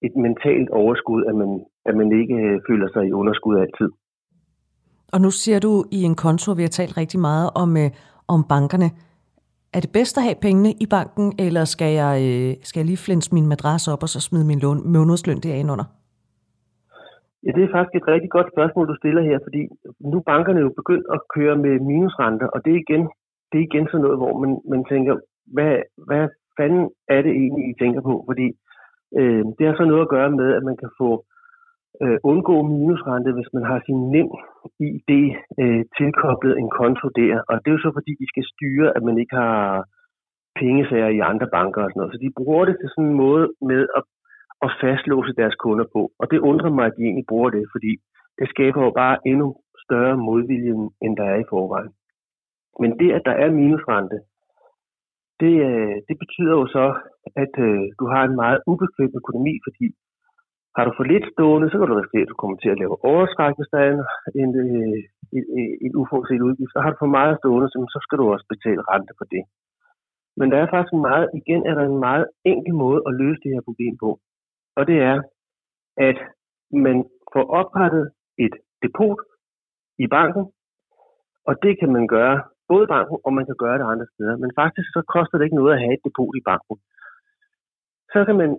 et 0.07 0.15
mentalt 0.25 0.69
overskud, 0.69 1.21
at 1.29 1.35
man, 1.41 1.51
at 1.89 1.95
man 1.99 2.09
ikke 2.21 2.37
øh, 2.47 2.59
føler 2.69 2.87
sig 2.93 3.03
i 3.07 3.17
underskud 3.19 3.55
altid. 3.63 3.89
Og 5.13 5.21
nu 5.21 5.29
siger 5.31 5.59
du 5.59 5.71
i 5.91 5.99
en 6.09 6.15
konto, 6.15 6.51
vi 6.51 6.61
har 6.61 6.75
talt 6.79 6.97
rigtig 6.97 7.19
meget 7.19 7.49
om, 7.55 7.77
øh, 7.77 7.89
om 8.27 8.39
bankerne. 8.53 8.89
Er 9.75 9.79
det 9.83 9.91
bedst 9.97 10.17
at 10.17 10.23
have 10.27 10.43
pengene 10.47 10.71
i 10.83 10.85
banken, 10.95 11.27
eller 11.45 11.63
skal 11.75 11.91
jeg, 12.01 12.13
øh, 12.27 12.51
skal 12.67 12.79
jeg 12.79 12.87
lige 12.87 13.05
flinse 13.05 13.33
min 13.35 13.47
madras 13.51 13.87
op 13.93 14.03
og 14.05 14.09
så 14.13 14.19
smide 14.27 14.45
min 14.51 14.59
lån, 14.65 14.79
månedsløn 14.93 15.39
derind 15.47 15.71
under? 15.73 15.87
Ja, 17.43 17.51
det 17.55 17.63
er 17.63 17.75
faktisk 17.75 17.95
et 17.95 18.07
rigtig 18.13 18.31
godt 18.37 18.49
spørgsmål, 18.53 18.87
du 18.87 18.95
stiller 19.01 19.21
her, 19.29 19.39
fordi 19.45 19.61
nu 20.11 20.17
er 20.17 20.29
bankerne 20.33 20.59
jo 20.65 20.69
begyndt 20.79 21.07
at 21.15 21.19
køre 21.35 21.55
med 21.65 21.73
minusrenter, 21.89 22.47
og 22.53 22.59
det 22.65 22.71
er 22.73 22.79
igen, 22.85 23.03
det 23.49 23.57
er 23.57 23.67
igen 23.69 23.87
sådan 23.87 24.03
noget, 24.05 24.17
hvor 24.21 24.33
man, 24.41 24.51
man 24.73 24.81
tænker, 24.91 25.13
hvad, 25.55 25.73
hvad 26.07 26.23
fanden 26.57 26.83
er 27.15 27.21
det 27.25 27.33
egentlig, 27.41 27.63
I 27.71 27.73
tænker 27.81 28.01
på? 28.09 28.15
Fordi 28.29 28.47
øh, 29.19 29.43
det 29.57 29.63
har 29.67 29.75
så 29.77 29.85
noget 29.91 30.05
at 30.05 30.13
gøre 30.15 30.31
med, 30.39 30.49
at 30.57 30.63
man 30.69 30.77
kan 30.81 30.91
få 31.01 31.09
øh, 32.03 32.17
undgå 32.31 32.55
minusrente, 32.61 33.31
hvis 33.37 33.53
man 33.55 33.65
har 33.69 33.79
sin 33.85 33.99
nem 34.13 34.29
ID 34.89 35.11
øh, 35.61 35.83
tilkoblet 35.99 36.53
en 36.57 36.69
konto 36.79 37.07
der. 37.19 37.33
Og 37.49 37.53
det 37.61 37.67
er 37.69 37.77
jo 37.77 37.85
så 37.85 37.91
fordi, 37.97 38.11
de 38.21 38.27
skal 38.31 38.45
styre, 38.53 38.87
at 38.97 39.03
man 39.07 39.17
ikke 39.21 39.35
har 39.35 39.59
pengesager 40.59 41.09
i 41.17 41.19
andre 41.31 41.47
banker 41.57 41.81
og 41.83 41.89
sådan 41.89 41.99
noget. 41.99 42.13
Så 42.13 42.19
de 42.25 42.37
bruger 42.39 42.65
det 42.65 42.75
til 42.77 42.89
sådan 42.89 43.09
en 43.09 43.21
måde 43.25 43.45
med 43.71 43.81
at, 43.97 44.03
at 44.65 44.69
fastlåse 44.81 45.33
deres 45.41 45.55
kunder 45.63 45.85
på. 45.95 46.01
Og 46.19 46.25
det 46.31 46.39
undrer 46.49 46.71
mig, 46.77 46.85
at 46.87 46.97
de 46.97 47.03
egentlig 47.03 47.29
bruger 47.31 47.49
det, 47.57 47.63
fordi 47.73 47.91
det 48.39 48.47
skaber 48.49 48.81
jo 48.87 48.91
bare 49.01 49.17
endnu 49.31 49.47
større 49.85 50.17
modvilje, 50.17 50.73
end 51.03 51.13
der 51.19 51.27
er 51.33 51.39
i 51.41 51.49
forvejen. 51.53 51.91
Men 52.81 52.91
det, 52.99 53.09
at 53.17 53.23
der 53.25 53.35
er 53.43 53.57
minusrente, 53.61 54.17
det, 55.41 55.53
øh, 55.69 55.95
det 56.07 56.15
betyder 56.23 56.53
jo 56.59 56.65
så, 56.77 56.85
at 57.43 57.53
øh, 57.67 57.83
du 57.99 58.05
har 58.13 58.23
en 58.23 58.35
meget 58.43 58.59
ubekvem 58.71 59.11
økonomi, 59.21 59.53
fordi 59.65 59.85
har 60.75 60.83
du 60.85 60.91
for 60.97 61.05
lidt 61.11 61.25
stående, 61.33 61.67
så 61.69 61.75
kan 61.77 61.87
du 61.87 61.95
risikere, 61.95 62.25
at 62.25 62.33
du 62.33 62.39
kommer 62.41 62.57
til 62.57 62.73
at 62.73 62.79
lave 62.81 62.95
overskræk, 63.11 63.53
hvis 63.57 63.71
der 63.73 63.79
er 63.87 63.91
en, 64.41 64.49
øh, 64.61 64.99
en, 65.35 65.43
en, 65.59 65.69
en, 65.85 65.93
uforudset 66.01 66.45
udgift. 66.47 66.75
Og 66.75 66.83
har 66.83 66.91
du 66.91 66.97
for 66.99 67.15
meget 67.19 67.35
stående, 67.39 67.67
så 67.93 67.99
skal 68.05 68.17
du 68.17 68.25
også 68.33 68.45
betale 68.53 68.81
rente 68.91 69.13
for 69.19 69.25
det. 69.33 69.43
Men 70.37 70.47
der 70.51 70.57
er 70.59 70.73
faktisk 70.73 70.93
meget, 71.09 71.27
igen 71.41 71.61
er 71.69 71.73
der 71.75 71.85
en 71.85 71.99
meget 72.07 72.25
enkel 72.53 72.73
måde 72.83 72.99
at 73.07 73.13
løse 73.21 73.41
det 73.43 73.53
her 73.55 73.63
problem 73.69 73.93
på. 74.03 74.09
Og 74.77 74.83
det 74.89 74.97
er, 75.11 75.17
at 76.09 76.17
man 76.87 76.97
får 77.33 77.45
oprettet 77.59 78.05
et 78.45 78.55
depot 78.83 79.19
i 80.03 80.07
banken, 80.07 80.43
og 81.47 81.53
det 81.63 81.73
kan 81.79 81.91
man 81.97 82.07
gøre 82.07 82.37
både 82.67 82.83
i 82.83 82.91
banken, 82.95 83.17
og 83.25 83.31
man 83.33 83.45
kan 83.45 83.57
gøre 83.63 83.77
det 83.79 83.87
andre 83.91 84.07
steder. 84.13 84.35
Men 84.43 84.51
faktisk 84.61 84.87
så 84.95 85.01
koster 85.15 85.35
det 85.37 85.45
ikke 85.45 85.59
noget 85.61 85.73
at 85.73 85.81
have 85.83 85.93
et 85.97 86.05
depot 86.07 86.33
i 86.39 86.41
banken. 86.49 86.77
Så 88.13 88.19
kan 88.27 88.35
man 88.41 88.51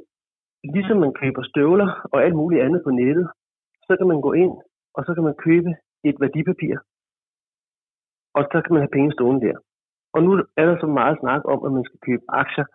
ligesom 0.64 0.96
man 0.96 1.14
køber 1.20 1.42
støvler 1.42 1.88
og 2.12 2.24
alt 2.24 2.36
muligt 2.36 2.62
andet 2.62 2.80
på 2.84 2.90
nettet, 2.90 3.26
så 3.86 3.96
kan 3.98 4.06
man 4.06 4.20
gå 4.20 4.32
ind, 4.32 4.54
og 4.96 5.04
så 5.04 5.14
kan 5.14 5.24
man 5.24 5.34
købe 5.46 5.70
et 6.04 6.16
værdipapir. 6.20 6.76
Og 8.34 8.42
så 8.52 8.62
kan 8.62 8.72
man 8.74 8.82
have 8.82 8.96
penge 8.96 9.12
stående 9.12 9.46
der. 9.46 9.56
Og 10.14 10.22
nu 10.22 10.30
er 10.60 10.64
der 10.66 10.76
så 10.80 10.86
meget 10.86 11.18
snak 11.22 11.42
om, 11.44 11.64
at 11.66 11.72
man 11.72 11.84
skal 11.84 12.00
købe 12.08 12.24
aktier. 12.28 12.66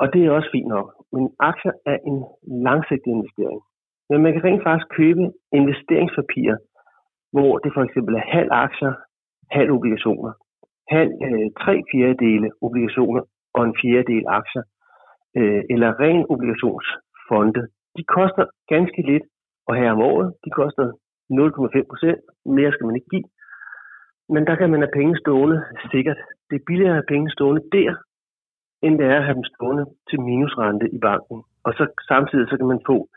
Og 0.00 0.12
det 0.12 0.20
er 0.24 0.30
også 0.30 0.48
fint 0.52 0.68
nok. 0.68 0.86
Men 1.12 1.24
aktier 1.38 1.72
er 1.86 1.98
en 2.10 2.18
langsigtet 2.66 3.10
investering. 3.16 3.60
Men 4.10 4.22
man 4.22 4.32
kan 4.32 4.44
rent 4.44 4.62
faktisk 4.62 4.88
købe 5.00 5.24
investeringspapirer, 5.52 6.58
hvor 7.32 7.58
det 7.58 7.70
for 7.74 7.82
eksempel 7.82 8.14
er 8.14 8.24
halv 8.36 8.50
aktier, 8.52 8.92
halv 9.50 9.70
obligationer. 9.76 10.32
Halv 10.88 11.12
øh, 11.26 11.46
tre 11.62 11.74
fjerdedele 11.90 12.48
obligationer 12.62 13.22
og 13.54 13.62
en 13.64 13.76
fjerdedel 13.80 14.24
aktier 14.40 14.62
øh, 15.38 15.62
eller 15.72 16.00
ren 16.04 16.24
obligationsfonde, 16.34 17.62
de 17.96 18.02
koster 18.16 18.44
ganske 18.72 19.00
lidt 19.10 19.26
og 19.68 19.74
her 19.80 19.90
om 19.92 20.00
året. 20.10 20.28
De 20.44 20.50
koster 20.50 20.84
0,5 21.30 21.90
procent. 21.90 22.20
Mere 22.56 22.72
skal 22.72 22.86
man 22.86 22.96
ikke 22.96 23.12
give. 23.14 23.28
Men 24.34 24.42
der 24.48 24.54
kan 24.60 24.70
man 24.70 24.80
have 24.80 24.96
penge 24.98 25.14
stående 25.22 25.58
sikkert. 25.92 26.20
Det 26.48 26.56
er 26.56 26.66
billigere 26.66 26.94
at 26.94 26.98
have 27.00 27.12
penge 27.14 27.30
stående 27.30 27.62
der, 27.76 27.92
end 28.84 28.98
det 28.98 29.06
er 29.06 29.18
at 29.18 29.24
have 29.26 29.38
dem 29.40 29.48
stående 29.52 29.84
til 30.08 30.20
minusrente 30.20 30.86
i 30.96 30.98
banken. 31.08 31.38
Og 31.66 31.72
så 31.78 31.84
samtidig 32.10 32.46
så 32.48 32.56
kan 32.56 32.66
man 32.72 32.86
få 32.90 33.08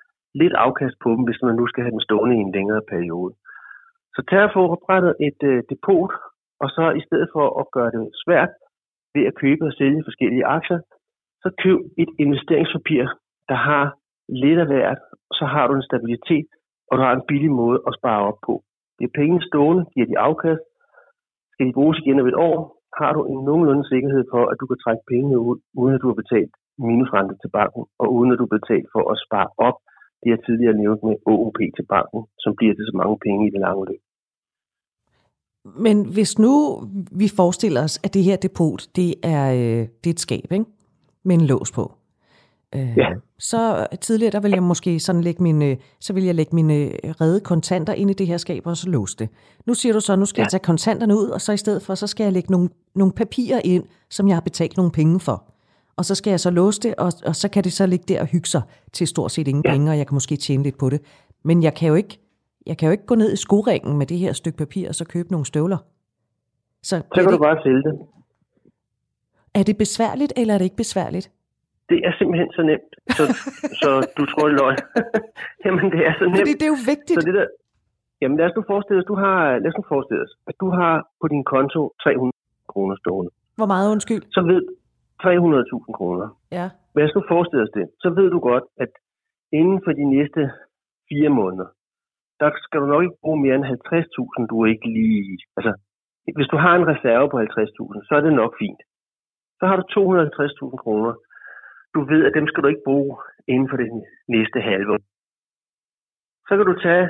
lidt 0.42 0.54
afkast 0.66 0.96
på 1.04 1.10
dem, 1.16 1.24
hvis 1.28 1.42
man 1.44 1.56
nu 1.56 1.68
skal 1.68 1.84
have 1.84 1.96
dem 1.96 2.06
stående 2.08 2.36
i 2.36 2.44
en 2.46 2.52
længere 2.58 2.84
periode. 2.94 3.34
Så 4.16 4.22
tag 4.30 4.44
at 4.44 4.54
få 4.58 4.64
oprettet 4.76 5.14
et 5.28 5.40
øh, 5.52 5.64
depot, 5.70 6.12
og 6.64 6.70
så 6.76 6.84
i 7.00 7.02
stedet 7.08 7.30
for 7.34 7.46
at 7.62 7.66
gøre 7.76 7.92
det 7.96 8.04
svært 8.24 8.52
ved 9.16 9.24
at 9.30 9.36
købe 9.42 9.64
og 9.66 9.74
sælge 9.74 10.08
forskellige 10.08 10.46
aktier, 10.46 10.80
så 11.44 11.50
køb 11.64 11.80
et 12.04 12.12
investeringspapir, 12.24 13.04
der 13.50 13.58
har 13.70 13.86
lidt 14.44 14.60
af 14.64 14.68
hvert, 14.68 15.00
så 15.38 15.46
har 15.54 15.68
du 15.68 15.74
en 15.76 15.90
stabilitet, 15.90 16.50
og 16.88 16.94
du 16.98 17.02
har 17.04 17.14
en 17.16 17.28
billig 17.28 17.52
måde 17.52 17.80
at 17.88 17.96
spare 18.00 18.22
op 18.30 18.40
på. 18.48 18.54
Det 18.98 19.04
er 19.06 19.18
penge 19.22 19.42
stående, 19.50 19.84
giver 19.94 20.08
de 20.12 20.20
afkast. 20.28 20.64
Skal 21.52 21.68
de 21.68 21.78
bruges 21.78 22.00
igen 22.00 22.20
om 22.20 22.28
et 22.28 22.42
år, 22.50 22.58
har 23.00 23.12
du 23.14 23.22
en 23.34 23.42
nogenlunde 23.48 23.86
sikkerhed 23.94 24.24
for, 24.34 24.44
at 24.52 24.58
du 24.62 24.66
kan 24.68 24.80
trække 24.84 25.04
pengene 25.12 25.40
ud, 25.50 25.58
uden 25.80 25.96
at 25.96 26.02
du 26.02 26.08
har 26.12 26.22
betalt 26.24 26.54
minusrente 26.88 27.36
til 27.42 27.50
banken, 27.60 27.84
og 28.02 28.08
uden 28.18 28.32
at 28.32 28.38
du 28.40 28.46
har 28.48 28.58
betalt 28.60 28.88
for 28.94 29.04
at 29.12 29.22
spare 29.26 29.50
op 29.68 29.78
det, 30.22 30.30
jeg 30.34 30.40
tidligere 30.46 30.80
nævnte 30.84 31.06
med 31.06 31.16
OOP 31.32 31.60
til 31.78 31.86
banken, 31.96 32.22
som 32.44 32.52
bliver 32.58 32.74
til 32.76 32.86
så 32.90 32.96
mange 33.02 33.18
penge 33.26 33.42
i 33.48 33.52
det 33.54 33.62
lange 33.66 33.86
løb. 33.90 34.02
Men 35.86 35.98
hvis 36.16 36.40
nu 36.40 36.54
vi 37.22 37.28
forestiller 37.40 37.82
os, 37.88 37.96
at 38.06 38.14
det 38.14 38.24
her 38.24 38.38
depot, 38.48 38.82
det 38.96 39.10
er, 39.36 39.46
øh, 39.60 39.82
det 40.02 40.08
er 40.10 40.18
et 40.18 40.26
skab, 40.28 40.48
ikke? 40.52 40.66
Med 41.24 41.36
en 41.36 41.42
lås 41.42 41.72
på. 41.72 41.94
Øh, 42.76 42.98
ja. 42.98 43.10
Så 43.40 43.88
tidligere, 44.02 44.32
der 44.32 44.40
vil 44.40 44.52
jeg 44.52 44.64
måske 44.64 45.00
sådan 45.00 45.22
lægge 45.22 45.44
mine, 45.44 45.78
så 46.00 46.14
vil 46.14 46.24
jeg 46.24 46.36
lægge 46.36 46.56
mine 46.56 46.92
redde 47.22 47.40
kontanter 47.40 47.94
ind 47.94 48.10
i 48.10 48.14
det 48.14 48.28
her 48.28 48.38
skab, 48.38 48.68
og 48.68 48.78
så 48.78 48.90
låse 48.90 49.18
det. 49.18 49.30
Nu 49.66 49.74
siger 49.74 49.94
du 49.94 50.00
så, 50.00 50.16
nu 50.16 50.26
skal 50.26 50.42
ja. 50.42 50.44
jeg 50.44 50.52
tage 50.52 50.64
kontanterne 50.64 51.18
ud, 51.18 51.28
og 51.28 51.42
så 51.42 51.52
i 51.52 51.58
stedet 51.58 51.82
for, 51.82 51.96
så 51.96 52.08
skal 52.08 52.24
jeg 52.24 52.34
lægge 52.34 52.52
nogle, 52.52 52.70
nogle 52.96 53.14
papirer 53.14 53.62
ind, 53.64 53.84
som 54.10 54.28
jeg 54.28 54.36
har 54.36 54.42
betalt 54.42 54.78
nogle 54.78 54.92
penge 54.92 55.20
for. 55.20 55.44
Og 55.96 56.06
så 56.06 56.16
skal 56.16 56.32
jeg 56.32 56.40
så 56.40 56.50
låse 56.50 56.82
det, 56.82 56.96
og, 56.96 57.12
og 57.26 57.36
så 57.36 57.50
kan 57.50 57.64
det 57.64 57.74
så 57.74 57.86
ligge 57.86 58.06
der 58.08 58.22
og 58.22 58.28
hygge 58.28 58.50
sig 58.50 58.62
til 58.94 59.08
stort 59.08 59.32
set 59.32 59.48
ingen 59.48 59.64
ja. 59.66 59.72
penge, 59.72 59.92
og 59.92 59.98
jeg 59.98 60.08
kan 60.08 60.16
måske 60.16 60.36
tjene 60.36 60.64
lidt 60.64 60.78
på 60.78 60.90
det. 60.90 61.02
Men 61.44 61.64
jeg 61.64 61.74
kan 61.74 61.88
jo 61.88 61.96
ikke, 61.96 62.20
jeg 62.66 62.78
kan 62.78 62.88
jo 62.88 62.92
ikke 62.92 63.06
gå 63.06 63.16
ned 63.16 63.34
i 63.34 63.36
skoringen 63.36 63.98
med 63.98 64.06
det 64.06 64.18
her 64.18 64.34
stykke 64.34 64.58
papir, 64.58 64.90
og 64.90 64.96
så 64.96 65.06
købe 65.06 65.32
nogle 65.32 65.46
støvler. 65.46 65.78
Så, 66.84 66.98
så 66.98 67.04
kan 67.16 67.24
det, 67.24 67.34
du 67.34 67.38
bare 67.38 67.58
sælge 67.64 67.84
det. 67.84 68.00
Er 69.60 69.64
det 69.70 69.76
besværligt, 69.84 70.34
eller 70.40 70.54
er 70.54 70.60
det 70.60 70.68
ikke 70.70 70.84
besværligt? 70.86 71.28
Det 71.92 72.00
er 72.08 72.14
simpelthen 72.20 72.52
så 72.58 72.62
nemt, 72.72 72.92
så, 73.18 73.24
så 73.82 73.90
du 74.18 74.24
tror 74.32 74.46
det 74.48 74.56
løg. 74.62 74.76
Jamen, 75.66 75.86
det 75.94 76.02
er 76.08 76.14
så 76.20 76.26
nemt. 76.26 76.42
Fordi 76.42 76.54
det 76.60 76.66
er 76.70 76.74
jo 76.76 76.82
vigtigt. 76.94 77.18
Så 77.20 77.26
det 77.28 77.36
der, 77.40 77.48
jamen, 78.22 78.38
lad 78.40 78.46
os 78.50 78.56
nu 78.58 78.64
forestille 78.72 79.00
os, 79.02 79.08
du 79.12 79.16
har, 79.24 79.38
lad 79.64 79.70
os 79.72 79.78
nu 79.82 79.86
forestille 79.94 80.22
os, 80.28 80.34
at 80.50 80.56
du 80.64 80.68
har 80.80 80.94
på 81.22 81.28
din 81.34 81.44
konto 81.54 81.80
300 82.04 82.32
kroner 82.72 82.96
stående. 83.02 83.32
Hvor 83.60 83.70
meget 83.74 83.88
undskyld? 83.94 84.24
Så 84.36 84.42
ved 84.52 84.62
300.000 85.24 85.98
kroner. 85.98 86.28
Ja. 86.58 86.66
Lad 86.96 87.06
os 87.08 87.16
nu 87.18 87.22
forestille 87.34 87.64
os 87.68 87.74
det. 87.78 87.86
Så 88.04 88.10
ved 88.18 88.28
du 88.36 88.40
godt, 88.40 88.66
at 88.84 88.92
inden 89.60 89.80
for 89.86 89.92
de 90.00 90.06
næste 90.16 90.42
fire 91.10 91.30
måneder, 91.40 91.68
der 92.42 92.50
skal 92.66 92.80
du 92.82 92.86
nok 92.94 93.04
ikke 93.04 93.22
bruge 93.24 93.40
mere 93.46 93.56
end 93.56 93.66
50.000, 93.66 94.48
du 94.52 94.66
ikke 94.66 94.88
lige... 94.98 95.38
Altså, 95.58 95.72
hvis 96.38 96.52
du 96.54 96.58
har 96.66 96.74
en 96.76 96.88
reserve 96.94 97.28
på 97.30 97.38
50.000, 97.40 98.08
så 98.08 98.12
er 98.18 98.22
det 98.22 98.34
nok 98.42 98.54
fint. 98.64 98.82
Så 99.62 99.68
har 99.70 99.76
du 99.80 99.84
250.000 99.84 100.78
kroner. 100.84 101.14
Du 101.96 102.00
ved, 102.12 102.22
at 102.28 102.34
dem 102.38 102.46
skal 102.48 102.64
du 102.64 102.68
ikke 102.68 102.88
bruge 102.90 103.18
inden 103.48 103.68
for 103.70 103.78
det 103.78 103.90
næste 104.36 104.60
halve 104.70 104.92
år. 104.94 105.04
Så 106.48 106.52
kan 106.58 106.66
du 106.72 106.76
tage 106.88 107.08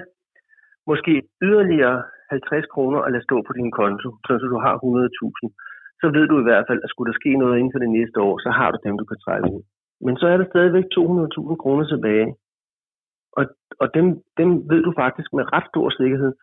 måske 0.91 1.13
yderligere 1.47 1.97
50 2.29 2.65
kroner 2.73 2.99
og 3.05 3.11
lade 3.11 3.23
stå 3.27 3.37
på 3.47 3.53
din 3.59 3.71
konto, 3.79 4.09
så 4.25 4.33
du 4.53 4.59
har 4.65 4.75
100.000. 4.77 5.47
Så 6.01 6.05
ved 6.15 6.25
du 6.27 6.35
i 6.39 6.47
hvert 6.47 6.65
fald, 6.67 6.81
at 6.83 6.89
skulle 6.89 7.09
der 7.11 7.19
ske 7.21 7.31
noget 7.41 7.57
inden 7.57 7.73
for 7.73 7.81
det 7.83 7.91
næste 7.97 8.17
år, 8.27 8.35
så 8.45 8.49
har 8.57 8.69
du 8.71 8.77
dem, 8.85 8.97
du 8.97 9.05
kan 9.05 9.19
trække 9.25 9.47
ud. 9.55 9.63
Men 10.05 10.13
så 10.17 10.25
er 10.27 10.37
der 10.37 10.51
stadigvæk 10.53 10.85
200.000 10.97 11.55
kroner 11.63 11.85
tilbage. 11.93 12.27
Og, 13.37 13.43
og 13.81 13.87
dem, 13.95 14.05
dem 14.39 14.49
ved 14.71 14.81
du 14.87 14.91
faktisk 15.01 15.29
med 15.33 15.53
ret 15.53 15.67
stor 15.71 15.89
sikkerhed, 15.89 16.33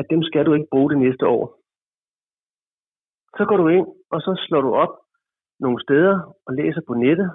at 0.00 0.06
dem 0.10 0.22
skal 0.22 0.46
du 0.46 0.52
ikke 0.54 0.72
bruge 0.72 0.90
det 0.90 0.98
næste 0.98 1.26
år. 1.26 1.44
Så 3.36 3.42
går 3.48 3.56
du 3.56 3.68
ind, 3.68 3.86
og 4.12 4.20
så 4.20 4.30
slår 4.46 4.60
du 4.60 4.72
op 4.84 4.94
nogle 5.66 5.80
steder 5.86 6.16
og 6.46 6.52
læser 6.60 6.82
på 6.88 6.94
nettet, 6.94 7.28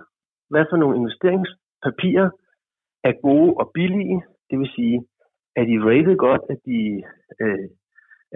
hvad 0.51 0.65
for 0.69 0.77
nogle 0.77 0.97
investeringspapirer 1.01 2.29
er 3.09 3.13
gode 3.27 3.51
og 3.61 3.71
billige. 3.73 4.17
Det 4.49 4.59
vil 4.59 4.69
sige, 4.77 4.97
er 5.59 5.63
de 5.69 5.83
rated 5.87 6.15
godt, 6.27 6.41
at 6.53 6.59
de 6.69 6.79
øh, 7.41 7.67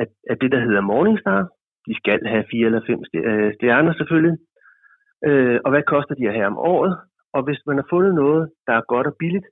at, 0.01 0.09
at 0.31 0.37
det, 0.41 0.51
der 0.51 0.65
hedder 0.67 0.81
Morningstar, 0.81 1.41
de 1.87 1.93
skal 1.95 2.19
have 2.33 2.45
fire 2.51 2.65
eller 2.65 2.81
fem 2.87 2.99
øh, 3.29 3.53
stjerner 3.55 3.93
selvfølgelig. 3.93 4.37
Øh, 5.27 5.59
og 5.65 5.69
hvad 5.71 5.83
koster 5.83 6.15
de 6.15 6.27
at 6.27 6.33
have 6.33 6.47
om 6.53 6.57
året? 6.57 6.93
Og 7.35 7.43
hvis 7.43 7.61
man 7.67 7.77
har 7.77 7.87
fundet 7.89 8.13
noget, 8.15 8.51
der 8.67 8.73
er 8.73 8.89
godt 8.93 9.07
og 9.07 9.15
billigt, 9.19 9.47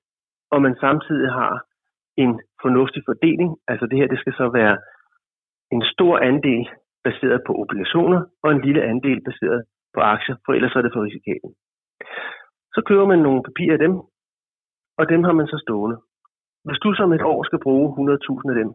og 0.52 0.62
man 0.62 0.76
samtidig 0.86 1.30
har 1.32 1.54
en 2.18 2.42
fornuftig 2.62 3.02
fordeling, 3.10 3.52
altså 3.68 3.86
det 3.86 3.98
her, 3.98 4.08
det 4.08 4.20
skal 4.20 4.34
så 4.34 4.50
være 4.60 4.78
en 5.72 5.84
stor 5.94 6.18
andel 6.18 6.70
baseret 7.04 7.42
på 7.48 7.54
obligationer, 7.62 8.22
og 8.44 8.52
en 8.52 8.62
lille 8.62 8.84
andel 8.84 9.22
baseret 9.30 9.64
på 9.94 10.00
aktier, 10.14 10.36
for 10.46 10.52
ellers 10.54 10.76
er 10.76 10.82
det 10.82 10.94
for 10.94 11.04
risikabelt. 11.08 11.56
Så 12.76 12.80
køber 12.88 13.06
man 13.12 13.20
nogle 13.20 13.44
papirer 13.48 13.74
af 13.74 13.80
dem, 13.86 13.94
og 15.00 15.04
dem 15.12 15.22
har 15.28 15.36
man 15.40 15.48
så 15.48 15.58
stående. 15.66 15.98
Hvis 16.66 16.80
du 16.84 16.90
som 16.94 17.14
et 17.14 17.24
år 17.32 17.44
skal 17.44 17.60
bruge 17.66 17.88
100.000 17.90 18.50
af 18.54 18.58
dem, 18.62 18.70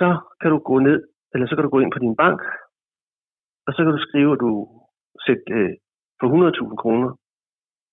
så 0.00 0.08
kan 0.40 0.50
du 0.50 0.58
gå 0.58 0.78
ned, 0.78 0.98
eller 1.32 1.46
så 1.46 1.54
kan 1.54 1.64
du 1.64 1.70
gå 1.70 1.80
ind 1.80 1.92
på 1.92 1.98
din 1.98 2.16
bank, 2.16 2.40
og 3.66 3.70
så 3.72 3.80
kan 3.84 3.92
du 3.92 4.00
skrive, 4.08 4.32
at 4.32 4.40
du 4.46 4.50
sætter 5.26 5.58
øh, 5.58 5.72
for 6.20 6.26
100.000 6.70 6.76
kroner 6.82 7.10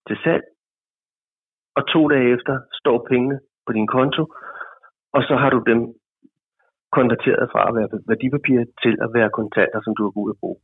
til 0.08 0.18
salg, 0.24 0.44
og 1.78 1.84
to 1.94 2.02
dage 2.14 2.34
efter 2.36 2.54
står 2.80 3.08
pengene 3.10 3.40
på 3.66 3.72
din 3.74 3.88
konto, 3.88 4.24
og 5.16 5.22
så 5.28 5.36
har 5.42 5.50
du 5.50 5.60
dem 5.72 5.80
konverteret 6.98 7.46
fra 7.52 7.62
at 7.70 7.76
være 7.78 7.90
værdipapirer 8.12 8.66
til 8.84 8.94
at 9.06 9.10
være 9.18 9.30
kontanter, 9.40 9.80
som 9.84 9.96
du 9.96 10.04
har 10.04 10.14
gået 10.20 10.34
at 10.34 10.40
bruge. 10.42 10.60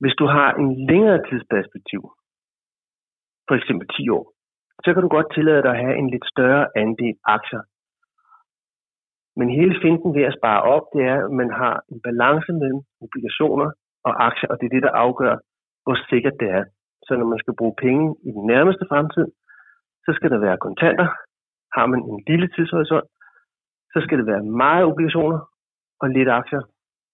Hvis 0.00 0.14
du 0.20 0.26
har 0.36 0.48
en 0.60 0.86
længere 0.90 1.20
tidsperspektiv, 1.28 2.02
for 3.48 3.54
eksempel 3.58 3.86
10 3.88 4.08
år, 4.18 4.24
så 4.84 4.88
kan 4.92 5.02
du 5.02 5.08
godt 5.08 5.34
tillade 5.34 5.62
dig 5.62 5.72
at 5.74 5.82
have 5.84 5.96
en 6.02 6.10
lidt 6.10 6.26
større 6.34 6.64
andel 6.76 7.16
aktier. 7.36 7.62
Men 9.38 9.48
hele 9.58 9.74
finten 9.84 10.10
ved 10.16 10.24
at 10.30 10.36
spare 10.38 10.62
op, 10.74 10.84
det 10.94 11.02
er, 11.12 11.18
at 11.26 11.32
man 11.40 11.50
har 11.60 11.74
en 11.92 12.00
balance 12.08 12.52
mellem 12.60 12.80
obligationer 13.04 13.68
og 14.08 14.12
aktier, 14.28 14.48
og 14.50 14.56
det 14.58 14.66
er 14.66 14.74
det, 14.74 14.82
der 14.86 15.00
afgør, 15.04 15.34
hvor 15.84 15.96
sikkert 16.10 16.36
det 16.40 16.48
er. 16.58 16.64
Så 17.06 17.12
når 17.16 17.28
man 17.32 17.38
skal 17.42 17.58
bruge 17.58 17.74
penge 17.84 18.04
i 18.28 18.30
den 18.36 18.44
nærmeste 18.52 18.84
fremtid, 18.90 19.26
så 20.04 20.10
skal 20.16 20.30
der 20.30 20.38
være 20.46 20.64
kontanter. 20.66 21.08
Har 21.76 21.86
man 21.86 22.00
en 22.10 22.18
lille 22.30 22.48
tidshorisont, 22.54 23.08
så 23.92 23.98
skal 24.04 24.18
det 24.18 24.26
være 24.26 24.42
meget 24.64 24.84
obligationer 24.90 25.40
og 26.00 26.08
lidt 26.16 26.30
aktier. 26.40 26.62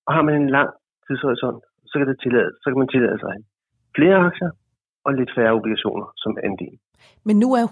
Og 0.07 0.15
har 0.15 0.23
man 0.23 0.35
en 0.43 0.51
lang 0.51 0.71
tidshorisont, 1.07 1.61
så 1.95 1.99
kan, 1.99 2.09
det 2.09 2.19
tillade, 2.25 2.51
så 2.63 2.67
kan 2.71 2.79
man 2.79 2.89
tillade 2.89 3.19
sig 3.19 3.35
flere 3.97 4.17
aktier 4.29 4.51
og 5.07 5.15
lidt 5.15 5.31
færre 5.37 5.53
obligationer 5.59 6.07
som 6.17 6.37
andel. 6.49 6.77
Men 7.25 7.39
nu 7.39 7.49
er 7.61 7.65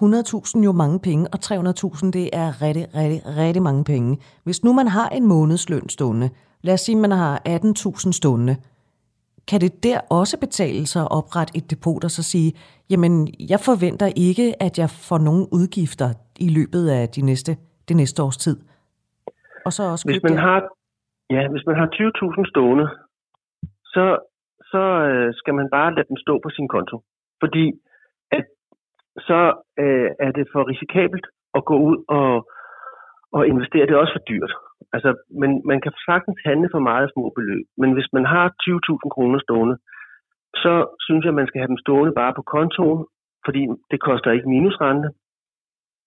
100.000 0.59 0.65
jo 0.65 0.73
mange 0.73 0.99
penge, 1.09 1.27
og 1.33 1.39
300.000 1.45 2.11
det 2.19 2.27
er 2.33 2.49
rigtig, 2.63 2.87
rigtig, 3.01 3.21
rigtig 3.43 3.63
mange 3.63 3.85
penge. 3.85 4.11
Hvis 4.45 4.65
nu 4.65 4.73
man 4.73 4.89
har 4.89 5.09
en 5.09 5.27
månedsløn 5.27 5.89
stående, 5.89 6.29
lad 6.63 6.75
os 6.75 6.81
sige, 6.81 6.97
at 6.97 7.01
man 7.01 7.11
har 7.11 7.35
18.000 7.49 8.13
stående, 8.13 8.57
kan 9.49 9.61
det 9.61 9.85
der 9.85 9.99
også 10.11 10.41
betale 10.41 10.87
sig 10.87 11.03
at 11.03 11.11
oprette 11.11 11.57
et 11.59 11.71
depot 11.71 12.05
og 12.05 12.11
så 12.11 12.23
sige, 12.23 12.53
jamen 12.91 13.29
jeg 13.53 13.61
forventer 13.61 14.09
ikke, 14.29 14.63
at 14.67 14.79
jeg 14.79 14.91
får 15.09 15.19
nogen 15.19 15.45
udgifter 15.53 16.09
i 16.41 16.49
løbet 16.59 16.89
af 16.89 17.09
de 17.09 17.23
næste, 17.23 17.53
det 17.89 17.97
næste 17.97 18.23
års 18.23 18.37
tid. 18.37 18.57
Og 19.67 19.73
så 19.73 19.83
også 19.93 20.05
hvis 20.09 20.23
man 20.23 20.39
har, 20.39 20.59
ja, 21.31 21.43
hvis 21.53 21.65
man 21.67 21.77
har 21.77 21.87
20.000 21.87 22.51
stående, 22.53 22.87
så, 23.95 24.05
så 24.73 24.83
øh, 25.09 25.35
skal 25.41 25.55
man 25.55 25.69
bare 25.77 25.95
lade 25.95 26.09
dem 26.09 26.17
stå 26.25 26.35
på 26.43 26.51
sin 26.57 26.69
konto. 26.69 26.97
Fordi 27.43 27.65
at, 28.37 28.45
så 29.29 29.41
øh, 29.83 30.11
er 30.27 30.33
det 30.39 30.47
for 30.53 30.69
risikabelt 30.73 31.27
at 31.59 31.65
gå 31.65 31.77
ud 31.89 31.99
og, 32.09 32.31
og 33.37 33.43
investere. 33.53 33.87
Det 33.87 33.95
er 33.95 34.05
også 34.05 34.19
for 34.19 34.27
dyrt. 34.33 34.53
Altså, 34.95 35.11
men 35.41 35.51
man 35.71 35.81
kan 35.81 35.93
sagtens 36.09 36.39
handle 36.49 36.69
for 36.73 36.83
meget 36.91 37.11
små 37.15 37.25
beløb. 37.37 37.67
Men 37.81 37.91
hvis 37.93 38.09
man 38.13 38.25
har 38.35 38.47
20.000 38.49 39.15
kroner 39.15 39.39
stående, 39.47 39.77
så 40.65 40.75
synes 41.07 41.23
jeg, 41.25 41.33
at 41.35 41.41
man 41.41 41.47
skal 41.47 41.61
have 41.61 41.73
dem 41.73 41.83
stående 41.85 42.13
bare 42.21 42.33
på 42.39 42.43
kontoen, 42.55 43.07
fordi 43.45 43.63
det 43.91 44.01
koster 44.01 44.31
ikke 44.31 44.49
minusrente. 44.49 45.09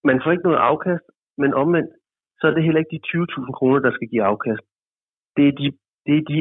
Man 0.10 0.22
får 0.24 0.32
ikke 0.32 0.48
noget 0.48 0.66
afkast, 0.72 1.06
men 1.38 1.54
omvendt, 1.54 1.92
så 2.40 2.48
er 2.48 2.52
det 2.54 2.64
heller 2.64 2.82
ikke 2.82 2.96
de 2.96 3.08
20.000 3.08 3.52
kroner, 3.58 3.80
der 3.80 3.92
skal 3.92 4.08
give 4.08 4.24
afkast. 4.24 4.64
Det 5.38 5.48
er 5.48 5.52
de, 5.60 5.68
det 6.06 6.16
er 6.18 6.26
de 6.34 6.40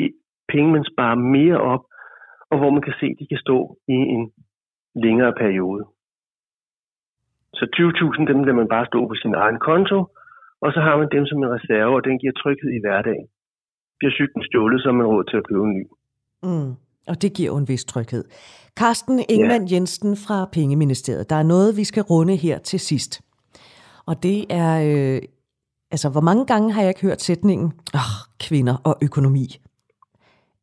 penge, 0.54 0.72
man 0.76 0.90
sparer 0.92 1.18
mere 1.36 1.58
op, 1.72 1.82
og 2.50 2.56
hvor 2.58 2.70
man 2.76 2.82
kan 2.86 2.94
se, 3.00 3.06
at 3.12 3.18
de 3.20 3.26
kan 3.32 3.40
stå 3.46 3.58
i 3.96 3.98
en 4.14 4.24
længere 5.04 5.34
periode. 5.42 5.82
Så 7.58 7.64
20.000, 7.76 8.30
dem 8.30 8.38
lader 8.44 8.60
man 8.60 8.72
bare 8.74 8.86
stå 8.90 9.00
på 9.10 9.14
sin 9.22 9.34
egen 9.44 9.58
konto, 9.68 9.98
og 10.64 10.68
så 10.74 10.80
har 10.86 10.96
man 11.00 11.08
dem 11.16 11.24
som 11.26 11.38
en 11.38 11.54
reserve, 11.56 11.94
og 11.98 12.04
den 12.04 12.18
giver 12.18 12.32
tryghed 12.32 12.70
i 12.78 12.82
hverdagen. 12.84 13.26
Bliver 13.98 14.12
cyklen 14.18 14.44
stjålet, 14.48 14.82
så 14.82 14.88
har 14.88 14.96
man 15.00 15.06
råd 15.06 15.24
til 15.24 15.36
at 15.40 15.46
købe 15.48 15.64
en 15.68 15.74
ny. 15.78 15.84
Mm. 16.42 16.72
Og 17.10 17.22
det 17.22 17.30
giver 17.36 17.50
jo 17.52 17.56
en 17.56 17.68
vis 17.68 17.84
tryghed. 17.84 18.24
Carsten 18.78 19.24
Ingemann 19.28 19.66
ja. 19.66 19.74
Jensen 19.74 20.16
fra 20.16 20.48
Pengeministeriet. 20.52 21.30
Der 21.30 21.36
er 21.36 21.42
noget, 21.42 21.76
vi 21.76 21.84
skal 21.84 22.02
runde 22.02 22.36
her 22.36 22.58
til 22.58 22.80
sidst. 22.80 23.12
Og 24.06 24.22
det 24.22 24.38
er, 24.50 24.72
øh, 24.88 25.22
altså 25.90 26.08
hvor 26.10 26.20
mange 26.20 26.46
gange 26.46 26.72
har 26.72 26.80
jeg 26.80 26.88
ikke 26.88 27.06
hørt 27.06 27.22
sætningen, 27.22 27.72
oh, 27.94 28.14
kvinder 28.40 28.76
og 28.84 28.94
økonomi. 29.02 29.46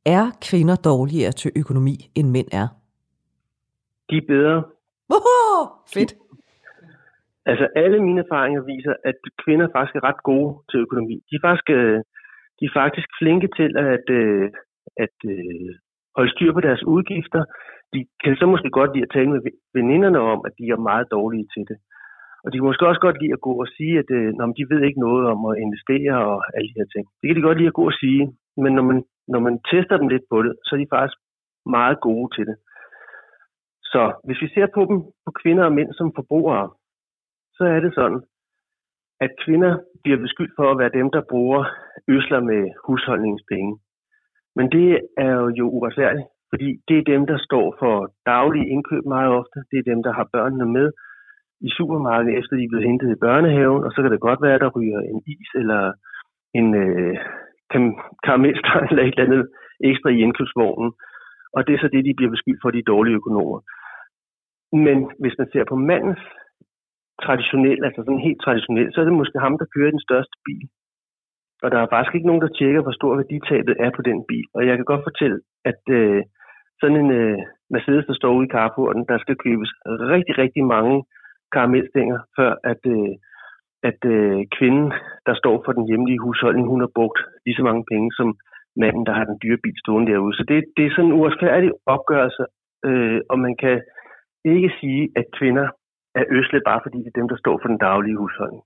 Er 0.06 0.26
kvinder 0.50 0.76
dårligere 0.76 1.32
til 1.32 1.52
økonomi, 1.62 1.96
end 2.18 2.28
mænd 2.30 2.48
er? 2.62 2.68
De 4.10 4.18
er 4.18 4.28
bedre. 4.28 4.64
Woho! 5.12 5.40
Fedt. 5.94 6.14
Altså 7.46 7.68
alle 7.76 8.00
mine 8.04 8.22
erfaringer 8.26 8.62
viser, 8.62 8.94
at 9.10 9.16
kvinder 9.44 9.68
faktisk 9.76 9.96
er 9.96 10.04
ret 10.10 10.24
gode 10.24 10.50
til 10.70 10.80
økonomi. 10.80 11.16
De 11.30 11.36
er 11.36 11.44
faktisk, 11.48 11.70
øh, 11.70 12.00
de 12.60 12.64
er 12.66 12.74
faktisk 12.82 13.08
flinke 13.20 13.48
til 13.60 13.72
at, 13.78 14.08
øh, 14.20 14.46
at 15.06 15.18
øh, 15.34 15.70
holde 16.16 16.32
styr 16.36 16.54
på 16.54 16.62
deres 16.68 16.84
udgifter. 16.84 17.42
De 17.94 18.00
kan 18.24 18.36
så 18.36 18.46
måske 18.46 18.70
godt 18.70 18.92
lide 18.94 19.08
at 19.08 19.14
tale 19.16 19.30
med 19.32 19.42
veninderne 19.74 20.20
om, 20.20 20.40
at 20.48 20.54
de 20.60 20.64
er 20.74 20.88
meget 20.90 21.08
dårlige 21.12 21.48
til 21.54 21.64
det. 21.70 21.78
Og 22.44 22.48
de 22.52 22.58
kan 22.58 22.70
måske 22.70 22.88
også 22.88 23.04
godt 23.06 23.22
lide 23.22 23.34
at 23.38 23.46
gå 23.48 23.54
og 23.64 23.68
sige, 23.78 23.94
at 24.02 24.10
øh, 24.18 24.30
når 24.38 24.46
de 24.58 24.70
ved 24.72 24.82
ikke 24.84 25.04
noget 25.08 25.24
om 25.34 25.40
at 25.52 25.60
investere 25.66 26.16
og 26.32 26.38
alle 26.56 26.68
de 26.70 26.80
her 26.80 26.90
ting. 26.94 27.06
Det 27.20 27.26
kan 27.28 27.38
de 27.38 27.48
godt 27.48 27.58
lide 27.58 27.72
at 27.72 27.80
gå 27.80 27.86
og 27.92 27.98
sige, 28.04 28.24
men 28.64 28.72
når 28.78 28.86
man, 28.90 28.98
når 29.34 29.40
man 29.48 29.56
tester 29.72 29.98
dem 29.98 30.08
lidt 30.08 30.26
på 30.32 30.38
det, 30.46 30.54
så 30.66 30.70
er 30.76 30.80
de 30.80 30.94
faktisk 30.96 31.18
meget 31.78 31.98
gode 32.08 32.28
til 32.36 32.46
det. 32.50 32.58
Så 33.92 34.02
hvis 34.26 34.42
vi 34.44 34.48
ser 34.56 34.68
på 34.74 34.82
dem, 34.90 34.98
på 35.26 35.32
kvinder 35.42 35.64
og 35.66 35.74
mænd 35.78 35.92
som 35.94 36.16
forbrugere, 36.16 36.70
så 37.58 37.64
er 37.76 37.80
det 37.80 37.94
sådan, 37.96 38.22
at 39.26 39.32
kvinder 39.46 39.74
bliver 40.04 40.20
beskyldt 40.26 40.54
for 40.56 40.72
at 40.72 40.80
være 40.82 40.98
dem, 41.00 41.08
der 41.16 41.30
bruger 41.32 41.62
øsler 42.08 42.40
med 42.40 42.62
husholdningspenge. 42.86 43.74
Men 44.56 44.72
det 44.72 44.88
er 45.18 45.36
jo 45.60 45.66
uretfærdigt, 45.70 46.28
fordi 46.52 46.68
det 46.88 46.98
er 46.98 47.12
dem, 47.14 47.26
der 47.32 47.38
står 47.38 47.76
for 47.80 47.96
daglige 48.26 48.70
indkøb 48.74 49.04
meget 49.06 49.32
ofte. 49.40 49.58
Det 49.72 49.78
er 49.80 49.90
dem, 49.92 50.04
der 50.04 50.14
har 50.14 50.28
børnene 50.34 50.66
med 50.78 50.92
i 51.68 51.70
supermarkedet, 51.78 52.38
efter 52.40 52.54
de 52.56 52.64
er 52.64 52.72
blevet 52.72 52.88
hentet 52.90 53.10
i 53.12 53.22
børnehaven, 53.26 53.84
og 53.86 53.92
så 53.92 54.00
kan 54.02 54.12
det 54.12 54.28
godt 54.28 54.42
være, 54.42 54.56
at 54.56 54.64
der 54.66 54.76
ryger 54.78 55.00
en 55.12 55.20
is 55.34 55.50
eller 55.62 55.82
en 56.60 56.68
øh, 56.84 57.16
karamelstang 58.26 58.84
eller 58.90 59.04
et 59.04 59.14
eller 59.14 59.28
andet 59.28 59.44
ekstra 59.90 60.10
i 60.10 60.22
indkøbsvognen. 60.26 60.92
Og 61.56 61.60
det 61.68 61.74
er 61.74 61.80
så 61.82 61.90
det, 61.96 62.06
de 62.06 62.18
bliver 62.18 62.32
beskyldt 62.36 62.62
for, 62.62 62.72
de 62.72 62.90
dårlige 62.94 63.20
økonomer. 63.22 63.60
Men 64.86 64.98
hvis 65.22 65.36
man 65.40 65.48
ser 65.54 65.64
på 65.70 65.76
mandens 65.76 66.24
traditionel, 67.26 67.80
altså 67.88 68.00
sådan 68.02 68.28
helt 68.28 68.42
traditionel, 68.46 68.88
så 68.94 68.98
er 69.02 69.06
det 69.06 69.20
måske 69.22 69.40
ham, 69.40 69.58
der 69.58 69.74
kører 69.76 69.92
den 69.92 70.06
største 70.08 70.36
bil. 70.46 70.66
Og 71.64 71.72
der 71.72 71.80
er 71.80 71.92
faktisk 71.94 72.16
ikke 72.16 72.30
nogen, 72.30 72.42
der 72.42 72.56
tjekker, 72.58 72.82
hvor 72.82 72.96
stor 73.00 73.16
værditabet 73.16 73.76
er 73.86 73.92
på 73.96 74.02
den 74.02 74.20
bil. 74.30 74.46
Og 74.56 74.68
jeg 74.68 74.76
kan 74.76 74.86
godt 74.92 75.04
fortælle, 75.10 75.40
at 75.72 75.82
øh, 76.00 76.22
sådan 76.80 76.98
en 77.04 77.12
øh, 77.22 77.38
Mercedes, 77.74 78.06
der 78.06 78.14
står 78.14 78.34
ude 78.38 78.48
i 78.48 78.54
carporten, 78.58 79.06
der 79.10 79.18
skal 79.18 79.36
købes 79.46 79.70
rigtig, 80.14 80.38
rigtig 80.44 80.64
mange 80.76 80.96
karamelstænger, 81.54 82.20
før 82.38 82.52
at, 82.72 82.82
øh, 82.96 83.14
at 83.90 84.00
øh, 84.16 84.40
kvinden, 84.58 84.94
der 85.28 85.36
står 85.42 85.56
for 85.66 85.72
den 85.72 85.86
hjemlige 85.90 86.24
husholdning, 86.26 86.68
hun 86.68 86.80
har 86.80 86.92
brugt 86.96 87.20
lige 87.46 87.56
så 87.56 87.64
mange 87.64 87.84
penge 87.92 88.12
som 88.20 88.38
manden, 88.76 89.06
der 89.06 89.14
har 89.14 89.26
den 89.26 89.40
dyre 89.44 89.58
bil 89.64 89.78
stående 89.84 90.12
derude. 90.12 90.36
Så 90.38 90.44
det, 90.48 90.58
det 90.78 90.86
er 90.86 90.92
sådan 90.92 91.06
en 91.06 91.18
uretfærdig 91.20 91.72
opgørelse, 91.86 92.44
øh, 92.86 93.22
og 93.30 93.40
man 93.40 93.56
kan 93.64 93.82
ikke 94.46 94.72
sige, 94.80 95.10
at 95.16 95.26
kvinder 95.40 95.68
er 96.16 96.26
øsle, 96.30 96.62
bare 96.66 96.82
fordi 96.84 96.98
det 96.98 97.08
er 97.08 97.20
dem, 97.20 97.30
der 97.30 97.38
står 97.38 97.60
for 97.62 97.68
den 97.68 97.78
daglige 97.78 98.18
husholdning. 98.18 98.64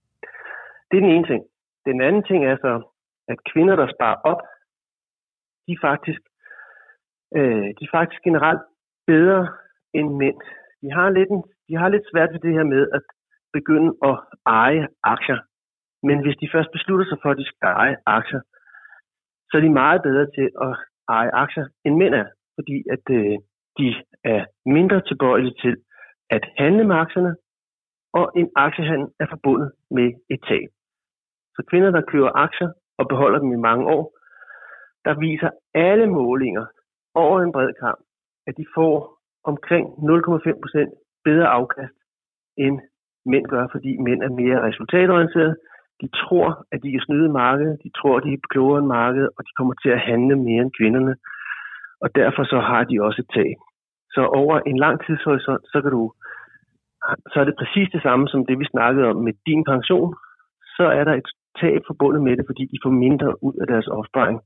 Det 0.92 0.98
er 0.98 1.02
den 1.02 1.16
ene 1.16 1.28
ting. 1.28 1.44
Den 1.86 2.02
anden 2.02 2.24
ting 2.24 2.46
er 2.46 2.58
så, 2.58 2.74
at 3.28 3.38
kvinder, 3.52 3.76
der 3.76 3.88
sparer 3.96 4.20
op, 4.32 4.42
de 5.68 5.72
er 5.72 5.82
faktisk, 5.82 6.22
øh, 7.38 7.68
de 7.78 7.84
er 7.88 7.94
faktisk 7.98 8.22
generelt 8.24 8.62
bedre 9.08 9.48
end 9.94 10.10
mænd. 10.16 10.40
De 10.82 10.92
har, 10.92 11.10
lidt 11.10 11.30
en, 11.30 11.44
de 11.68 11.74
har 11.82 11.90
lidt 11.90 12.10
svært 12.12 12.34
ved 12.34 12.40
det 12.40 12.54
her 12.58 12.64
med 12.64 12.84
at 12.98 13.02
begynde 13.54 13.92
at 14.10 14.16
eje 14.46 14.88
aktier. 15.04 15.40
Men 16.08 16.18
hvis 16.24 16.38
de 16.42 16.50
først 16.54 16.72
beslutter 16.72 17.06
sig 17.08 17.18
for, 17.22 17.30
at 17.32 17.38
de 17.38 17.46
skal 17.46 17.68
eje 17.84 17.98
aktier, 18.06 18.42
så 19.48 19.58
er 19.58 19.62
de 19.62 19.80
meget 19.84 20.02
bedre 20.08 20.26
til 20.38 20.48
at 20.66 20.74
eje 21.18 21.32
aktier, 21.44 21.68
end 21.86 21.96
mænd 22.02 22.14
er. 22.16 22.28
Fordi 22.58 22.78
at 22.96 23.06
øh, 23.18 23.38
de 23.78 23.88
er 24.34 24.42
mindre 24.66 25.02
tilbøjelige 25.02 25.56
til 25.64 25.76
at 26.30 26.44
handle 26.58 26.84
med 26.88 26.96
aktierne, 26.96 27.36
og 28.14 28.26
en 28.36 28.50
aktiehandel 28.56 29.10
er 29.20 29.28
forbundet 29.30 29.72
med 29.92 30.08
et 30.34 30.42
tab. 30.50 30.70
Så 31.56 31.62
kvinder, 31.70 31.92
der 31.92 32.10
køber 32.12 32.32
aktier 32.46 32.70
og 33.00 33.08
beholder 33.08 33.40
dem 33.40 33.52
i 33.54 33.66
mange 33.68 33.86
år, 33.96 34.04
der 35.06 35.20
viser 35.20 35.50
alle 35.74 36.08
målinger 36.08 36.66
over 37.14 37.42
en 37.42 37.52
bred 37.52 37.74
kamp, 37.84 38.00
at 38.48 38.58
de 38.58 38.66
får 38.76 38.96
omkring 39.44 39.86
0,5% 39.88 41.05
bedre 41.28 41.48
afkast, 41.60 41.98
end 42.58 42.76
mænd 43.26 43.46
gør, 43.54 43.68
fordi 43.72 43.92
mænd 44.08 44.22
er 44.24 44.34
mere 44.42 44.64
resultatorienterede. 44.68 45.56
De 46.02 46.08
tror, 46.22 46.66
at 46.72 46.80
de 46.84 46.92
kan 46.92 47.06
snyde 47.06 47.30
markedet, 47.30 47.80
de 47.84 47.90
tror, 47.98 48.18
at 48.18 48.24
de 48.24 48.34
er 48.34 48.48
klogere 48.50 48.80
end 48.80 48.88
markedet, 48.88 49.30
og 49.38 49.42
de 49.48 49.52
kommer 49.58 49.74
til 49.84 49.90
at 49.90 50.06
handle 50.10 50.36
mere 50.36 50.62
end 50.64 50.78
kvinderne. 50.80 51.16
Og 52.04 52.10
derfor 52.16 52.44
så 52.44 52.60
har 52.60 52.84
de 52.84 53.04
også 53.08 53.22
et 53.22 53.34
tab. 53.36 53.58
Så 54.16 54.22
over 54.42 54.56
en 54.60 54.78
lang 54.78 55.06
tidshorisont, 55.06 55.64
så 55.72 55.82
kan 55.82 55.92
du 55.92 56.14
så 57.32 57.38
er 57.40 57.46
det 57.48 57.56
præcis 57.62 57.88
det 57.96 58.02
samme 58.02 58.28
som 58.28 58.46
det, 58.46 58.60
vi 58.60 58.66
snakkede 58.66 59.08
om 59.08 59.16
med 59.16 59.34
din 59.48 59.64
pension. 59.72 60.16
Så 60.78 60.86
er 60.98 61.04
der 61.04 61.14
et 61.14 61.30
tab 61.62 61.82
forbundet 61.88 62.22
med 62.24 62.38
det, 62.38 62.46
fordi 62.50 62.64
de 62.66 62.78
får 62.84 62.90
mindre 62.90 63.44
ud 63.44 63.56
af 63.62 63.68
deres 63.68 63.88
opsparing 63.88 64.40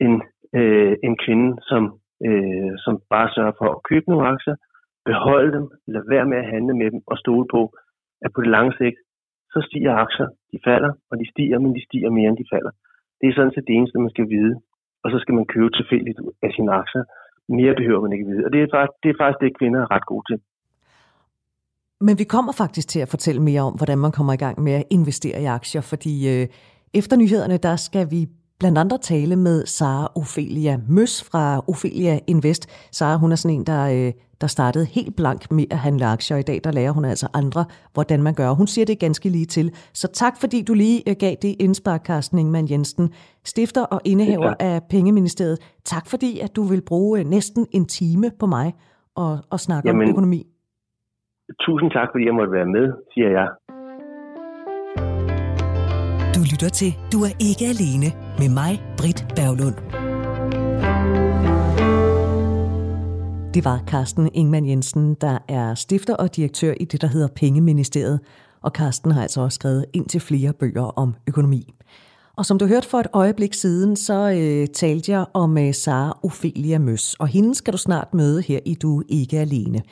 end 0.00 0.16
øh, 0.58 0.96
en 1.02 1.16
kvinde, 1.24 1.58
som, 1.62 1.82
øh, 2.26 2.72
som 2.84 2.94
bare 3.10 3.28
sørger 3.34 3.52
for 3.58 3.68
at 3.74 3.82
købe 3.90 4.06
nogle 4.10 4.28
aktier, 4.28 4.56
beholde 5.04 5.52
dem, 5.56 5.66
lade 5.94 6.10
være 6.14 6.26
med 6.30 6.38
at 6.42 6.50
handle 6.54 6.74
med 6.80 6.88
dem 6.90 7.00
og 7.06 7.16
stole 7.18 7.46
på, 7.54 7.60
at 8.24 8.30
på 8.34 8.40
det 8.40 8.50
lange 8.56 8.72
sigt, 8.80 8.98
så 9.52 9.58
stiger 9.68 9.92
aktier, 10.04 10.28
de 10.52 10.58
falder, 10.68 10.92
og 11.10 11.14
de 11.20 11.26
stiger, 11.32 11.58
men 11.58 11.74
de 11.76 11.82
stiger 11.88 12.10
mere, 12.10 12.28
end 12.30 12.40
de 12.42 12.50
falder. 12.54 12.72
Det 13.20 13.26
er 13.28 13.34
sådan 13.34 13.52
set 13.54 13.66
det 13.68 13.74
eneste, 13.76 13.98
man 13.98 14.14
skal 14.16 14.28
vide. 14.36 14.54
Og 15.04 15.10
så 15.12 15.18
skal 15.22 15.34
man 15.34 15.46
købe 15.54 15.70
tilfældigt 15.78 16.18
af 16.42 16.50
sine 16.56 16.72
aktier. 16.72 17.04
Mere 17.48 17.74
behøver 17.80 18.00
man 18.04 18.12
ikke 18.12 18.26
vide. 18.30 18.44
Og 18.46 18.52
det 18.52 18.58
er 18.62 18.68
faktisk 18.74 18.96
det, 19.02 19.08
er 19.10 19.18
faktisk 19.22 19.40
det 19.44 19.58
kvinder 19.58 19.80
er 19.80 19.90
ret 19.94 20.06
gode 20.12 20.24
til. 20.30 20.38
Men 22.06 22.18
vi 22.18 22.24
kommer 22.24 22.52
faktisk 22.52 22.88
til 22.88 23.00
at 23.00 23.08
fortælle 23.08 23.42
mere 23.42 23.62
om, 23.68 23.74
hvordan 23.74 23.98
man 23.98 24.12
kommer 24.12 24.32
i 24.32 24.42
gang 24.44 24.56
med 24.66 24.72
at 24.72 24.84
investere 24.90 25.42
i 25.42 25.44
aktier, 25.44 25.80
fordi 25.80 26.14
øh, 26.32 26.46
efter 26.94 27.16
nyhederne, 27.16 27.56
der 27.56 27.76
skal 27.76 28.06
vi 28.10 28.20
blandt 28.60 28.78
andet 28.78 29.00
tale 29.00 29.36
med 29.36 29.66
Sara 29.66 30.12
Ophelia 30.20 30.74
Møs 30.88 31.30
fra 31.30 31.44
Ophelia 31.70 32.18
Invest. 32.26 32.62
Sara, 32.96 33.16
hun 33.16 33.32
er 33.32 33.36
sådan 33.36 33.56
en, 33.56 33.66
der, 33.66 33.82
øh, 33.96 34.12
der 34.40 34.46
startede 34.46 34.84
helt 34.84 35.16
blank 35.16 35.50
med 35.50 35.64
at 35.70 35.78
handle 35.78 36.06
aktier, 36.06 36.36
i 36.36 36.42
dag 36.42 36.60
der 36.64 36.72
lærer 36.72 36.90
hun 36.90 37.04
altså 37.04 37.28
andre, 37.34 37.64
hvordan 37.94 38.22
man 38.22 38.34
gør. 38.34 38.50
Hun 38.50 38.66
siger 38.66 38.86
det 38.86 38.98
ganske 38.98 39.28
lige 39.28 39.44
til. 39.44 39.70
Så 39.94 40.08
tak, 40.12 40.34
fordi 40.40 40.62
du 40.68 40.74
lige 40.74 40.98
øh, 41.08 41.16
gav 41.20 41.34
det 41.42 41.56
indspark, 41.60 42.06
Carsten 42.06 42.38
Ingemann 42.38 42.70
Jensen, 42.70 43.12
stifter 43.44 43.84
og 43.84 44.00
indehaver 44.04 44.54
ja. 44.60 44.66
af 44.74 44.82
Pengeministeriet. 44.90 45.58
Tak, 45.84 46.06
fordi 46.06 46.40
at 46.40 46.56
du 46.56 46.62
vil 46.62 46.82
bruge 46.86 47.20
øh, 47.20 47.24
næsten 47.26 47.66
en 47.72 47.86
time 47.86 48.30
på 48.40 48.46
mig 48.46 48.74
og, 49.16 49.38
og 49.50 49.60
snakke 49.60 49.88
Jamen, 49.88 50.02
om 50.02 50.10
økonomi. 50.10 50.46
Tusind 51.60 51.90
tak, 51.90 52.08
fordi 52.12 52.24
jeg 52.26 52.34
måtte 52.34 52.52
være 52.52 52.66
med, 52.66 52.86
siger 53.14 53.30
jeg. 53.38 53.48
Du 56.34 56.40
lytter 56.52 56.70
til 56.78 56.90
Du 57.12 57.18
er 57.28 57.34
ikke 57.48 57.64
alene 57.72 58.08
med 58.40 58.48
mig, 58.60 58.72
Britt 58.98 59.20
Berglund. 59.36 59.99
Det 63.54 63.64
var 63.64 63.82
Carsten 63.86 64.30
Ingman 64.34 64.66
Jensen, 64.66 65.14
der 65.14 65.38
er 65.48 65.74
stifter 65.74 66.14
og 66.14 66.36
direktør 66.36 66.74
i 66.80 66.84
det, 66.84 67.00
der 67.00 67.06
hedder 67.06 67.28
Pengeministeriet. 67.36 68.20
Og 68.62 68.70
Carsten 68.70 69.10
har 69.10 69.22
altså 69.22 69.40
også 69.40 69.54
skrevet 69.54 69.84
ind 69.92 70.06
til 70.06 70.20
flere 70.20 70.52
bøger 70.52 70.82
om 70.82 71.14
økonomi. 71.26 71.74
Og 72.36 72.46
som 72.46 72.58
du 72.58 72.66
hørte 72.66 72.88
for 72.88 72.98
et 72.98 73.06
øjeblik 73.12 73.54
siden, 73.54 73.96
så 73.96 74.30
øh, 74.30 74.66
talte 74.66 75.12
jeg 75.12 75.24
om 75.34 75.58
øh, 75.58 75.74
Sara 75.74 76.18
Ophelia 76.22 76.78
Møs, 76.78 77.14
og 77.14 77.28
hende 77.28 77.54
skal 77.54 77.72
du 77.72 77.78
snart 77.78 78.14
møde 78.14 78.42
her 78.42 78.58
i 78.64 78.74
Du 78.74 79.02
Ikke 79.08 79.38
Alene. 79.38 79.82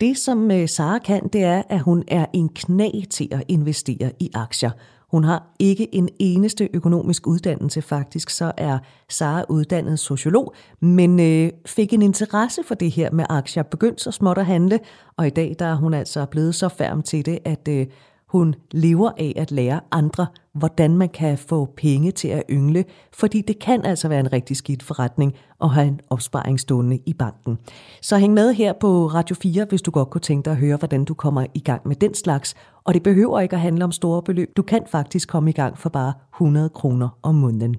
Det, 0.00 0.18
som 0.18 0.50
øh, 0.50 0.68
Sara 0.68 0.98
kan, 0.98 1.28
det 1.32 1.42
er, 1.42 1.62
at 1.68 1.80
hun 1.80 2.04
er 2.08 2.26
en 2.32 2.48
knæ 2.48 2.90
til 3.10 3.28
at 3.30 3.42
investere 3.48 4.12
i 4.20 4.30
aktier. 4.34 4.70
Hun 5.10 5.24
har 5.24 5.46
ikke 5.58 5.94
en 5.94 6.08
eneste 6.18 6.68
økonomisk 6.74 7.26
uddannelse 7.26 7.82
faktisk, 7.82 8.30
så 8.30 8.52
er 8.56 8.78
Sara 9.08 9.44
uddannet 9.48 9.98
sociolog, 9.98 10.54
men 10.80 11.20
øh, 11.20 11.50
fik 11.66 11.92
en 11.92 12.02
interesse 12.02 12.62
for 12.66 12.74
det 12.74 12.90
her 12.90 13.10
med 13.10 13.24
aktier, 13.28 13.62
begyndte 13.62 14.02
så 14.02 14.10
småt 14.10 14.38
at 14.38 14.46
handle, 14.46 14.78
og 15.16 15.26
i 15.26 15.30
dag 15.30 15.56
der 15.58 15.66
er 15.66 15.74
hun 15.74 15.94
altså 15.94 16.26
blevet 16.26 16.54
så 16.54 16.68
færm 16.68 17.02
til 17.02 17.26
det, 17.26 17.38
at 17.44 17.68
øh, 17.68 17.86
hun 18.26 18.54
lever 18.70 19.10
af 19.18 19.32
at 19.36 19.50
lære 19.50 19.80
andre, 19.90 20.26
hvordan 20.54 20.96
man 20.96 21.08
kan 21.08 21.38
få 21.38 21.64
penge 21.76 22.10
til 22.10 22.28
at 22.28 22.42
yngle, 22.50 22.84
fordi 23.12 23.40
det 23.40 23.58
kan 23.58 23.84
altså 23.84 24.08
være 24.08 24.20
en 24.20 24.32
rigtig 24.32 24.56
skidt 24.56 24.82
forretning 24.82 25.34
at 25.60 25.70
have 25.70 25.86
en 25.86 26.00
opsparing 26.10 26.60
stående 26.60 26.98
i 27.06 27.12
banken. 27.12 27.58
Så 28.02 28.18
hæng 28.18 28.34
med 28.34 28.52
her 28.52 28.72
på 28.80 29.06
Radio 29.06 29.36
4, 29.42 29.66
hvis 29.68 29.82
du 29.82 29.90
godt 29.90 30.10
kunne 30.10 30.20
tænke 30.20 30.44
dig 30.44 30.50
at 30.50 30.56
høre, 30.56 30.76
hvordan 30.76 31.04
du 31.04 31.14
kommer 31.14 31.46
i 31.54 31.60
gang 31.60 31.88
med 31.88 31.96
den 31.96 32.14
slags. 32.14 32.54
Og 32.84 32.94
det 32.94 33.02
behøver 33.02 33.40
ikke 33.40 33.56
at 33.56 33.62
handle 33.62 33.84
om 33.84 33.92
store 33.92 34.22
beløb. 34.22 34.56
Du 34.56 34.62
kan 34.62 34.82
faktisk 34.90 35.28
komme 35.28 35.50
i 35.50 35.52
gang 35.52 35.78
for 35.78 35.88
bare 35.88 36.12
100 36.34 36.68
kroner 36.68 37.08
om 37.22 37.34
måneden. 37.34 37.76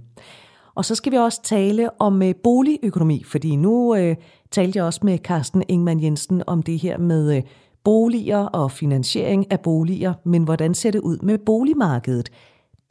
Og 0.75 0.85
så 0.85 0.95
skal 0.95 1.11
vi 1.11 1.17
også 1.17 1.41
tale 1.43 2.01
om 2.01 2.21
øh, 2.21 2.35
boligøkonomi, 2.43 3.23
fordi 3.23 3.55
nu 3.55 3.95
øh, 3.95 4.15
talte 4.51 4.77
jeg 4.77 4.85
også 4.85 4.99
med 5.03 5.17
Carsten 5.17 5.63
Ingman 5.67 6.03
Jensen 6.03 6.43
om 6.47 6.63
det 6.63 6.79
her 6.79 6.97
med 6.97 7.35
øh, 7.35 7.43
boliger 7.83 8.37
og 8.37 8.71
finansiering 8.71 9.51
af 9.51 9.59
boliger, 9.59 10.13
men 10.23 10.43
hvordan 10.43 10.73
ser 10.73 10.91
det 10.91 10.99
ud 10.99 11.17
med 11.17 11.37
boligmarkedet? 11.37 12.29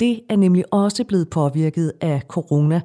Det 0.00 0.20
er 0.28 0.36
nemlig 0.36 0.64
også 0.70 1.04
blevet 1.04 1.30
påvirket 1.30 1.92
af 2.00 2.22
corona. 2.28 2.80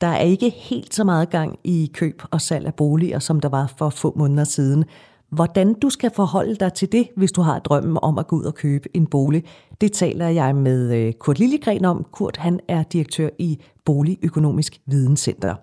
Der 0.00 0.06
er 0.06 0.20
ikke 0.20 0.50
helt 0.50 0.94
så 0.94 1.04
meget 1.04 1.30
gang 1.30 1.58
i 1.64 1.90
køb 1.94 2.22
og 2.30 2.40
salg 2.40 2.66
af 2.66 2.74
boliger, 2.74 3.18
som 3.18 3.40
der 3.40 3.48
var 3.48 3.74
for 3.78 3.90
få 3.90 4.14
måneder 4.16 4.44
siden. 4.44 4.84
Hvordan 5.30 5.74
du 5.74 5.90
skal 5.90 6.10
forholde 6.16 6.54
dig 6.54 6.72
til 6.72 6.92
det, 6.92 7.08
hvis 7.16 7.32
du 7.32 7.40
har 7.42 7.58
drømmen 7.58 7.98
om 8.02 8.18
at 8.18 8.26
gå 8.26 8.36
ud 8.36 8.44
og 8.44 8.54
købe 8.54 8.88
en 8.96 9.06
bolig, 9.06 9.44
det 9.80 9.92
taler 9.92 10.28
jeg 10.28 10.56
med 10.56 10.96
øh, 10.96 11.12
Kurt 11.12 11.38
Lillegren 11.38 11.84
om. 11.84 12.06
Kurt 12.12 12.36
han 12.36 12.60
er 12.68 12.82
direktør 12.82 13.28
i 13.38 13.58
Boligøkonomisk 13.84 14.80
Videnscenter. 14.86 15.54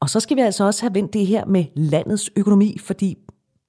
Og 0.00 0.10
så 0.10 0.20
skal 0.20 0.36
vi 0.36 0.42
altså 0.42 0.64
også 0.64 0.82
have 0.82 0.94
vendt 0.94 1.12
det 1.12 1.26
her 1.26 1.44
med 1.44 1.64
landets 1.74 2.30
økonomi, 2.36 2.76
fordi 2.80 3.18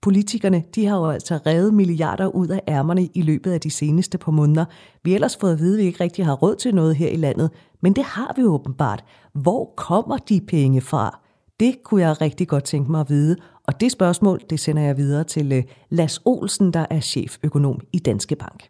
Politikerne 0.01 0.63
de 0.75 0.85
har 0.85 0.97
jo 0.97 1.05
altså 1.05 1.39
revet 1.45 1.73
milliarder 1.73 2.27
ud 2.27 2.47
af 2.47 2.61
ærmerne 2.67 3.05
i 3.05 3.21
løbet 3.21 3.51
af 3.51 3.61
de 3.61 3.69
seneste 3.69 4.17
par 4.17 4.31
måneder. 4.31 4.65
Vi 5.03 5.11
har 5.11 5.15
ellers 5.15 5.37
fået 5.37 5.53
at 5.53 5.59
vide, 5.59 5.73
at 5.73 5.81
vi 5.81 5.83
ikke 5.83 6.03
rigtig 6.03 6.25
har 6.25 6.33
råd 6.33 6.55
til 6.55 6.75
noget 6.75 6.95
her 6.95 7.09
i 7.09 7.15
landet, 7.15 7.51
men 7.81 7.93
det 7.93 8.03
har 8.03 8.33
vi 8.35 8.43
åbenbart. 8.43 9.03
Hvor 9.33 9.73
kommer 9.77 10.17
de 10.17 10.41
penge 10.47 10.81
fra? 10.81 11.19
Det 11.59 11.75
kunne 11.83 12.01
jeg 12.01 12.21
rigtig 12.21 12.47
godt 12.47 12.63
tænke 12.63 12.91
mig 12.91 13.01
at 13.01 13.09
vide, 13.09 13.35
og 13.63 13.81
det 13.81 13.91
spørgsmål 13.91 14.39
det 14.49 14.59
sender 14.59 14.81
jeg 14.81 14.97
videre 14.97 15.23
til 15.23 15.51
øh, 15.51 15.63
Las 15.89 16.21
Olsen, 16.25 16.73
der 16.73 16.85
er 16.89 16.99
cheføkonom 16.99 17.79
i 17.93 17.99
Danske 17.99 18.35
Bank. 18.35 18.69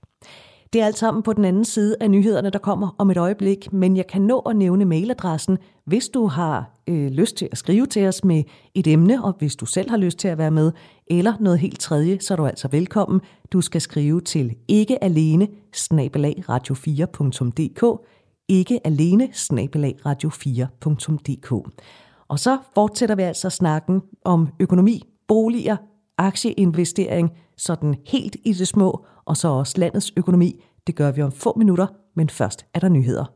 Det 0.73 0.81
er 0.81 0.85
alt 0.85 0.97
sammen 0.97 1.23
på 1.23 1.33
den 1.33 1.45
anden 1.45 1.65
side 1.65 1.95
af 1.99 2.11
nyhederne, 2.11 2.49
der 2.49 2.59
kommer 2.59 2.95
om 2.97 3.11
et 3.11 3.17
øjeblik, 3.17 3.73
men 3.73 3.97
jeg 3.97 4.07
kan 4.07 4.21
nå 4.21 4.39
at 4.39 4.55
nævne 4.55 4.85
mailadressen, 4.85 5.57
hvis 5.85 6.09
du 6.09 6.27
har 6.27 6.81
øh, 6.87 7.11
lyst 7.11 7.35
til 7.35 7.47
at 7.51 7.57
skrive 7.57 7.85
til 7.85 8.07
os 8.07 8.23
med 8.23 8.43
et 8.75 8.87
emne, 8.87 9.23
og 9.23 9.35
hvis 9.39 9.55
du 9.55 9.65
selv 9.65 9.89
har 9.89 9.97
lyst 9.97 10.17
til 10.17 10.27
at 10.27 10.37
være 10.37 10.51
med, 10.51 10.71
eller 11.09 11.33
noget 11.39 11.59
helt 11.59 11.79
tredje, 11.79 12.19
så 12.19 12.33
er 12.33 12.35
du 12.35 12.45
altså 12.45 12.67
velkommen. 12.67 13.21
Du 13.51 13.61
skal 13.61 13.81
skrive 13.81 14.21
til 14.21 14.55
ikke 14.67 15.03
alene 15.03 15.47
radio4.dk 16.49 18.05
ikke 18.49 18.87
alene 18.87 19.29
radio4.dk 20.05 21.51
Og 22.27 22.39
så 22.39 22.57
fortsætter 22.75 23.15
vi 23.15 23.21
altså 23.21 23.49
snakken 23.49 24.01
om 24.25 24.47
økonomi, 24.59 25.03
boliger, 25.27 25.77
aktieinvestering, 26.17 27.31
sådan 27.57 27.95
helt 28.07 28.35
i 28.45 28.53
det 28.53 28.67
små, 28.67 29.05
og 29.25 29.37
så 29.37 29.47
også 29.47 29.73
landets 29.77 30.13
økonomi. 30.17 30.63
Det 30.87 30.95
gør 30.95 31.11
vi 31.11 31.21
om 31.21 31.31
få 31.31 31.53
minutter, 31.57 31.87
men 32.15 32.29
først 32.29 32.65
er 32.73 32.79
der 32.79 32.89
nyheder. 32.89 33.33